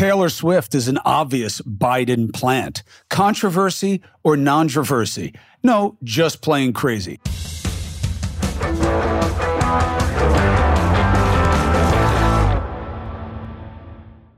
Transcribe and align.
Taylor 0.00 0.30
Swift 0.30 0.74
is 0.74 0.88
an 0.88 0.96
obvious 1.04 1.60
Biden 1.60 2.32
plant. 2.32 2.82
Controversy 3.10 4.00
or 4.22 4.34
non-controversy? 4.34 5.34
No, 5.62 5.98
just 6.02 6.40
plain 6.40 6.72
crazy. 6.72 7.20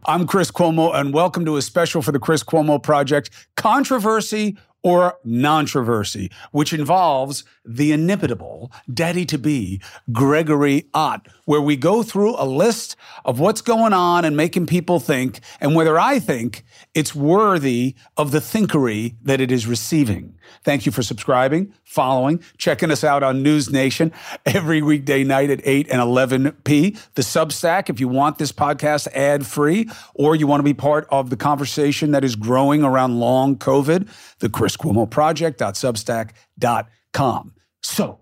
I'm 0.05 0.27
Chris 0.27 0.51
Cuomo, 0.51 0.93
and 0.97 1.15
welcome 1.15 1.45
to 1.45 1.57
a 1.57 1.63
special 1.63 2.03
for 2.03 2.11
the 2.11 2.19
Chris 2.19 2.43
Cuomo 2.43 2.83
Project 2.83 3.31
Controversy 3.57 4.59
or 4.83 5.19
Nontroversy, 5.27 6.33
which 6.51 6.73
involves 6.73 7.45
the 7.65 7.93
inimitable 7.93 8.73
daddy 8.93 9.25
to 9.27 9.39
be 9.39 9.81
Gregory 10.11 10.89
Ott, 10.95 11.29
where 11.45 11.61
we 11.61 11.77
go 11.77 12.03
through 12.03 12.35
a 12.37 12.45
list 12.45 12.97
of 13.25 13.39
what's 13.39 13.61
going 13.61 13.93
on 13.93 14.25
and 14.25 14.37
making 14.37 14.67
people 14.67 14.99
think, 14.99 15.41
and 15.61 15.75
whether 15.75 15.99
I 15.99 16.19
think 16.19 16.65
it's 16.95 17.15
worthy 17.15 17.95
of 18.17 18.31
the 18.31 18.41
thinkery 18.41 19.17
that 19.23 19.41
it 19.41 19.53
is 19.53 19.67
receiving. 19.67 20.35
Thank 20.65 20.87
you 20.87 20.93
for 20.93 21.03
subscribing, 21.03 21.73
following, 21.85 22.43
checking 22.59 22.91
us 22.91 23.05
out 23.05 23.23
on 23.23 23.43
News 23.43 23.71
Nation 23.71 24.13
every 24.45 24.83
weekday 24.83 25.25
night 25.25 25.51
at 25.51 25.61
8 25.65 25.89
and 25.91 26.01
11 26.01 26.53
p. 26.65 26.97
The 27.15 27.23
Substack, 27.23 27.89
if 27.89 28.01
you 28.01 28.09
want 28.09 28.39
this 28.39 28.53
podcast 28.53 29.07
ad 29.09 29.47
free 29.47 29.89
or 30.15 30.35
you 30.35 30.47
want 30.47 30.61
to 30.61 30.65
be 30.65 30.75
part 30.75 31.07
of 31.11 31.31
the 31.31 31.37
conversation 31.37 32.11
that 32.11 32.25
is 32.25 32.37
growing 32.37 32.83
around 32.83 33.19
long 33.19 33.57
COVID, 33.57 34.09
the 34.41 34.49
Chris 34.49 34.72
Cuomo 34.77 35.09
Project.substack.com. 35.09 37.53
So, 37.83 38.19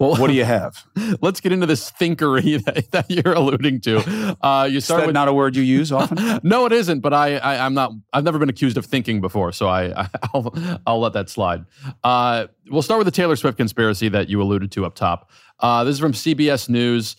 well, 0.00 0.16
what 0.16 0.28
do 0.28 0.32
you 0.32 0.44
have? 0.44 0.84
Let's 1.20 1.40
get 1.40 1.52
into 1.52 1.66
this 1.66 1.92
thinkery 1.92 2.64
that, 2.64 2.90
that 2.90 3.10
you're 3.10 3.34
alluding 3.34 3.80
to. 3.82 4.36
Uh, 4.42 4.66
you 4.70 4.80
start 4.80 5.06
with 5.06 5.14
not 5.14 5.28
a 5.28 5.32
word 5.32 5.54
you 5.54 5.62
use 5.62 5.92
often. 5.92 6.40
no, 6.48 6.66
it 6.66 6.72
isn't. 6.72 7.00
But 7.00 7.12
I, 7.12 7.36
I, 7.36 7.66
am 7.66 7.74
not. 7.74 7.92
I've 8.12 8.24
never 8.24 8.38
been 8.38 8.48
accused 8.48 8.78
of 8.78 8.86
thinking 8.86 9.20
before, 9.20 9.52
so 9.52 9.68
I, 9.68 10.08
I'll, 10.34 10.54
I'll 10.86 11.00
let 11.00 11.12
that 11.12 11.28
slide. 11.28 11.66
Uh, 12.02 12.46
we'll 12.70 12.82
start 12.82 12.98
with 12.98 13.04
the 13.04 13.12
Taylor 13.12 13.36
Swift 13.36 13.58
conspiracy 13.58 14.08
that 14.08 14.28
you 14.28 14.42
alluded 14.42 14.72
to 14.72 14.86
up 14.86 14.94
top. 14.94 15.30
Uh, 15.60 15.84
this 15.84 15.94
is 15.94 16.00
from 16.00 16.12
CBS 16.12 16.68
News. 16.68 17.16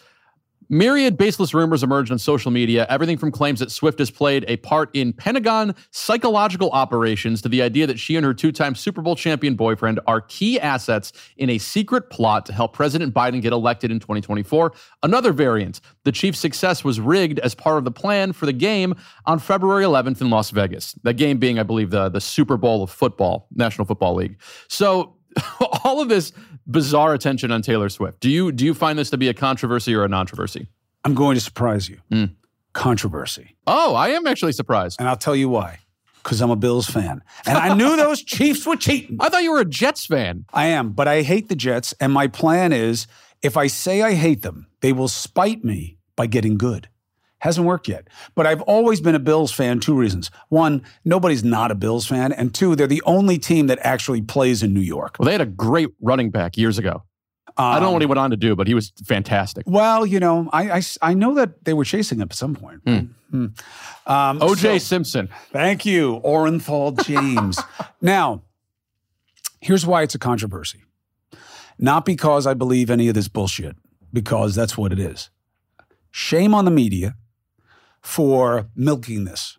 Myriad 0.74 1.18
baseless 1.18 1.54
rumors 1.54 1.84
emerged 1.84 2.14
on 2.14 2.18
social 2.18 2.50
media, 2.50 2.88
everything 2.90 3.18
from 3.18 3.30
claims 3.30 3.60
that 3.60 3.70
Swift 3.70 4.00
has 4.00 4.10
played 4.10 4.46
a 4.48 4.56
part 4.56 4.90
in 4.94 5.12
Pentagon 5.12 5.76
psychological 5.92 6.72
operations 6.72 7.42
to 7.42 7.50
the 7.50 7.62
idea 7.62 7.86
that 7.86 8.00
she 8.00 8.16
and 8.16 8.26
her 8.26 8.34
two 8.34 8.54
time 8.54 8.74
Super 8.74 9.02
Bowl 9.02 9.18
champion 9.18 9.56
boyfriend 9.56 10.00
are 10.08 10.22
key 10.22 10.58
assets 10.62 11.12
in 11.36 11.50
a 11.50 11.58
secret 11.58 12.10
plot 12.10 12.46
to 12.46 12.54
help 12.54 12.72
President 12.72 13.14
Biden 13.14 13.42
get 13.42 13.52
elected 13.52 13.92
in 13.92 14.00
2024. 14.00 14.72
Another 15.04 15.34
variant 15.34 15.82
the 16.06 16.12
Chiefs' 16.14 16.40
success 16.40 16.86
was 16.86 17.02
rigged 17.02 17.40
as 17.40 17.54
part 17.54 17.78
of 17.78 17.84
the 17.84 17.92
plan 17.92 18.32
for 18.32 18.46
the 18.46 18.54
game 18.54 18.96
on 19.26 19.40
February 19.40 19.84
11th 19.84 20.22
in 20.22 20.30
Las 20.30 20.52
Vegas. 20.52 20.94
That 21.04 21.16
game 21.16 21.38
being, 21.38 21.60
I 21.60 21.64
believe, 21.64 21.90
the, 21.90 22.08
the 22.08 22.22
Super 22.22 22.56
Bowl 22.56 22.82
of 22.82 22.90
football, 22.90 23.46
National 23.54 23.84
Football 23.86 24.16
League. 24.16 24.38
So, 24.70 25.18
all 25.84 26.02
of 26.02 26.10
this 26.10 26.34
bizarre 26.72 27.14
attention 27.14 27.52
on 27.52 27.62
Taylor 27.62 27.90
Swift. 27.90 28.20
Do 28.20 28.30
you 28.30 28.52
do 28.52 28.66
you 28.66 28.74
find 28.74 28.98
this 28.98 29.10
to 29.12 29.18
be 29.18 29.30
a 29.30 29.34
controversy 29.34 29.94
or 29.94 30.04
a 30.04 30.08
non-controversy? 30.08 30.68
I'm 31.04 31.16
going 31.16 31.36
to 31.36 31.42
surprise 31.42 31.90
you. 31.90 32.00
Mm. 32.12 32.36
Controversy. 32.74 33.56
Oh, 33.68 33.96
I 33.96 34.10
am 34.10 34.28
actually 34.28 34.54
surprised. 34.54 35.00
And 35.00 35.10
I'll 35.10 35.18
tell 35.18 35.36
you 35.36 35.50
why. 35.50 35.80
Because 36.24 36.40
I'm 36.40 36.52
a 36.52 36.56
Bills 36.56 36.88
fan. 36.88 37.24
And 37.48 37.58
I 37.58 37.74
knew 37.74 37.96
those 37.96 38.22
Chiefs 38.24 38.66
were 38.66 38.76
cheating. 38.76 39.18
I 39.20 39.30
thought 39.30 39.42
you 39.42 39.52
were 39.52 39.60
a 39.60 39.66
Jets 39.66 40.06
fan. 40.06 40.46
I 40.54 40.68
am, 40.68 40.92
but 40.92 41.08
I 41.08 41.24
hate 41.24 41.50
the 41.50 41.56
Jets. 41.56 41.96
And 42.00 42.14
my 42.14 42.28
plan 42.28 42.72
is 42.72 43.08
if 43.42 43.58
I 43.58 43.66
say 43.66 44.04
I 44.04 44.14
hate 44.14 44.44
them, 44.44 44.68
they 44.82 44.94
will 44.94 45.08
spite 45.08 45.64
me 45.64 45.98
by 46.16 46.28
getting 46.28 46.58
good. 46.58 46.90
Hasn't 47.42 47.66
worked 47.66 47.88
yet. 47.88 48.08
But 48.36 48.45
I've 48.45 48.61
always 48.61 49.02
been 49.02 49.16
a 49.16 49.20
Bills 49.20 49.52
fan, 49.52 49.80
two 49.80 49.95
reasons. 49.95 50.30
One, 50.50 50.84
nobody's 51.03 51.44
not 51.44 51.72
a 51.72 51.75
Bills 51.75 52.06
fan. 52.06 52.31
And 52.31 52.53
two, 52.53 52.75
they're 52.75 52.86
the 52.86 53.02
only 53.03 53.39
team 53.39 53.66
that 53.66 53.80
actually 53.81 54.22
plays 54.22 54.61
in 54.61 54.75
New 54.75 54.81
York. 54.81 55.16
Well, 55.17 55.25
they 55.25 55.31
had 55.31 55.42
a 55.42 55.47
great 55.47 55.89
running 56.00 56.30
back 56.30 56.56
years 56.56 56.78
ago. 56.78 57.03
Um, 57.57 57.66
I 57.66 57.74
don't 57.80 57.84
know 57.84 57.91
what 57.94 58.01
he 58.03 58.06
went 58.06 58.19
on 58.19 58.30
to 58.30 58.38
do, 58.38 58.56
but 58.56 58.68
he 58.68 58.75
was 58.75 58.94
fantastic. 59.06 59.63
Well, 59.68 60.06
you 60.06 60.19
know, 60.19 60.50
I, 60.53 60.69
I, 60.69 60.81
I 61.01 61.13
know 61.16 61.34
that 61.34 61.66
they 61.66 61.74
were 61.74 61.84
chasing 61.84 62.19
him 62.19 62.28
at 62.30 62.34
some 62.35 62.56
point. 62.56 62.85
Mm. 62.85 63.09
Mm. 63.34 63.62
Um, 64.06 64.40
OJ 64.40 64.57
so, 64.57 64.78
Simpson. 64.78 65.28
Thank 65.51 65.84
you, 65.84 66.22
Orenthal 66.24 67.03
James. 67.03 67.59
now, 68.01 68.44
here's 69.62 69.84
why 69.84 70.03
it's 70.03 70.13
a 70.13 70.19
controversy. 70.19 70.84
Not 71.80 72.06
because 72.06 72.46
I 72.46 72.53
believe 72.53 72.91
any 72.91 73.07
of 73.07 73.16
this 73.16 73.28
bullshit, 73.28 73.75
because 74.13 74.53
that's 74.53 74.78
what 74.78 74.94
it 74.94 75.00
is. 75.00 75.31
Shame 76.12 76.53
on 76.53 76.66
the 76.66 76.72
media 76.72 77.16
for 78.01 78.67
milking 78.75 79.25
this. 79.25 79.57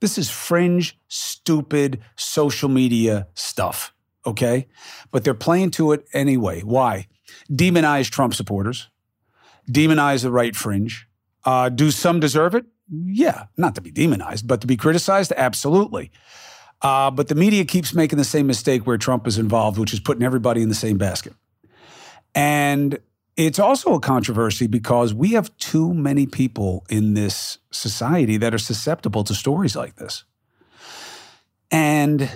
This 0.00 0.16
is 0.16 0.30
fringe, 0.30 0.98
stupid 1.08 2.00
social 2.16 2.68
media 2.68 3.28
stuff, 3.34 3.92
okay? 4.24 4.66
But 5.10 5.24
they're 5.24 5.34
playing 5.34 5.72
to 5.72 5.92
it 5.92 6.06
anyway. 6.14 6.62
Why? 6.62 7.06
Demonize 7.50 8.08
Trump 8.10 8.34
supporters, 8.34 8.88
demonize 9.70 10.22
the 10.22 10.30
right 10.30 10.56
fringe. 10.56 11.06
Uh, 11.44 11.68
do 11.68 11.90
some 11.90 12.20
deserve 12.20 12.54
it? 12.54 12.64
Yeah, 12.90 13.46
not 13.56 13.74
to 13.76 13.80
be 13.80 13.90
demonized, 13.90 14.46
but 14.46 14.60
to 14.62 14.66
be 14.66 14.76
criticized? 14.76 15.32
Absolutely. 15.36 16.10
Uh, 16.82 17.10
but 17.10 17.28
the 17.28 17.34
media 17.34 17.64
keeps 17.64 17.94
making 17.94 18.18
the 18.18 18.24
same 18.24 18.46
mistake 18.46 18.86
where 18.86 18.96
Trump 18.96 19.26
is 19.26 19.38
involved, 19.38 19.78
which 19.78 19.92
is 19.92 20.00
putting 20.00 20.22
everybody 20.22 20.62
in 20.62 20.68
the 20.70 20.74
same 20.74 20.96
basket. 20.96 21.34
And 22.34 22.98
it's 23.46 23.58
also 23.58 23.94
a 23.94 24.00
controversy 24.00 24.66
because 24.66 25.14
we 25.14 25.30
have 25.30 25.56
too 25.56 25.94
many 25.94 26.26
people 26.26 26.84
in 26.88 27.14
this 27.14 27.58
society 27.70 28.36
that 28.36 28.52
are 28.52 28.58
susceptible 28.58 29.24
to 29.24 29.34
stories 29.34 29.76
like 29.76 29.96
this. 29.96 30.24
And 31.70 32.30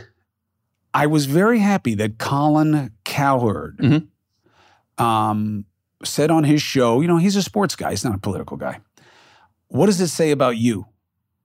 I 0.93 1.07
was 1.07 1.27
very 1.27 1.59
happy 1.59 1.95
that 1.97 2.19
Colin 2.19 2.93
Cowherd 3.05 3.79
mm-hmm. 3.79 5.05
um, 5.05 5.65
said 6.05 6.31
on 6.31 6.45
his 6.45 6.63
show, 6.63 7.01
you 7.01 7.09
know, 7.09 7.17
he's 7.17 7.37
a 7.37 7.43
sports 7.43 7.75
guy, 7.75 7.91
he's 7.91 8.05
not 8.05 8.15
a 8.15 8.19
political 8.19 8.57
guy. 8.57 8.81
What 9.69 9.87
does 9.87 10.01
it 10.01 10.09
say 10.09 10.31
about 10.31 10.57
you 10.57 10.87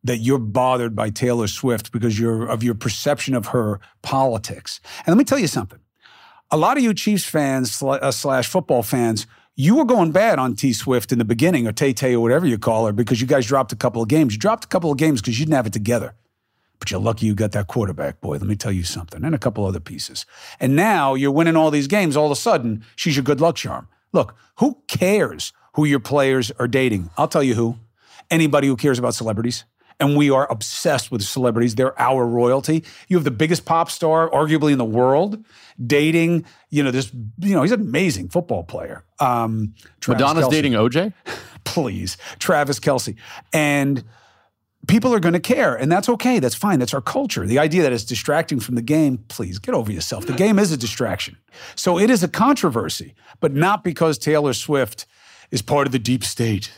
that 0.03 0.17
you're 0.17 0.39
bothered 0.39 0.95
by 0.95 1.09
Taylor 1.09 1.47
Swift 1.47 1.91
because 1.91 2.19
you're 2.19 2.45
of 2.45 2.63
your 2.63 2.75
perception 2.75 3.33
of 3.33 3.47
her 3.47 3.79
politics? 4.03 4.79
And 4.99 5.07
let 5.07 5.17
me 5.17 5.23
tell 5.23 5.39
you 5.39 5.47
something. 5.47 5.79
A 6.51 6.57
lot 6.57 6.77
of 6.77 6.83
you 6.83 6.93
Chiefs 6.93 7.25
fans 7.25 7.81
uh, 7.81 8.11
slash 8.11 8.47
football 8.47 8.83
fans 8.83 9.25
you 9.59 9.75
were 9.75 9.83
going 9.83 10.13
bad 10.13 10.39
on 10.39 10.55
T 10.55 10.71
Swift 10.71 11.11
in 11.11 11.19
the 11.19 11.25
beginning, 11.25 11.67
or 11.67 11.73
Tay 11.73 11.91
Tay, 11.91 12.15
or 12.15 12.21
whatever 12.21 12.47
you 12.47 12.57
call 12.57 12.85
her, 12.85 12.93
because 12.93 13.19
you 13.19 13.27
guys 13.27 13.45
dropped 13.45 13.73
a 13.73 13.75
couple 13.75 14.01
of 14.01 14.07
games. 14.07 14.31
You 14.31 14.39
dropped 14.39 14.63
a 14.63 14.67
couple 14.69 14.89
of 14.89 14.97
games 14.97 15.19
because 15.19 15.37
you 15.37 15.45
didn't 15.45 15.57
have 15.57 15.67
it 15.67 15.73
together. 15.73 16.15
But 16.79 16.91
you're 16.91 17.01
lucky 17.01 17.25
you 17.25 17.35
got 17.35 17.51
that 17.51 17.67
quarterback, 17.67 18.21
boy. 18.21 18.37
Let 18.37 18.43
me 18.43 18.55
tell 18.55 18.71
you 18.71 18.83
something, 18.83 19.21
and 19.21 19.35
a 19.35 19.37
couple 19.37 19.65
other 19.65 19.81
pieces. 19.81 20.25
And 20.61 20.77
now 20.77 21.13
you're 21.13 21.29
winning 21.29 21.57
all 21.57 21.71
these 21.71 21.87
games. 21.87 22.15
All 22.15 22.27
of 22.27 22.31
a 22.31 22.37
sudden, 22.37 22.85
she's 22.95 23.17
your 23.17 23.23
good 23.23 23.41
luck 23.41 23.57
charm. 23.57 23.89
Look, 24.13 24.33
who 24.59 24.77
cares 24.87 25.51
who 25.73 25.83
your 25.83 25.99
players 25.99 26.51
are 26.51 26.69
dating? 26.69 27.09
I'll 27.17 27.27
tell 27.27 27.43
you 27.43 27.55
who. 27.55 27.79
Anybody 28.31 28.67
who 28.67 28.77
cares 28.77 28.97
about 28.97 29.13
celebrities 29.13 29.65
and 29.99 30.15
we 30.15 30.29
are 30.29 30.49
obsessed 30.51 31.11
with 31.11 31.21
celebrities. 31.21 31.75
They're 31.75 31.99
our 31.99 32.25
royalty. 32.25 32.83
You 33.07 33.17
have 33.17 33.23
the 33.23 33.31
biggest 33.31 33.65
pop 33.65 33.91
star, 33.91 34.29
arguably 34.29 34.71
in 34.71 34.77
the 34.77 34.85
world, 34.85 35.43
dating. 35.85 36.45
You 36.69 36.83
know 36.83 36.91
this. 36.91 37.11
You 37.39 37.55
know 37.55 37.61
he's 37.61 37.71
an 37.71 37.81
amazing 37.81 38.29
football 38.29 38.63
player. 38.63 39.03
Um, 39.19 39.73
Madonna's 40.07 40.45
Kelce. 40.45 40.51
dating 40.51 40.73
OJ. 40.73 41.13
Please, 41.63 42.17
Travis 42.39 42.79
Kelce, 42.79 43.15
and 43.53 44.03
people 44.87 45.13
are 45.13 45.19
going 45.19 45.33
to 45.33 45.39
care, 45.39 45.75
and 45.75 45.91
that's 45.91 46.09
okay. 46.09 46.39
That's 46.39 46.55
fine. 46.55 46.79
That's 46.79 46.93
our 46.93 47.01
culture. 47.01 47.45
The 47.45 47.59
idea 47.59 47.83
that 47.83 47.93
it's 47.93 48.03
distracting 48.03 48.59
from 48.59 48.75
the 48.75 48.81
game, 48.81 49.19
please 49.27 49.59
get 49.59 49.75
over 49.75 49.91
yourself. 49.91 50.25
The 50.25 50.33
game 50.33 50.57
is 50.57 50.71
a 50.71 50.77
distraction. 50.77 51.37
So 51.75 51.99
it 51.99 52.09
is 52.09 52.23
a 52.23 52.27
controversy, 52.27 53.13
but 53.39 53.53
not 53.53 53.83
because 53.83 54.17
Taylor 54.17 54.53
Swift 54.53 55.05
is 55.51 55.61
part 55.61 55.85
of 55.85 55.91
the 55.91 55.99
deep 55.99 56.23
state. 56.23 56.71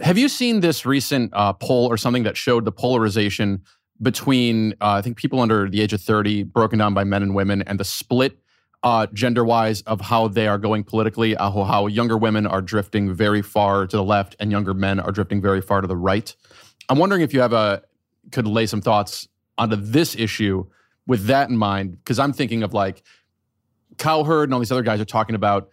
Have 0.00 0.16
you 0.16 0.28
seen 0.28 0.60
this 0.60 0.86
recent 0.86 1.30
uh, 1.34 1.52
poll 1.52 1.86
or 1.86 1.96
something 1.96 2.22
that 2.22 2.36
showed 2.36 2.64
the 2.64 2.72
polarization 2.72 3.62
between, 4.00 4.72
uh, 4.80 4.92
I 4.92 5.02
think, 5.02 5.18
people 5.18 5.40
under 5.40 5.68
the 5.68 5.82
age 5.82 5.92
of 5.92 6.00
30, 6.00 6.44
broken 6.44 6.78
down 6.78 6.94
by 6.94 7.04
men 7.04 7.22
and 7.22 7.34
women, 7.34 7.62
and 7.62 7.78
the 7.78 7.84
split 7.84 8.38
uh, 8.82 9.06
gender 9.12 9.44
wise 9.44 9.82
of 9.82 10.00
how 10.00 10.28
they 10.28 10.48
are 10.48 10.56
going 10.56 10.84
politically, 10.84 11.36
uh, 11.36 11.50
how 11.50 11.86
younger 11.86 12.16
women 12.16 12.46
are 12.46 12.62
drifting 12.62 13.12
very 13.12 13.42
far 13.42 13.86
to 13.86 13.96
the 13.96 14.02
left 14.02 14.36
and 14.40 14.50
younger 14.50 14.72
men 14.72 14.98
are 14.98 15.12
drifting 15.12 15.42
very 15.42 15.60
far 15.60 15.82
to 15.82 15.86
the 15.86 15.96
right? 15.96 16.34
I'm 16.88 16.98
wondering 16.98 17.20
if 17.20 17.34
you 17.34 17.40
have 17.42 17.52
a, 17.52 17.82
could 18.32 18.46
lay 18.46 18.64
some 18.64 18.80
thoughts 18.80 19.28
onto 19.58 19.76
this 19.76 20.16
issue 20.16 20.66
with 21.06 21.26
that 21.26 21.50
in 21.50 21.58
mind, 21.58 21.98
because 21.98 22.18
I'm 22.18 22.32
thinking 22.32 22.62
of 22.62 22.72
like 22.72 23.02
Cowherd 23.98 24.48
and 24.48 24.54
all 24.54 24.60
these 24.60 24.72
other 24.72 24.82
guys 24.82 25.00
are 25.00 25.04
talking 25.04 25.34
about 25.34 25.68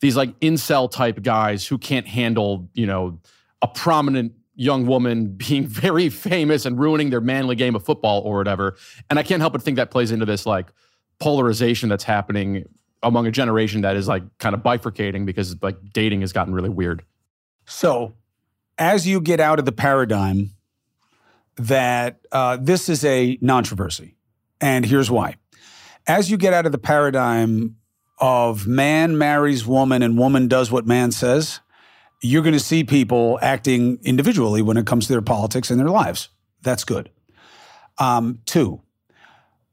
these 0.00 0.16
like 0.16 0.38
incel 0.38 0.88
type 0.88 1.20
guys 1.22 1.66
who 1.66 1.78
can't 1.78 2.06
handle, 2.06 2.68
you 2.74 2.86
know, 2.86 3.18
a 3.62 3.68
prominent 3.68 4.32
young 4.54 4.86
woman 4.86 5.28
being 5.36 5.66
very 5.66 6.08
famous 6.08 6.66
and 6.66 6.78
ruining 6.78 7.10
their 7.10 7.20
manly 7.20 7.56
game 7.56 7.74
of 7.74 7.84
football 7.84 8.20
or 8.20 8.36
whatever. 8.36 8.76
And 9.08 9.18
I 9.18 9.22
can't 9.22 9.40
help 9.40 9.54
but 9.54 9.62
think 9.62 9.76
that 9.76 9.90
plays 9.90 10.12
into 10.12 10.26
this 10.26 10.44
like 10.44 10.72
polarization 11.18 11.88
that's 11.88 12.04
happening 12.04 12.68
among 13.02 13.26
a 13.26 13.30
generation 13.30 13.80
that 13.82 13.96
is 13.96 14.06
like 14.08 14.22
kind 14.38 14.54
of 14.54 14.62
bifurcating 14.62 15.24
because 15.24 15.56
like 15.62 15.76
dating 15.92 16.20
has 16.20 16.32
gotten 16.32 16.52
really 16.52 16.68
weird. 16.68 17.04
So, 17.64 18.14
as 18.78 19.06
you 19.06 19.20
get 19.20 19.38
out 19.38 19.58
of 19.58 19.64
the 19.64 19.72
paradigm 19.72 20.50
that 21.56 22.20
uh, 22.32 22.58
this 22.60 22.88
is 22.88 23.04
a 23.04 23.36
controversy. 23.36 24.16
And 24.60 24.86
here's 24.86 25.10
why. 25.10 25.36
As 26.06 26.30
you 26.30 26.36
get 26.36 26.52
out 26.52 26.66
of 26.66 26.72
the 26.72 26.78
paradigm 26.78 27.76
of 28.18 28.66
man 28.66 29.18
marries 29.18 29.66
woman 29.66 30.02
and 30.02 30.18
woman 30.18 30.48
does 30.48 30.70
what 30.70 30.86
man 30.86 31.12
says, 31.12 31.60
you're 32.22 32.42
going 32.42 32.52
to 32.52 32.60
see 32.60 32.84
people 32.84 33.38
acting 33.42 33.98
individually 34.04 34.62
when 34.62 34.76
it 34.76 34.86
comes 34.86 35.06
to 35.06 35.12
their 35.12 35.22
politics 35.22 35.70
and 35.70 35.78
their 35.78 35.90
lives. 35.90 36.28
That's 36.62 36.84
good. 36.84 37.10
Um, 37.98 38.38
two, 38.46 38.80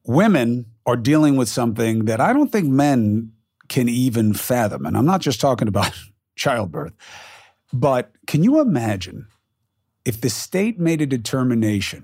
women 0.04 0.66
are 0.86 0.98
dealing 0.98 1.38
with 1.38 1.48
something 1.48 2.06
that 2.06 2.20
I 2.20 2.34
don't 2.34 2.52
think 2.52 2.68
men 2.68 3.32
can 3.68 3.88
even 3.88 4.34
fathom. 4.34 4.86
And 4.86 4.98
I'm 4.98 5.06
not 5.06 5.22
just 5.22 5.40
talking 5.40 5.68
about 5.68 5.92
childbirth, 6.36 6.94
but 7.72 8.12
can 8.26 8.44
you 8.44 8.60
imagine 8.60 9.28
if 10.04 10.20
the 10.20 10.30
state 10.30 10.80
made 10.80 11.02
a 11.02 11.06
determination 11.06 12.04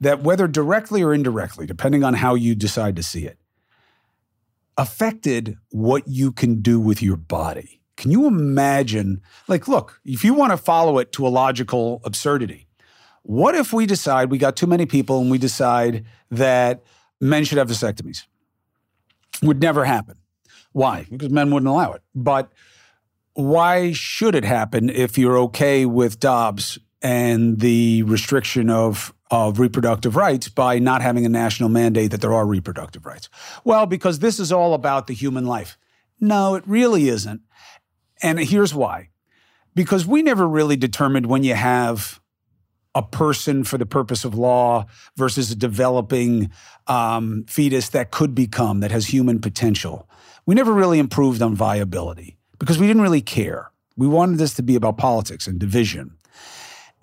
that 0.00 0.22
whether 0.22 0.46
directly 0.46 1.02
or 1.02 1.14
indirectly, 1.14 1.66
depending 1.66 2.04
on 2.04 2.14
how 2.14 2.34
you 2.34 2.54
decide 2.54 2.94
to 2.96 3.02
see 3.02 3.24
it, 3.24 3.38
affected 4.76 5.56
what 5.70 6.06
you 6.06 6.30
can 6.30 6.60
do 6.60 6.78
with 6.78 7.02
your 7.02 7.16
body? 7.16 7.77
Can 7.98 8.12
you 8.12 8.28
imagine? 8.28 9.22
Like, 9.48 9.66
look, 9.66 10.00
if 10.04 10.22
you 10.22 10.32
want 10.32 10.52
to 10.52 10.56
follow 10.56 10.98
it 10.98 11.10
to 11.12 11.26
a 11.26 11.28
logical 11.28 12.00
absurdity, 12.04 12.68
what 13.22 13.56
if 13.56 13.72
we 13.72 13.86
decide 13.86 14.30
we 14.30 14.38
got 14.38 14.54
too 14.54 14.68
many 14.68 14.86
people 14.86 15.20
and 15.20 15.32
we 15.32 15.36
decide 15.36 16.06
that 16.30 16.84
men 17.20 17.44
should 17.44 17.58
have 17.58 17.68
vasectomies? 17.68 18.24
Would 19.42 19.60
never 19.60 19.84
happen. 19.84 20.16
Why? 20.70 21.06
Because 21.10 21.30
men 21.30 21.50
wouldn't 21.50 21.68
allow 21.68 21.92
it. 21.92 22.02
But 22.14 22.52
why 23.34 23.92
should 23.92 24.36
it 24.36 24.44
happen 24.44 24.90
if 24.90 25.18
you're 25.18 25.38
okay 25.38 25.84
with 25.84 26.20
Dobbs 26.20 26.78
and 27.02 27.58
the 27.58 28.04
restriction 28.04 28.70
of 28.70 29.12
of 29.30 29.58
reproductive 29.58 30.16
rights 30.16 30.48
by 30.48 30.78
not 30.78 31.02
having 31.02 31.26
a 31.26 31.28
national 31.28 31.68
mandate 31.68 32.12
that 32.12 32.20
there 32.20 32.32
are 32.32 32.46
reproductive 32.46 33.04
rights? 33.04 33.28
Well, 33.64 33.86
because 33.86 34.20
this 34.20 34.38
is 34.38 34.52
all 34.52 34.72
about 34.72 35.08
the 35.08 35.14
human 35.14 35.46
life. 35.46 35.76
No, 36.20 36.54
it 36.54 36.64
really 36.66 37.08
isn't. 37.08 37.42
And 38.22 38.38
here's 38.38 38.74
why. 38.74 39.10
Because 39.74 40.06
we 40.06 40.22
never 40.22 40.48
really 40.48 40.76
determined 40.76 41.26
when 41.26 41.44
you 41.44 41.54
have 41.54 42.20
a 42.94 43.02
person 43.02 43.64
for 43.64 43.78
the 43.78 43.86
purpose 43.86 44.24
of 44.24 44.34
law 44.34 44.86
versus 45.16 45.50
a 45.50 45.56
developing 45.56 46.50
um, 46.86 47.44
fetus 47.46 47.90
that 47.90 48.10
could 48.10 48.34
become, 48.34 48.80
that 48.80 48.90
has 48.90 49.06
human 49.06 49.40
potential. 49.40 50.08
We 50.46 50.54
never 50.54 50.72
really 50.72 50.98
improved 50.98 51.42
on 51.42 51.54
viability 51.54 52.38
because 52.58 52.78
we 52.78 52.86
didn't 52.86 53.02
really 53.02 53.20
care. 53.20 53.70
We 53.96 54.08
wanted 54.08 54.38
this 54.38 54.54
to 54.54 54.62
be 54.62 54.74
about 54.74 54.96
politics 54.96 55.46
and 55.46 55.58
division. 55.58 56.16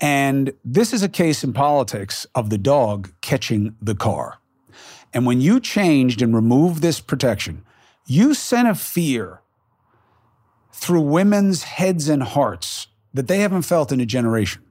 And 0.00 0.52
this 0.64 0.92
is 0.92 1.02
a 1.02 1.08
case 1.08 1.42
in 1.42 1.52
politics 1.52 2.26
of 2.34 2.50
the 2.50 2.58
dog 2.58 3.12
catching 3.22 3.76
the 3.80 3.94
car. 3.94 4.38
And 5.14 5.24
when 5.24 5.40
you 5.40 5.60
changed 5.60 6.20
and 6.20 6.34
removed 6.34 6.82
this 6.82 7.00
protection, 7.00 7.64
you 8.06 8.34
sent 8.34 8.68
a 8.68 8.74
fear 8.74 9.40
through 10.76 11.00
women's 11.00 11.62
heads 11.62 12.08
and 12.08 12.22
hearts 12.22 12.86
that 13.14 13.28
they 13.28 13.38
haven't 13.38 13.62
felt 13.62 13.90
in 13.90 14.00
a 14.00 14.06
generation. 14.06 14.62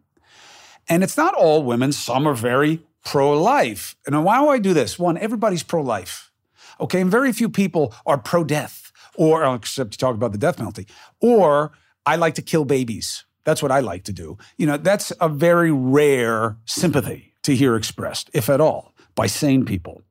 And 0.88 1.04
it's 1.04 1.18
not 1.18 1.34
all 1.34 1.64
women, 1.64 1.92
some 1.92 2.28
are 2.28 2.36
very 2.36 2.82
pro 3.04 3.42
life. 3.42 3.96
And 4.06 4.24
why 4.24 4.40
do 4.40 4.50
I 4.50 4.60
do 4.60 4.74
this? 4.74 5.00
One, 5.00 5.18
everybody's 5.18 5.64
pro 5.64 5.82
life. 5.82 6.32
Okay. 6.80 7.02
And 7.02 7.10
very 7.10 7.34
few 7.34 7.50
people 7.50 7.94
are 8.06 8.18
pro 8.18 8.44
death, 8.44 8.92
or 9.16 9.44
oh, 9.44 9.56
except 9.56 9.92
to 9.94 9.98
talk 9.98 10.14
about 10.14 10.32
the 10.32 10.38
death 10.38 10.58
penalty, 10.58 10.88
or 11.22 11.72
I 12.06 12.18
like 12.18 12.36
to 12.36 12.42
kill 12.42 12.66
babies. 12.66 13.26
That's 13.44 13.64
what 13.64 13.72
I 13.72 13.80
like 13.80 14.04
to 14.06 14.14
do. 14.14 14.38
You 14.58 14.68
know, 14.68 14.78
that's 14.78 15.12
a 15.20 15.30
very 15.30 15.72
rare 15.72 16.58
sympathy 16.66 17.34
to 17.44 17.56
hear 17.56 17.76
expressed, 17.76 18.30
if 18.34 18.50
at 18.50 18.62
all, 18.62 18.94
by 19.16 19.28
sane 19.28 19.66
people. 19.66 20.04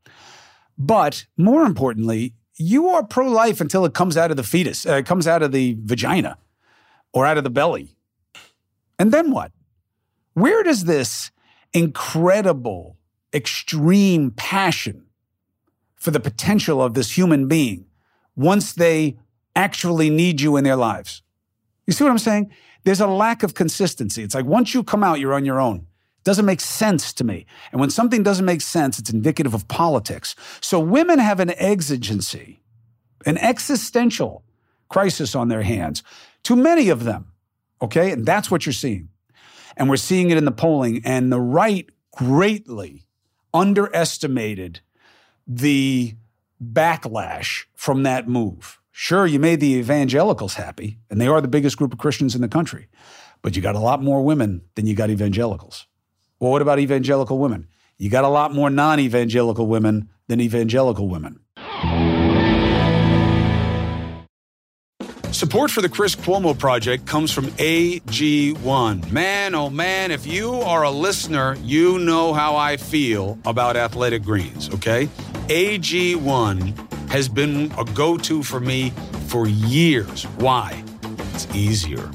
But 0.76 1.26
more 1.36 1.64
importantly, 1.64 2.34
you 2.56 2.88
are 2.88 3.04
pro 3.04 3.28
life 3.28 3.60
until 3.60 3.84
it 3.84 3.94
comes 3.94 4.16
out 4.16 4.30
of 4.30 4.36
the 4.36 4.42
fetus, 4.42 4.86
uh, 4.86 4.94
it 4.94 5.06
comes 5.06 5.26
out 5.26 5.42
of 5.42 5.52
the 5.52 5.76
vagina 5.80 6.38
or 7.12 7.26
out 7.26 7.38
of 7.38 7.44
the 7.44 7.50
belly. 7.50 7.96
And 8.98 9.12
then 9.12 9.30
what? 9.30 9.52
Where 10.34 10.62
does 10.62 10.84
this 10.84 11.30
incredible, 11.72 12.96
extreme 13.32 14.30
passion 14.30 15.06
for 15.96 16.10
the 16.10 16.20
potential 16.20 16.82
of 16.82 16.94
this 16.94 17.16
human 17.16 17.48
being 17.48 17.86
once 18.36 18.72
they 18.72 19.16
actually 19.56 20.10
need 20.10 20.40
you 20.40 20.56
in 20.56 20.64
their 20.64 20.76
lives? 20.76 21.22
You 21.86 21.92
see 21.92 22.04
what 22.04 22.10
I'm 22.10 22.18
saying? 22.18 22.50
there's 22.84 23.00
a 23.00 23.06
lack 23.06 23.42
of 23.42 23.54
consistency. 23.54 24.22
It's 24.22 24.34
like 24.34 24.44
once 24.44 24.74
you 24.74 24.84
come 24.84 25.02
out, 25.02 25.18
you're 25.18 25.34
on 25.34 25.44
your 25.44 25.60
own. 25.60 25.86
Doesn't 26.24 26.46
make 26.46 26.60
sense 26.60 27.12
to 27.14 27.24
me. 27.24 27.46
And 27.70 27.80
when 27.80 27.90
something 27.90 28.22
doesn't 28.22 28.44
make 28.44 28.60
sense, 28.60 28.98
it's 28.98 29.10
indicative 29.10 29.54
of 29.54 29.68
politics. 29.68 30.34
So 30.60 30.80
women 30.80 31.18
have 31.18 31.38
an 31.40 31.50
exigency, 31.50 32.62
an 33.26 33.38
existential 33.38 34.42
crisis 34.88 35.34
on 35.34 35.48
their 35.48 35.62
hands. 35.62 36.02
Too 36.42 36.56
many 36.56 36.88
of 36.88 37.04
them. 37.04 37.32
Okay. 37.82 38.10
And 38.10 38.24
that's 38.24 38.50
what 38.50 38.64
you're 38.64 38.72
seeing. 38.72 39.10
And 39.76 39.88
we're 39.88 39.96
seeing 39.96 40.30
it 40.30 40.38
in 40.38 40.44
the 40.44 40.52
polling. 40.52 41.02
And 41.04 41.30
the 41.30 41.40
right 41.40 41.88
greatly 42.12 43.06
underestimated 43.52 44.80
the 45.46 46.14
backlash 46.62 47.64
from 47.74 48.02
that 48.04 48.28
move. 48.28 48.80
Sure, 48.90 49.26
you 49.26 49.38
made 49.40 49.60
the 49.60 49.74
evangelicals 49.74 50.54
happy, 50.54 50.98
and 51.10 51.20
they 51.20 51.26
are 51.26 51.40
the 51.40 51.48
biggest 51.48 51.76
group 51.76 51.92
of 51.92 51.98
Christians 51.98 52.34
in 52.34 52.40
the 52.40 52.48
country, 52.48 52.86
but 53.42 53.56
you 53.56 53.62
got 53.62 53.74
a 53.74 53.80
lot 53.80 54.02
more 54.02 54.22
women 54.22 54.62
than 54.76 54.86
you 54.86 54.94
got 54.94 55.10
evangelicals. 55.10 55.86
Well, 56.40 56.50
what 56.50 56.62
about 56.62 56.78
evangelical 56.78 57.38
women? 57.38 57.68
You 57.98 58.10
got 58.10 58.24
a 58.24 58.28
lot 58.28 58.52
more 58.52 58.70
non 58.70 59.00
evangelical 59.00 59.66
women 59.66 60.08
than 60.28 60.40
evangelical 60.40 61.08
women. 61.08 61.40
Support 65.34 65.72
for 65.72 65.82
the 65.82 65.88
Chris 65.88 66.14
Cuomo 66.14 66.56
Project 66.56 67.06
comes 67.06 67.32
from 67.32 67.46
AG1. 67.46 69.10
Man, 69.10 69.56
oh 69.56 69.68
man, 69.68 70.12
if 70.12 70.28
you 70.28 70.52
are 70.52 70.84
a 70.84 70.90
listener, 70.92 71.56
you 71.56 71.98
know 71.98 72.32
how 72.32 72.54
I 72.54 72.76
feel 72.76 73.36
about 73.44 73.76
athletic 73.76 74.22
greens, 74.22 74.70
okay? 74.72 75.06
AG1 75.48 77.08
has 77.10 77.28
been 77.28 77.72
a 77.76 77.84
go 77.84 78.16
to 78.16 78.44
for 78.44 78.60
me 78.60 78.90
for 79.26 79.48
years. 79.48 80.22
Why? 80.38 80.82
It's 81.34 81.52
easier, 81.52 82.08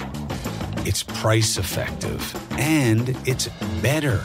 it's 0.90 1.04
price 1.04 1.60
effective, 1.60 2.36
and 2.58 3.16
it's 3.28 3.48
better. 3.80 4.24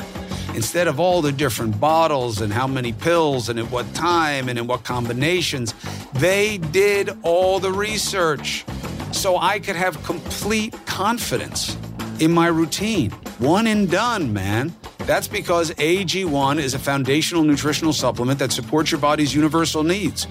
Instead 0.54 0.88
of 0.88 0.98
all 0.98 1.20
the 1.20 1.30
different 1.30 1.78
bottles 1.78 2.40
and 2.40 2.50
how 2.50 2.66
many 2.66 2.90
pills 2.90 3.50
and 3.50 3.58
at 3.58 3.70
what 3.70 3.84
time 3.94 4.48
and 4.48 4.58
in 4.58 4.66
what 4.66 4.82
combinations, 4.82 5.74
they 6.14 6.56
did 6.56 7.18
all 7.22 7.58
the 7.60 7.70
research 7.70 8.64
so 9.12 9.36
I 9.36 9.58
could 9.58 9.76
have 9.76 10.02
complete 10.04 10.74
confidence 10.86 11.76
in 12.18 12.32
my 12.32 12.46
routine. 12.46 13.10
One 13.40 13.66
and 13.66 13.90
done, 13.90 14.32
man. 14.32 14.74
That's 15.00 15.28
because 15.28 15.70
AG1 15.72 16.60
is 16.60 16.72
a 16.72 16.78
foundational 16.78 17.44
nutritional 17.44 17.92
supplement 17.92 18.38
that 18.38 18.52
supports 18.52 18.90
your 18.90 19.00
body's 19.00 19.34
universal 19.34 19.84
needs 19.84 20.26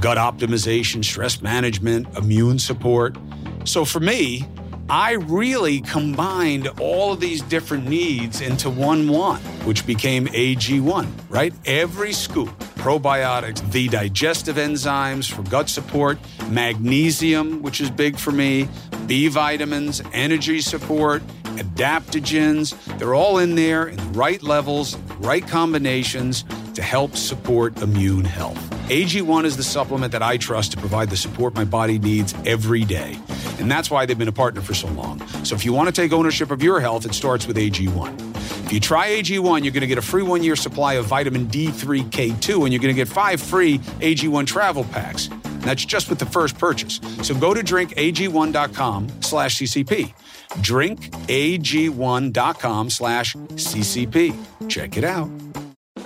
gut 0.00 0.18
optimization, 0.18 1.04
stress 1.04 1.40
management, 1.40 2.08
immune 2.16 2.58
support. 2.58 3.16
So 3.64 3.84
for 3.84 4.00
me, 4.00 4.44
I 4.90 5.12
really 5.12 5.82
combined 5.82 6.66
all 6.80 7.12
of 7.12 7.20
these 7.20 7.42
different 7.42 7.86
needs 7.86 8.40
into 8.40 8.70
one 8.70 9.06
one, 9.06 9.40
which 9.66 9.86
became 9.86 10.28
AG1, 10.28 11.06
right? 11.28 11.52
Every 11.66 12.14
scoop, 12.14 12.48
probiotics, 12.76 13.70
the 13.70 13.88
digestive 13.88 14.56
enzymes 14.56 15.30
for 15.30 15.42
gut 15.50 15.68
support, 15.68 16.18
magnesium, 16.48 17.60
which 17.60 17.82
is 17.82 17.90
big 17.90 18.16
for 18.16 18.32
me, 18.32 18.66
B 19.06 19.28
vitamins, 19.28 20.00
energy 20.14 20.62
support, 20.62 21.22
adaptogens. 21.58 22.74
They're 22.98 23.14
all 23.14 23.36
in 23.38 23.56
there 23.56 23.88
in 23.88 23.96
the 23.96 24.18
right 24.18 24.42
levels, 24.42 24.96
right 25.18 25.46
combinations 25.46 26.46
to 26.72 26.82
help 26.82 27.14
support 27.14 27.76
immune 27.82 28.24
health. 28.24 28.58
AG1 28.88 29.44
is 29.44 29.58
the 29.58 29.62
supplement 29.62 30.12
that 30.12 30.22
I 30.22 30.38
trust 30.38 30.72
to 30.72 30.78
provide 30.78 31.10
the 31.10 31.16
support 31.16 31.54
my 31.54 31.64
body 31.64 31.98
needs 31.98 32.34
every 32.46 32.84
day. 32.84 33.18
And 33.58 33.70
that's 33.70 33.90
why 33.90 34.06
they've 34.06 34.18
been 34.18 34.28
a 34.28 34.32
partner 34.32 34.60
for 34.60 34.74
so 34.74 34.88
long. 34.88 35.26
So 35.44 35.54
if 35.54 35.64
you 35.64 35.72
want 35.72 35.88
to 35.88 35.92
take 35.92 36.12
ownership 36.12 36.50
of 36.50 36.62
your 36.62 36.80
health, 36.80 37.06
it 37.06 37.14
starts 37.14 37.46
with 37.46 37.56
AG1. 37.56 38.66
If 38.66 38.72
you 38.72 38.80
try 38.80 39.08
AG1, 39.10 39.64
you're 39.64 39.72
going 39.72 39.80
to 39.80 39.86
get 39.86 39.98
a 39.98 40.02
free 40.02 40.22
one 40.22 40.42
year 40.42 40.56
supply 40.56 40.94
of 40.94 41.06
vitamin 41.06 41.46
D3K2, 41.46 42.64
and 42.64 42.72
you're 42.72 42.82
going 42.82 42.94
to 42.94 42.94
get 42.94 43.08
five 43.08 43.40
free 43.40 43.78
AG1 43.78 44.46
travel 44.46 44.84
packs. 44.84 45.28
That's 45.60 45.84
just 45.84 46.08
with 46.08 46.18
the 46.18 46.26
first 46.26 46.58
purchase. 46.58 47.00
So 47.22 47.34
go 47.34 47.54
to 47.54 47.62
drinkag1.com 47.62 49.22
slash 49.22 49.58
CCP. 49.58 50.14
Drinkag1.com 50.50 52.90
slash 52.90 53.34
CCP. 53.34 54.68
Check 54.68 54.96
it 54.96 55.04
out. 55.04 55.30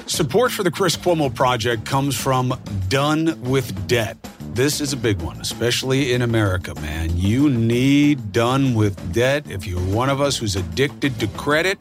Support 0.07 0.53
for 0.53 0.63
the 0.63 0.71
Chris 0.71 0.97
Cuomo 0.97 1.35
Project 1.35 1.85
comes 1.85 2.17
from 2.17 2.59
Done 2.89 3.43
with 3.43 3.87
Debt. 3.87 4.17
This 4.55 4.81
is 4.81 4.93
a 4.93 4.97
big 4.97 5.23
one, 5.23 5.41
especially 5.41 6.13
in 6.13 6.23
America, 6.23 6.75
man. 6.77 7.17
You 7.17 7.49
need 7.49 8.33
Done 8.33 8.75
with 8.75 9.13
Debt. 9.13 9.51
If 9.51 9.67
you're 9.67 9.81
one 9.81 10.11
of 10.11 10.21
us 10.21 10.37
who's 10.37 10.57
addicted 10.57 11.19
to 11.21 11.27
credit, 11.29 11.79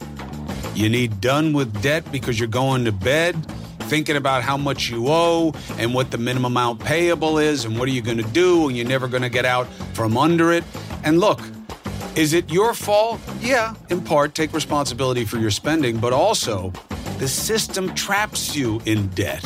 You 0.73 0.87
need 0.89 1.19
done 1.19 1.53
with 1.53 1.81
debt 1.81 2.09
because 2.11 2.39
you're 2.39 2.47
going 2.47 2.85
to 2.85 2.91
bed 2.91 3.35
thinking 3.81 4.15
about 4.15 4.41
how 4.41 4.55
much 4.55 4.89
you 4.89 5.07
owe 5.09 5.53
and 5.77 5.93
what 5.93 6.11
the 6.11 6.17
minimum 6.17 6.53
amount 6.53 6.79
payable 6.79 7.37
is 7.39 7.65
and 7.65 7.77
what 7.77 7.89
are 7.89 7.91
you 7.91 8.01
going 8.01 8.17
to 8.17 8.29
do 8.31 8.69
and 8.69 8.77
you're 8.77 8.87
never 8.87 9.09
going 9.09 9.21
to 9.21 9.29
get 9.29 9.43
out 9.43 9.67
from 9.93 10.17
under 10.17 10.53
it. 10.53 10.63
And 11.03 11.19
look, 11.19 11.41
is 12.15 12.31
it 12.31 12.49
your 12.49 12.73
fault? 12.73 13.19
Yeah, 13.41 13.73
in 13.89 14.01
part, 14.01 14.33
take 14.33 14.53
responsibility 14.53 15.25
for 15.25 15.37
your 15.39 15.51
spending, 15.51 15.97
but 15.97 16.13
also 16.13 16.71
the 17.19 17.27
system 17.27 17.93
traps 17.93 18.55
you 18.55 18.81
in 18.85 19.07
debt. 19.09 19.45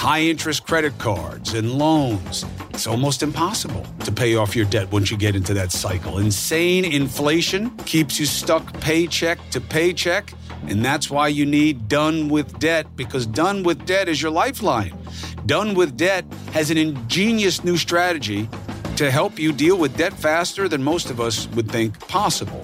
High 0.00 0.22
interest 0.22 0.66
credit 0.66 0.96
cards 0.96 1.52
and 1.52 1.74
loans. 1.74 2.46
It's 2.70 2.86
almost 2.86 3.22
impossible 3.22 3.84
to 4.02 4.10
pay 4.10 4.34
off 4.34 4.56
your 4.56 4.64
debt 4.64 4.90
once 4.90 5.10
you 5.10 5.18
get 5.18 5.36
into 5.36 5.52
that 5.52 5.72
cycle. 5.72 6.16
Insane 6.16 6.86
inflation 6.86 7.68
keeps 7.84 8.18
you 8.18 8.24
stuck 8.24 8.72
paycheck 8.80 9.38
to 9.50 9.60
paycheck 9.60 10.32
and 10.68 10.82
that's 10.82 11.10
why 11.10 11.28
you 11.28 11.44
need 11.44 11.86
Done 11.86 12.30
with 12.30 12.58
Debt, 12.58 12.86
because 12.96 13.26
Done 13.26 13.62
with 13.62 13.84
Debt 13.84 14.08
is 14.08 14.22
your 14.22 14.30
lifeline. 14.30 14.96
Done 15.44 15.74
with 15.74 15.98
Debt 15.98 16.24
has 16.52 16.70
an 16.70 16.78
ingenious 16.78 17.62
new 17.62 17.76
strategy 17.76 18.48
to 18.96 19.10
help 19.10 19.38
you 19.38 19.52
deal 19.52 19.76
with 19.76 19.98
debt 19.98 20.14
faster 20.14 20.66
than 20.66 20.82
most 20.82 21.10
of 21.10 21.20
us 21.20 21.46
would 21.48 21.70
think 21.70 22.00
possible. 22.08 22.62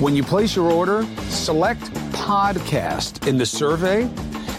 When 0.00 0.16
you 0.16 0.24
place 0.24 0.56
your 0.56 0.70
order, 0.72 1.04
select 1.28 1.82
podcast 2.12 3.28
in 3.28 3.38
the 3.38 3.46
survey 3.46 4.10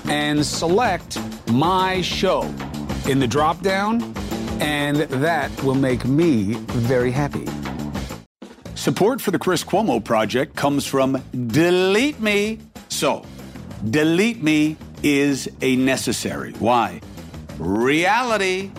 and 0.05 0.45
select 0.45 1.19
my 1.51 2.01
show 2.01 2.43
in 3.09 3.19
the 3.19 3.27
drop 3.27 3.61
down, 3.61 4.13
and 4.63 4.97
that 4.97 5.51
will 5.63 5.75
make 5.75 6.05
me 6.05 6.53
very 6.67 7.11
happy. 7.11 7.45
Support 8.75 9.21
for 9.21 9.31
the 9.31 9.39
Chris 9.39 9.63
Cuomo 9.63 10.03
Project 10.03 10.55
comes 10.55 10.85
from 10.85 11.21
Delete 11.47 12.19
Me. 12.19 12.59
So, 12.89 13.25
Delete 13.89 14.41
Me 14.41 14.77
is 15.03 15.49
a 15.61 15.75
necessary. 15.75 16.53
Why? 16.53 17.01
Reality. 17.59 18.71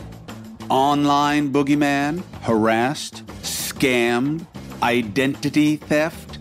Online 0.71 1.53
boogeyman, 1.53 2.23
harassed, 2.41 3.25
scammed, 3.43 4.47
identity 4.83 5.77
theft, 5.77 6.39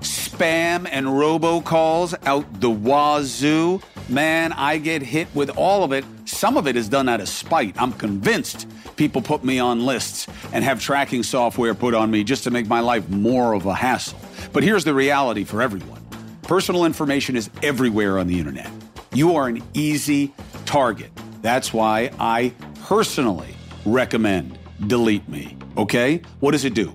spam 0.00 0.88
and 0.90 1.06
robocalls 1.06 2.14
out 2.24 2.60
the 2.60 2.70
wazoo. 2.70 3.80
Man, 4.08 4.52
I 4.52 4.78
get 4.78 5.02
hit 5.02 5.28
with 5.34 5.50
all 5.50 5.82
of 5.82 5.92
it. 5.92 6.04
Some 6.24 6.56
of 6.56 6.68
it 6.68 6.76
is 6.76 6.88
done 6.88 7.08
out 7.08 7.20
of 7.20 7.28
spite. 7.28 7.80
I'm 7.80 7.92
convinced 7.92 8.68
people 8.96 9.22
put 9.22 9.44
me 9.44 9.58
on 9.58 9.84
lists 9.84 10.26
and 10.52 10.64
have 10.64 10.80
tracking 10.80 11.22
software 11.22 11.74
put 11.74 11.94
on 11.94 12.10
me 12.10 12.24
just 12.24 12.44
to 12.44 12.50
make 12.50 12.66
my 12.66 12.80
life 12.80 13.08
more 13.08 13.52
of 13.52 13.66
a 13.66 13.74
hassle. 13.74 14.18
But 14.52 14.62
here's 14.62 14.84
the 14.84 14.94
reality 14.94 15.44
for 15.44 15.62
everyone 15.62 16.02
personal 16.42 16.84
information 16.84 17.36
is 17.36 17.48
everywhere 17.62 18.18
on 18.18 18.26
the 18.26 18.38
internet. 18.38 18.70
You 19.12 19.36
are 19.36 19.48
an 19.48 19.62
easy 19.72 20.34
target. 20.66 21.10
That's 21.40 21.72
why 21.72 22.10
I 22.18 22.52
personally 22.84 23.54
recommend 23.84 24.58
Delete 24.86 25.28
Me. 25.28 25.56
Okay? 25.76 26.22
What 26.40 26.52
does 26.52 26.64
it 26.64 26.74
do? 26.74 26.94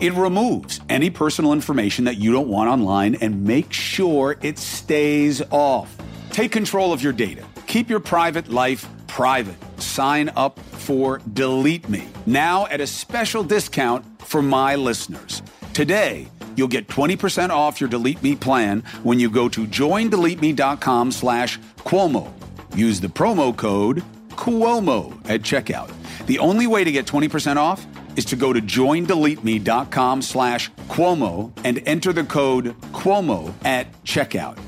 It 0.00 0.12
removes 0.12 0.80
any 0.88 1.10
personal 1.10 1.52
information 1.52 2.04
that 2.04 2.18
you 2.18 2.32
don't 2.32 2.48
want 2.48 2.68
online 2.68 3.16
and 3.16 3.44
makes 3.44 3.76
sure 3.76 4.36
it 4.42 4.58
stays 4.58 5.42
off. 5.50 5.96
Take 6.30 6.52
control 6.52 6.92
of 6.92 7.02
your 7.02 7.12
data. 7.12 7.44
Keep 7.66 7.88
your 7.88 8.00
private 8.00 8.48
life 8.48 8.88
private. 9.14 9.54
Sign 9.80 10.28
up 10.34 10.58
for 10.58 11.20
Delete 11.32 11.88
Me 11.88 12.08
now 12.26 12.66
at 12.66 12.80
a 12.80 12.86
special 12.86 13.44
discount 13.44 14.04
for 14.20 14.42
my 14.42 14.74
listeners. 14.74 15.40
Today, 15.72 16.26
you'll 16.56 16.66
get 16.66 16.88
20% 16.88 17.50
off 17.50 17.80
your 17.80 17.88
Delete 17.88 18.20
Me 18.24 18.34
plan 18.34 18.82
when 19.04 19.20
you 19.20 19.30
go 19.30 19.48
to 19.48 19.68
joindeleteme.com 19.68 21.12
slash 21.12 21.60
Cuomo. 21.78 22.28
Use 22.74 23.00
the 23.00 23.06
promo 23.06 23.56
code 23.56 24.02
Cuomo 24.30 25.12
at 25.30 25.42
checkout. 25.42 25.92
The 26.26 26.40
only 26.40 26.66
way 26.66 26.82
to 26.82 26.90
get 26.90 27.06
20% 27.06 27.56
off 27.56 27.86
is 28.16 28.24
to 28.26 28.36
go 28.36 28.52
to 28.52 28.60
joindeleteme.com 28.60 30.22
slash 30.22 30.72
Cuomo 30.88 31.52
and 31.62 31.80
enter 31.86 32.12
the 32.12 32.24
code 32.24 32.74
Cuomo 32.92 33.54
at 33.64 33.92
checkout. 34.02 34.58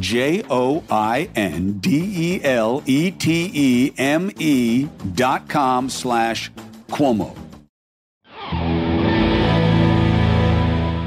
J 0.00 0.42
O 0.50 0.82
I 0.90 1.28
N 1.34 1.78
D 1.78 2.12
E 2.14 2.44
L 2.44 2.82
E 2.86 3.10
T 3.10 3.50
E 3.54 3.92
M 3.98 4.30
E 4.38 4.88
dot 5.14 5.48
com 5.48 5.88
slash 5.88 6.50
Cuomo. 6.88 7.36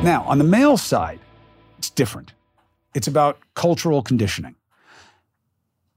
Now, 0.04 0.24
on 0.28 0.38
the 0.38 0.44
male 0.44 0.78
side, 0.78 1.20
it's 1.78 1.90
different. 1.90 2.34
It's 2.94 3.08
about 3.08 3.40
cultural 3.56 4.02
conditioning. 4.02 4.56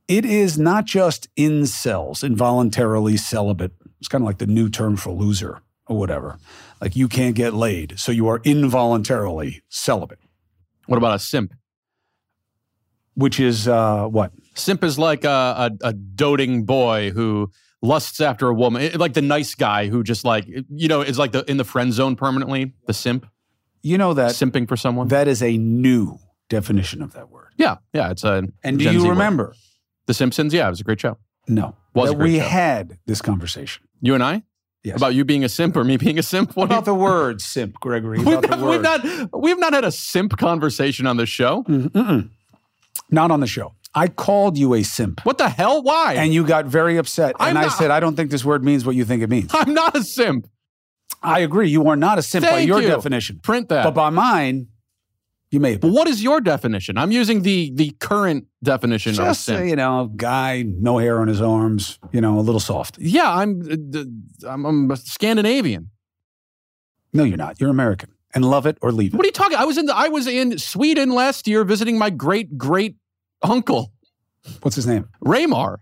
It 0.08 0.24
is 0.24 0.58
not 0.58 0.84
just 0.84 1.32
incels, 1.36 2.24
involuntarily 2.24 3.16
celibate. 3.16 3.72
It's 4.00 4.08
kind 4.08 4.22
of 4.22 4.26
like 4.26 4.38
the 4.38 4.46
new 4.46 4.68
term 4.68 4.96
for 4.96 5.12
loser 5.12 5.60
or 5.86 5.96
whatever. 5.96 6.38
Like 6.80 6.96
you 6.96 7.06
can't 7.06 7.36
get 7.36 7.54
laid, 7.54 8.00
so 8.00 8.10
you 8.10 8.26
are 8.26 8.40
involuntarily 8.42 9.62
celibate. 9.68 10.18
What 10.86 10.96
about 10.96 11.14
a 11.14 11.18
simp? 11.20 11.54
Which 13.20 13.38
is 13.40 13.68
uh, 13.68 14.06
what? 14.06 14.32
Simp 14.54 14.82
is 14.84 14.98
like 14.98 15.24
a, 15.24 15.70
a, 15.82 15.88
a 15.88 15.92
doting 15.92 16.64
boy 16.64 17.10
who 17.10 17.50
lusts 17.82 18.20
after 18.20 18.48
a 18.48 18.54
woman, 18.54 18.92
like 18.98 19.14
the 19.14 19.22
nice 19.22 19.54
guy 19.54 19.88
who 19.88 20.02
just 20.02 20.24
like 20.24 20.46
you 20.46 20.88
know 20.88 21.00
is 21.02 21.18
like 21.18 21.32
the 21.32 21.48
in 21.50 21.56
the 21.56 21.64
friend 21.64 21.92
zone 21.92 22.16
permanently. 22.16 22.72
The 22.86 22.94
simp. 22.94 23.26
You 23.82 23.96
know 23.98 24.14
that 24.14 24.32
simping 24.32 24.68
for 24.68 24.76
someone. 24.76 25.08
That 25.08 25.28
is 25.28 25.42
a 25.42 25.56
new 25.56 26.18
definition 26.48 27.02
of 27.02 27.12
that 27.14 27.30
word. 27.30 27.48
Yeah, 27.56 27.76
yeah. 27.92 28.10
It's 28.10 28.24
a. 28.24 28.44
And 28.64 28.78
do 28.78 28.84
Gen 28.84 28.94
you 28.94 29.00
Z 29.00 29.06
word. 29.06 29.12
remember? 29.12 29.54
The 30.06 30.14
Simpsons? 30.14 30.52
Yeah, 30.52 30.66
it 30.66 30.70
was 30.70 30.80
a 30.80 30.84
great 30.84 31.00
show. 31.00 31.16
No, 31.48 31.76
Was 31.94 32.10
that 32.10 32.18
we 32.18 32.38
show. 32.38 32.44
had 32.44 32.98
this 33.06 33.22
conversation. 33.22 33.82
You 34.00 34.14
and 34.14 34.22
I? 34.22 34.42
Yes. 34.82 34.96
About 34.96 35.14
you 35.14 35.24
being 35.24 35.44
a 35.44 35.48
simp 35.48 35.76
or 35.76 35.84
me 35.84 35.96
being 35.96 36.18
a 36.18 36.22
simp? 36.22 36.56
What 36.56 36.64
about 36.64 36.84
the 36.86 36.94
word 36.94 37.40
simp, 37.42 37.74
Gregory? 37.80 38.18
We've 38.24 38.40
not, 38.40 38.60
we've 38.60 38.80
not 38.82 39.04
we've 39.38 39.58
not 39.58 39.72
had 39.72 39.84
a 39.84 39.90
simp 39.92 40.36
conversation 40.38 41.06
on 41.06 41.16
the 41.16 41.26
show. 41.26 41.64
Mm-mm. 41.64 42.30
Not 43.10 43.30
on 43.30 43.40
the 43.40 43.46
show. 43.46 43.74
I 43.94 44.06
called 44.08 44.56
you 44.56 44.74
a 44.74 44.82
simp. 44.84 45.24
What 45.26 45.38
the 45.38 45.48
hell? 45.48 45.82
Why? 45.82 46.14
And 46.14 46.32
you 46.32 46.46
got 46.46 46.66
very 46.66 46.96
upset. 46.96 47.34
I'm 47.40 47.56
and 47.56 47.58
I 47.58 47.68
said, 47.68 47.90
I 47.90 47.98
don't 47.98 48.14
think 48.14 48.30
this 48.30 48.44
word 48.44 48.62
means 48.64 48.84
what 48.86 48.94
you 48.94 49.04
think 49.04 49.22
it 49.22 49.28
means. 49.30 49.50
I'm 49.52 49.74
not 49.74 49.96
a 49.96 50.04
simp. 50.04 50.48
I 51.22 51.40
agree. 51.40 51.68
You 51.68 51.88
are 51.88 51.96
not 51.96 52.16
a 52.18 52.22
simp 52.22 52.46
by 52.46 52.60
your 52.60 52.80
you. 52.80 52.88
definition. 52.88 53.40
Print 53.40 53.68
that. 53.70 53.82
But 53.84 53.90
by 53.94 54.10
mine, 54.10 54.68
you 55.50 55.58
may 55.58 55.72
have 55.72 55.80
But 55.80 55.90
what 55.90 56.06
is 56.06 56.22
your 56.22 56.40
definition? 56.40 56.96
I'm 56.96 57.10
using 57.10 57.42
the 57.42 57.72
the 57.74 57.90
current 57.98 58.46
definition 58.62 59.10
of 59.12 59.16
Just, 59.16 59.44
simp. 59.44 59.60
uh, 59.60 59.62
you 59.64 59.74
know, 59.74 60.06
guy, 60.14 60.62
no 60.66 60.98
hair 60.98 61.20
on 61.20 61.26
his 61.26 61.40
arms, 61.42 61.98
you 62.12 62.20
know, 62.20 62.38
a 62.38 62.40
little 62.42 62.60
soft. 62.60 62.96
yeah, 63.00 63.28
I'm, 63.28 63.60
uh, 63.94 64.48
I'm 64.48 64.64
I'm 64.64 64.90
a 64.92 64.96
Scandinavian. 64.96 65.90
No, 67.12 67.24
you're 67.24 67.36
not. 67.36 67.60
You're 67.60 67.70
American. 67.70 68.10
And 68.32 68.44
love 68.44 68.66
it 68.66 68.78
or 68.80 68.92
leave 68.92 69.12
it. 69.12 69.16
What 69.16 69.24
are 69.24 69.28
you 69.28 69.32
talking? 69.32 69.56
I 69.56 69.64
was 69.64 69.76
in 69.76 69.86
the, 69.86 69.96
I 69.96 70.08
was 70.08 70.26
in 70.26 70.56
Sweden 70.58 71.10
last 71.10 71.48
year 71.48 71.64
visiting 71.64 71.98
my 71.98 72.10
great 72.10 72.56
great 72.56 72.96
uncle 73.42 73.92
What's 74.62 74.76
his 74.76 74.86
name? 74.86 75.08
Raymar. 75.24 75.78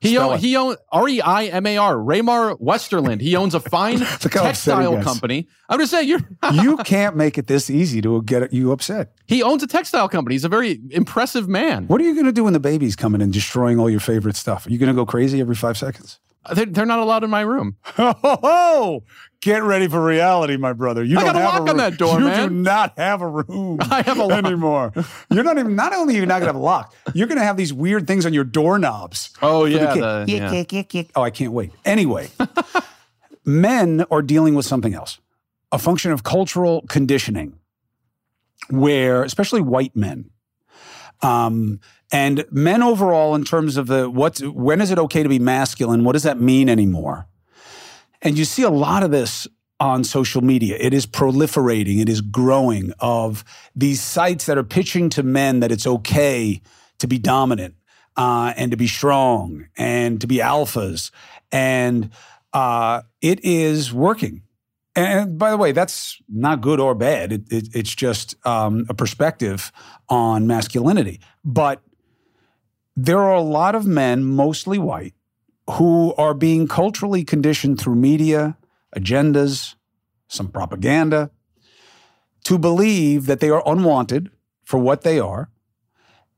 He 0.00 0.14
Spell 0.14 0.30
own, 0.30 0.34
it. 0.34 0.40
he 0.40 0.56
owns 0.56 0.78
R 0.90 1.08
E 1.08 1.20
I 1.20 1.44
M 1.44 1.64
A 1.64 1.76
R 1.76 1.94
Raymar 1.94 2.60
Westerland. 2.60 3.20
He 3.20 3.36
owns 3.36 3.54
a 3.54 3.60
fine 3.60 3.98
Look 4.24 4.34
how 4.34 4.46
upset 4.46 4.78
he 4.78 4.84
textile 4.84 5.00
company. 5.00 5.46
I'm 5.68 5.78
just 5.78 5.92
saying, 5.92 6.08
you're, 6.08 6.20
you 6.54 6.76
can't 6.78 7.14
make 7.14 7.38
it 7.38 7.46
this 7.46 7.70
easy 7.70 8.02
to 8.02 8.20
get 8.22 8.52
you 8.52 8.72
upset. 8.72 9.12
he 9.26 9.44
owns 9.44 9.62
a 9.62 9.68
textile 9.68 10.08
company. 10.08 10.34
He's 10.34 10.44
a 10.44 10.48
very 10.48 10.80
impressive 10.90 11.48
man. 11.48 11.86
What 11.86 12.00
are 12.00 12.04
you 12.04 12.14
going 12.14 12.26
to 12.26 12.32
do 12.32 12.42
when 12.42 12.52
the 12.52 12.60
baby's 12.60 12.96
coming 12.96 13.22
and 13.22 13.32
destroying 13.32 13.78
all 13.78 13.88
your 13.88 14.00
favorite 14.00 14.34
stuff? 14.34 14.66
Are 14.66 14.70
you 14.70 14.78
going 14.78 14.88
to 14.88 14.94
go 14.94 15.06
crazy 15.06 15.40
every 15.40 15.54
five 15.54 15.78
seconds? 15.78 16.18
They're, 16.54 16.66
they're 16.66 16.86
not 16.86 16.98
allowed 16.98 17.24
in 17.24 17.30
my 17.30 17.42
room. 17.42 17.76
Oh, 17.98 19.02
get 19.40 19.62
ready 19.62 19.86
for 19.88 20.04
reality, 20.04 20.56
my 20.56 20.72
brother. 20.72 21.02
You 21.04 21.18
I 21.18 21.22
don't 21.24 21.34
got 21.34 21.36
a 21.36 21.44
have 21.44 21.48
lock 21.54 21.58
a 21.58 21.62
on 21.62 21.68
room. 21.68 21.76
that 21.78 21.96
door, 21.98 22.18
you 22.18 22.24
man. 22.26 22.48
do 22.48 22.54
not 22.54 22.98
have 22.98 23.22
a 23.22 23.28
room 23.28 23.78
I 23.90 24.02
have 24.02 24.18
a 24.18 24.24
lock. 24.24 24.44
anymore. 24.44 24.92
You're 25.30 25.44
not 25.44 25.58
even. 25.58 25.76
Not 25.76 25.92
only 25.92 26.16
are 26.16 26.20
you 26.20 26.26
not 26.26 26.34
going 26.40 26.42
to 26.42 26.46
have 26.46 26.56
a 26.56 26.58
lock, 26.58 26.94
you're 27.14 27.26
going 27.28 27.38
to 27.38 27.44
have 27.44 27.56
these 27.56 27.72
weird 27.72 28.06
things 28.06 28.26
on 28.26 28.32
your 28.32 28.44
doorknobs. 28.44 29.30
Oh 29.40 29.64
for 29.64 29.70
the 29.70 29.76
yeah, 29.78 29.94
kid. 29.94 30.02
the- 30.02 30.24
Yick, 30.28 30.40
yeah. 30.40 30.52
yick, 30.52 30.72
yick, 30.72 30.94
yick. 30.94 31.10
Oh, 31.14 31.22
I 31.22 31.30
can't 31.30 31.52
wait. 31.52 31.70
Anyway, 31.84 32.28
men 33.44 34.04
are 34.10 34.22
dealing 34.22 34.54
with 34.54 34.66
something 34.66 34.94
else, 34.94 35.18
a 35.70 35.78
function 35.78 36.12
of 36.12 36.22
cultural 36.22 36.82
conditioning, 36.88 37.58
where 38.70 39.22
especially 39.24 39.60
white 39.60 39.94
men, 39.96 40.30
um, 41.22 41.80
and 42.12 42.44
men 42.50 42.82
overall, 42.82 43.34
in 43.34 43.44
terms 43.44 43.76
of 43.76 43.86
the 43.86 44.08
what's 44.08 44.42
when 44.42 44.80
is 44.80 44.90
it 44.90 44.98
okay 44.98 45.22
to 45.22 45.28
be 45.28 45.38
masculine? 45.38 46.04
What 46.04 46.12
does 46.12 46.22
that 46.24 46.38
mean 46.38 46.68
anymore? 46.68 47.26
And 48.20 48.38
you 48.38 48.44
see 48.44 48.62
a 48.62 48.70
lot 48.70 49.02
of 49.02 49.10
this 49.10 49.48
on 49.80 50.04
social 50.04 50.42
media. 50.42 50.76
It 50.78 50.94
is 50.94 51.06
proliferating, 51.06 52.00
it 52.00 52.08
is 52.08 52.20
growing 52.20 52.92
of 53.00 53.44
these 53.74 54.00
sites 54.00 54.46
that 54.46 54.56
are 54.56 54.62
pitching 54.62 55.08
to 55.10 55.24
men 55.24 55.58
that 55.60 55.72
it's 55.72 55.86
okay 55.86 56.62
to 56.98 57.08
be 57.08 57.18
dominant 57.18 57.74
uh, 58.16 58.52
and 58.56 58.70
to 58.70 58.76
be 58.76 58.86
strong 58.86 59.66
and 59.76 60.20
to 60.20 60.28
be 60.28 60.36
alphas. 60.36 61.10
And 61.50 62.10
uh, 62.52 63.02
it 63.20 63.44
is 63.44 63.92
working. 63.92 64.42
And 64.94 65.38
by 65.38 65.50
the 65.50 65.56
way, 65.56 65.72
that's 65.72 66.20
not 66.28 66.60
good 66.60 66.78
or 66.78 66.94
bad. 66.94 67.32
It, 67.32 67.52
it, 67.52 67.68
it's 67.74 67.94
just 67.94 68.36
um, 68.46 68.86
a 68.88 68.94
perspective 68.94 69.72
on 70.08 70.46
masculinity. 70.46 71.20
But 71.44 71.82
there 72.96 73.18
are 73.18 73.34
a 73.34 73.40
lot 73.40 73.74
of 73.74 73.86
men, 73.86 74.24
mostly 74.24 74.78
white, 74.78 75.14
who 75.70 76.14
are 76.14 76.34
being 76.34 76.68
culturally 76.68 77.24
conditioned 77.24 77.80
through 77.80 77.94
media, 77.94 78.56
agendas, 78.96 79.74
some 80.28 80.48
propaganda, 80.48 81.30
to 82.44 82.58
believe 82.58 83.26
that 83.26 83.40
they 83.40 83.50
are 83.50 83.62
unwanted 83.66 84.30
for 84.64 84.78
what 84.78 85.02
they 85.02 85.18
are 85.18 85.50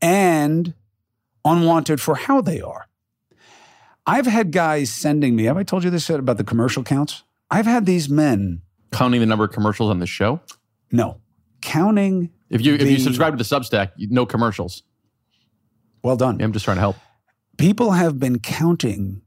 and 0.02 0.74
unwanted 1.44 2.00
for 2.00 2.14
how 2.14 2.40
they 2.40 2.60
are. 2.60 2.88
I've 4.06 4.26
had 4.26 4.52
guys 4.52 4.90
sending 4.92 5.34
me, 5.34 5.44
have 5.44 5.56
I 5.56 5.62
told 5.62 5.82
you 5.82 5.90
this 5.90 6.10
about 6.10 6.36
the 6.36 6.44
commercial 6.44 6.82
counts? 6.82 7.22
I've 7.50 7.66
had 7.66 7.86
these 7.86 8.08
men, 8.08 8.60
Counting 8.92 9.20
the 9.20 9.26
number 9.26 9.44
of 9.44 9.50
commercials 9.50 9.90
on 9.90 9.98
the 9.98 10.06
show. 10.06 10.40
no, 10.92 11.18
counting, 11.62 12.30
If 12.50 12.60
you 12.60 12.74
if 12.74 12.82
you 12.82 12.98
subscribe 12.98 13.32
to 13.32 13.42
the 13.42 13.44
Substack, 13.44 13.92
no 13.96 14.26
commercials. 14.26 14.82
Well 16.04 16.16
done. 16.16 16.40
I'm 16.40 16.52
just 16.52 16.64
trying 16.64 16.76
to 16.76 16.80
help. 16.82 16.96
people 17.58 17.92
have 17.92 18.20
been 18.20 18.38
counting 18.38 19.22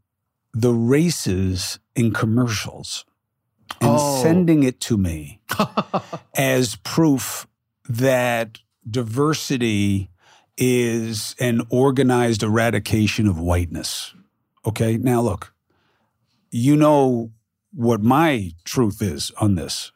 the 0.54 0.72
races 0.74 1.80
in 1.96 2.14
commercials 2.14 3.04
and 3.82 3.92
Oh. 4.00 4.24
sending 4.24 4.64
it 4.64 4.80
to 4.82 4.98
me 4.98 5.42
as 6.36 6.78
proof 6.78 7.46
that 7.90 8.60
diversity 8.90 10.10
is 10.58 11.36
an 11.40 11.62
organized 11.70 12.42
eradication 12.44 13.28
of 13.28 13.40
whiteness. 13.40 14.14
Okay, 14.66 14.98
now 14.98 15.22
look, 15.22 15.54
you 16.52 16.76
know 16.76 17.32
what 17.74 18.02
my 18.02 18.52
truth 18.64 19.02
is 19.02 19.32
on 19.40 19.56
this 19.56 19.92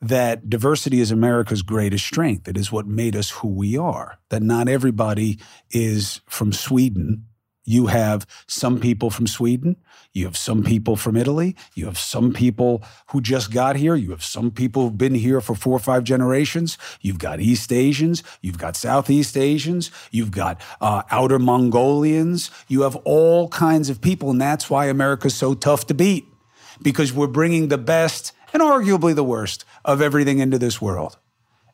that 0.00 0.48
diversity 0.48 1.00
is 1.00 1.10
America's 1.10 1.62
greatest 1.62 2.06
strength. 2.06 2.48
It 2.48 2.56
is 2.56 2.70
what 2.70 2.86
made 2.86 3.16
us 3.16 3.30
who 3.30 3.48
we 3.48 3.76
are. 3.76 4.18
That 4.28 4.42
not 4.42 4.68
everybody 4.68 5.38
is 5.70 6.20
from 6.26 6.52
Sweden. 6.52 7.24
You 7.64 7.88
have 7.88 8.26
some 8.46 8.80
people 8.80 9.10
from 9.10 9.26
Sweden. 9.26 9.76
You 10.14 10.24
have 10.24 10.38
some 10.38 10.62
people 10.62 10.96
from 10.96 11.18
Italy. 11.18 11.54
You 11.74 11.84
have 11.84 11.98
some 11.98 12.32
people 12.32 12.82
who 13.10 13.20
just 13.20 13.52
got 13.52 13.76
here. 13.76 13.94
You 13.94 14.10
have 14.12 14.24
some 14.24 14.50
people 14.50 14.84
who've 14.84 14.96
been 14.96 15.14
here 15.14 15.42
for 15.42 15.54
four 15.54 15.74
or 15.74 15.78
five 15.78 16.02
generations. 16.02 16.78
You've 17.02 17.18
got 17.18 17.40
East 17.40 17.70
Asians. 17.70 18.22
You've 18.40 18.56
got 18.56 18.74
Southeast 18.74 19.36
Asians. 19.36 19.90
You've 20.10 20.30
got 20.30 20.62
uh, 20.80 21.02
outer 21.10 21.38
Mongolians. 21.38 22.50
You 22.68 22.82
have 22.82 22.96
all 23.04 23.48
kinds 23.48 23.90
of 23.90 24.00
people. 24.00 24.30
And 24.30 24.40
that's 24.40 24.70
why 24.70 24.86
America's 24.86 25.34
so 25.34 25.52
tough 25.52 25.86
to 25.88 25.94
beat 25.94 26.26
because 26.80 27.12
we're 27.12 27.26
bringing 27.26 27.68
the 27.68 27.76
best 27.76 28.32
and 28.52 28.62
arguably 28.62 29.14
the 29.14 29.24
worst 29.24 29.64
of 29.84 30.00
everything 30.00 30.38
into 30.38 30.58
this 30.58 30.80
world. 30.80 31.18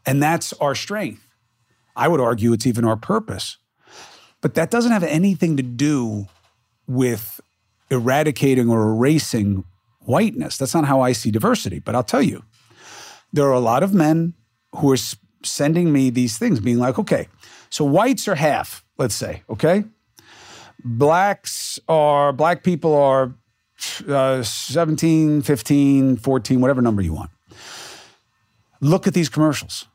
And 0.07 0.23
that's 0.23 0.53
our 0.55 0.75
strength. 0.75 1.27
I 1.97 2.09
would 2.09 2.21
argue 2.21 2.53
it's 2.53 2.67
even 2.67 2.85
our 2.85 2.97
purpose. 2.97 3.57
But 4.41 4.55
that 4.55 4.71
doesn't 4.71 4.93
have 4.93 5.05
anything 5.05 5.57
to 5.57 5.63
do 5.63 6.27
with 6.87 7.41
eradicating 7.91 8.69
or 8.69 8.91
erasing 8.91 9.65
whiteness. 10.01 10.59
That's 10.59 10.75
not 10.75 10.85
how 10.85 11.01
I 11.01 11.13
see 11.13 11.31
diversity. 11.31 11.79
But 11.79 11.95
I'll 11.95 12.03
tell 12.03 12.23
you, 12.23 12.45
there 13.33 13.47
are 13.47 13.53
a 13.53 13.61
lot 13.61 13.83
of 13.83 13.95
men 13.95 14.35
who 14.77 14.91
are 14.93 14.99
sending 15.43 15.93
me 15.93 16.11
these 16.11 16.37
things, 16.37 16.61
being 16.61 16.79
like, 16.79 16.99
okay, 16.99 17.29
so 17.71 17.85
whites 17.85 18.29
are 18.29 18.35
half, 18.35 18.85
let's 18.99 19.15
say, 19.15 19.43
okay? 19.49 19.85
Blacks 20.85 21.79
are, 21.89 22.33
black 22.33 22.63
people 22.63 22.95
are 22.95 23.35
uh, 24.09 24.43
17, 24.43 25.43
15, 25.43 26.17
14, 26.17 26.61
whatever 26.61 26.83
number 26.83 27.03
you 27.03 27.13
want. 27.13 27.31
Look 28.81 29.07
at 29.07 29.15
these 29.15 29.29
commercials. 29.29 29.87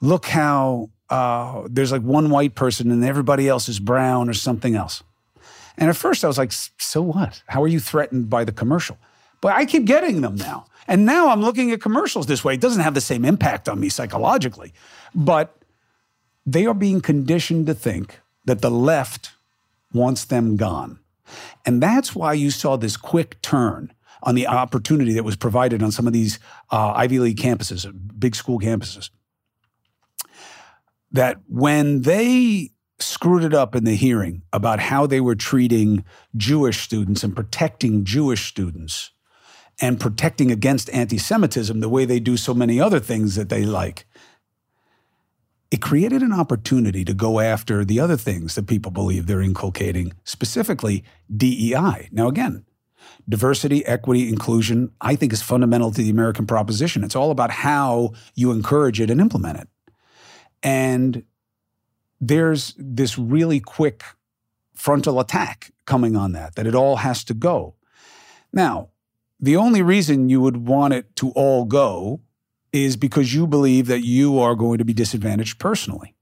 Look 0.00 0.26
how 0.26 0.90
uh, 1.10 1.66
there's 1.68 1.92
like 1.92 2.02
one 2.02 2.30
white 2.30 2.54
person 2.54 2.90
and 2.90 3.04
everybody 3.04 3.48
else 3.48 3.68
is 3.68 3.80
brown 3.80 4.28
or 4.28 4.34
something 4.34 4.74
else. 4.74 5.02
And 5.76 5.90
at 5.90 5.96
first 5.96 6.24
I 6.24 6.28
was 6.28 6.38
like, 6.38 6.52
so 6.52 7.02
what? 7.02 7.42
How 7.46 7.62
are 7.62 7.68
you 7.68 7.80
threatened 7.80 8.30
by 8.30 8.44
the 8.44 8.52
commercial? 8.52 8.98
But 9.40 9.54
I 9.54 9.64
keep 9.64 9.84
getting 9.84 10.20
them 10.20 10.36
now. 10.36 10.66
And 10.86 11.06
now 11.06 11.28
I'm 11.28 11.40
looking 11.40 11.70
at 11.70 11.80
commercials 11.80 12.26
this 12.26 12.44
way. 12.44 12.54
It 12.54 12.60
doesn't 12.60 12.82
have 12.82 12.94
the 12.94 13.00
same 13.00 13.24
impact 13.24 13.68
on 13.68 13.80
me 13.80 13.88
psychologically, 13.88 14.72
but 15.14 15.56
they 16.44 16.66
are 16.66 16.74
being 16.74 17.00
conditioned 17.00 17.66
to 17.66 17.74
think 17.74 18.20
that 18.44 18.60
the 18.60 18.70
left 18.70 19.32
wants 19.92 20.24
them 20.24 20.56
gone. 20.56 20.98
And 21.64 21.82
that's 21.82 22.14
why 22.14 22.32
you 22.32 22.50
saw 22.50 22.76
this 22.76 22.96
quick 22.96 23.40
turn 23.42 23.92
on 24.22 24.34
the 24.34 24.46
opportunity 24.46 25.12
that 25.14 25.24
was 25.24 25.36
provided 25.36 25.82
on 25.82 25.92
some 25.92 26.06
of 26.06 26.12
these 26.12 26.38
uh, 26.70 26.92
Ivy 26.94 27.18
League 27.18 27.38
campuses, 27.38 27.90
big 28.18 28.34
school 28.34 28.58
campuses. 28.58 29.10
That 31.12 31.38
when 31.48 32.02
they 32.02 32.70
screwed 32.98 33.44
it 33.44 33.54
up 33.54 33.74
in 33.74 33.84
the 33.84 33.96
hearing 33.96 34.42
about 34.52 34.78
how 34.78 35.06
they 35.06 35.20
were 35.20 35.34
treating 35.34 36.04
Jewish 36.36 36.80
students 36.80 37.24
and 37.24 37.34
protecting 37.34 38.04
Jewish 38.04 38.48
students 38.48 39.10
and 39.80 39.98
protecting 39.98 40.50
against 40.50 40.90
anti 40.90 41.18
Semitism 41.18 41.80
the 41.80 41.88
way 41.88 42.04
they 42.04 42.20
do 42.20 42.36
so 42.36 42.52
many 42.52 42.78
other 42.80 43.00
things 43.00 43.36
that 43.36 43.48
they 43.48 43.64
like, 43.64 44.06
it 45.70 45.80
created 45.80 46.22
an 46.22 46.32
opportunity 46.32 47.04
to 47.04 47.14
go 47.14 47.38
after 47.38 47.84
the 47.84 48.00
other 48.00 48.16
things 48.16 48.54
that 48.56 48.66
people 48.66 48.90
believe 48.90 49.26
they're 49.26 49.40
inculcating, 49.40 50.12
specifically 50.24 51.04
DEI. 51.34 52.08
Now, 52.10 52.28
again, 52.28 52.64
diversity, 53.28 53.86
equity, 53.86 54.28
inclusion, 54.28 54.90
I 55.00 55.14
think 55.14 55.32
is 55.32 55.42
fundamental 55.42 55.92
to 55.92 56.02
the 56.02 56.10
American 56.10 56.46
proposition. 56.46 57.04
It's 57.04 57.14
all 57.14 57.30
about 57.30 57.50
how 57.50 58.14
you 58.34 58.50
encourage 58.50 59.00
it 59.00 59.10
and 59.10 59.20
implement 59.20 59.58
it. 59.58 59.68
And 60.62 61.24
there's 62.20 62.74
this 62.76 63.16
really 63.16 63.60
quick 63.60 64.02
frontal 64.74 65.20
attack 65.20 65.72
coming 65.86 66.16
on 66.16 66.32
that, 66.32 66.56
that 66.56 66.66
it 66.66 66.74
all 66.74 66.96
has 66.96 67.22
to 67.24 67.34
go. 67.34 67.76
Now, 68.52 68.88
the 69.38 69.56
only 69.56 69.82
reason 69.82 70.28
you 70.28 70.40
would 70.40 70.68
want 70.68 70.94
it 70.94 71.14
to 71.16 71.30
all 71.30 71.64
go 71.64 72.20
is 72.72 72.96
because 72.96 73.34
you 73.34 73.46
believe 73.46 73.86
that 73.86 74.04
you 74.04 74.38
are 74.38 74.54
going 74.54 74.78
to 74.78 74.84
be 74.84 74.92
disadvantaged 74.92 75.58
personally. 75.58 76.14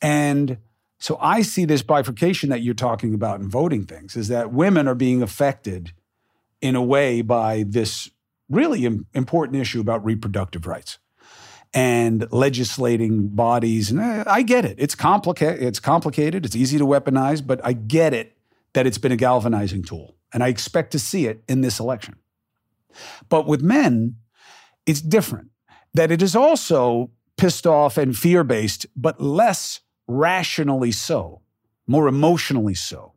And 0.00 0.58
so 0.98 1.18
I 1.20 1.42
see 1.42 1.64
this 1.64 1.82
bifurcation 1.82 2.50
that 2.50 2.62
you're 2.62 2.74
talking 2.74 3.14
about 3.14 3.40
in 3.40 3.48
voting 3.48 3.84
things 3.84 4.16
is 4.16 4.28
that 4.28 4.52
women 4.52 4.88
are 4.88 4.94
being 4.94 5.22
affected 5.22 5.92
in 6.60 6.74
a 6.74 6.82
way 6.82 7.22
by 7.22 7.64
this 7.66 8.10
really 8.48 8.84
important 8.84 9.56
issue 9.56 9.80
about 9.80 10.04
reproductive 10.04 10.66
rights 10.66 10.98
and 11.74 12.30
legislating 12.32 13.28
bodies. 13.28 13.90
And 13.90 14.00
eh, 14.00 14.24
I 14.26 14.42
get 14.42 14.64
it. 14.64 14.76
It's 14.78 14.94
complicated. 14.94 15.62
It's 15.62 15.80
complicated. 15.80 16.44
It's 16.44 16.56
easy 16.56 16.78
to 16.78 16.86
weaponize, 16.86 17.46
but 17.46 17.60
I 17.62 17.74
get 17.74 18.14
it 18.14 18.36
that 18.72 18.86
it's 18.86 18.98
been 18.98 19.12
a 19.12 19.16
galvanizing 19.16 19.82
tool. 19.82 20.16
And 20.32 20.42
I 20.42 20.48
expect 20.48 20.92
to 20.92 20.98
see 20.98 21.26
it 21.26 21.42
in 21.48 21.60
this 21.60 21.78
election. 21.78 22.16
But 23.28 23.46
with 23.46 23.62
men, 23.62 24.16
it's 24.88 25.00
different. 25.00 25.50
That 25.94 26.10
it 26.10 26.22
is 26.22 26.34
also 26.34 27.10
pissed 27.36 27.66
off 27.66 27.96
and 27.96 28.16
fear 28.16 28.42
based, 28.42 28.86
but 28.96 29.20
less 29.20 29.80
rationally 30.06 30.90
so, 30.92 31.42
more 31.86 32.08
emotionally 32.08 32.74
so. 32.74 33.12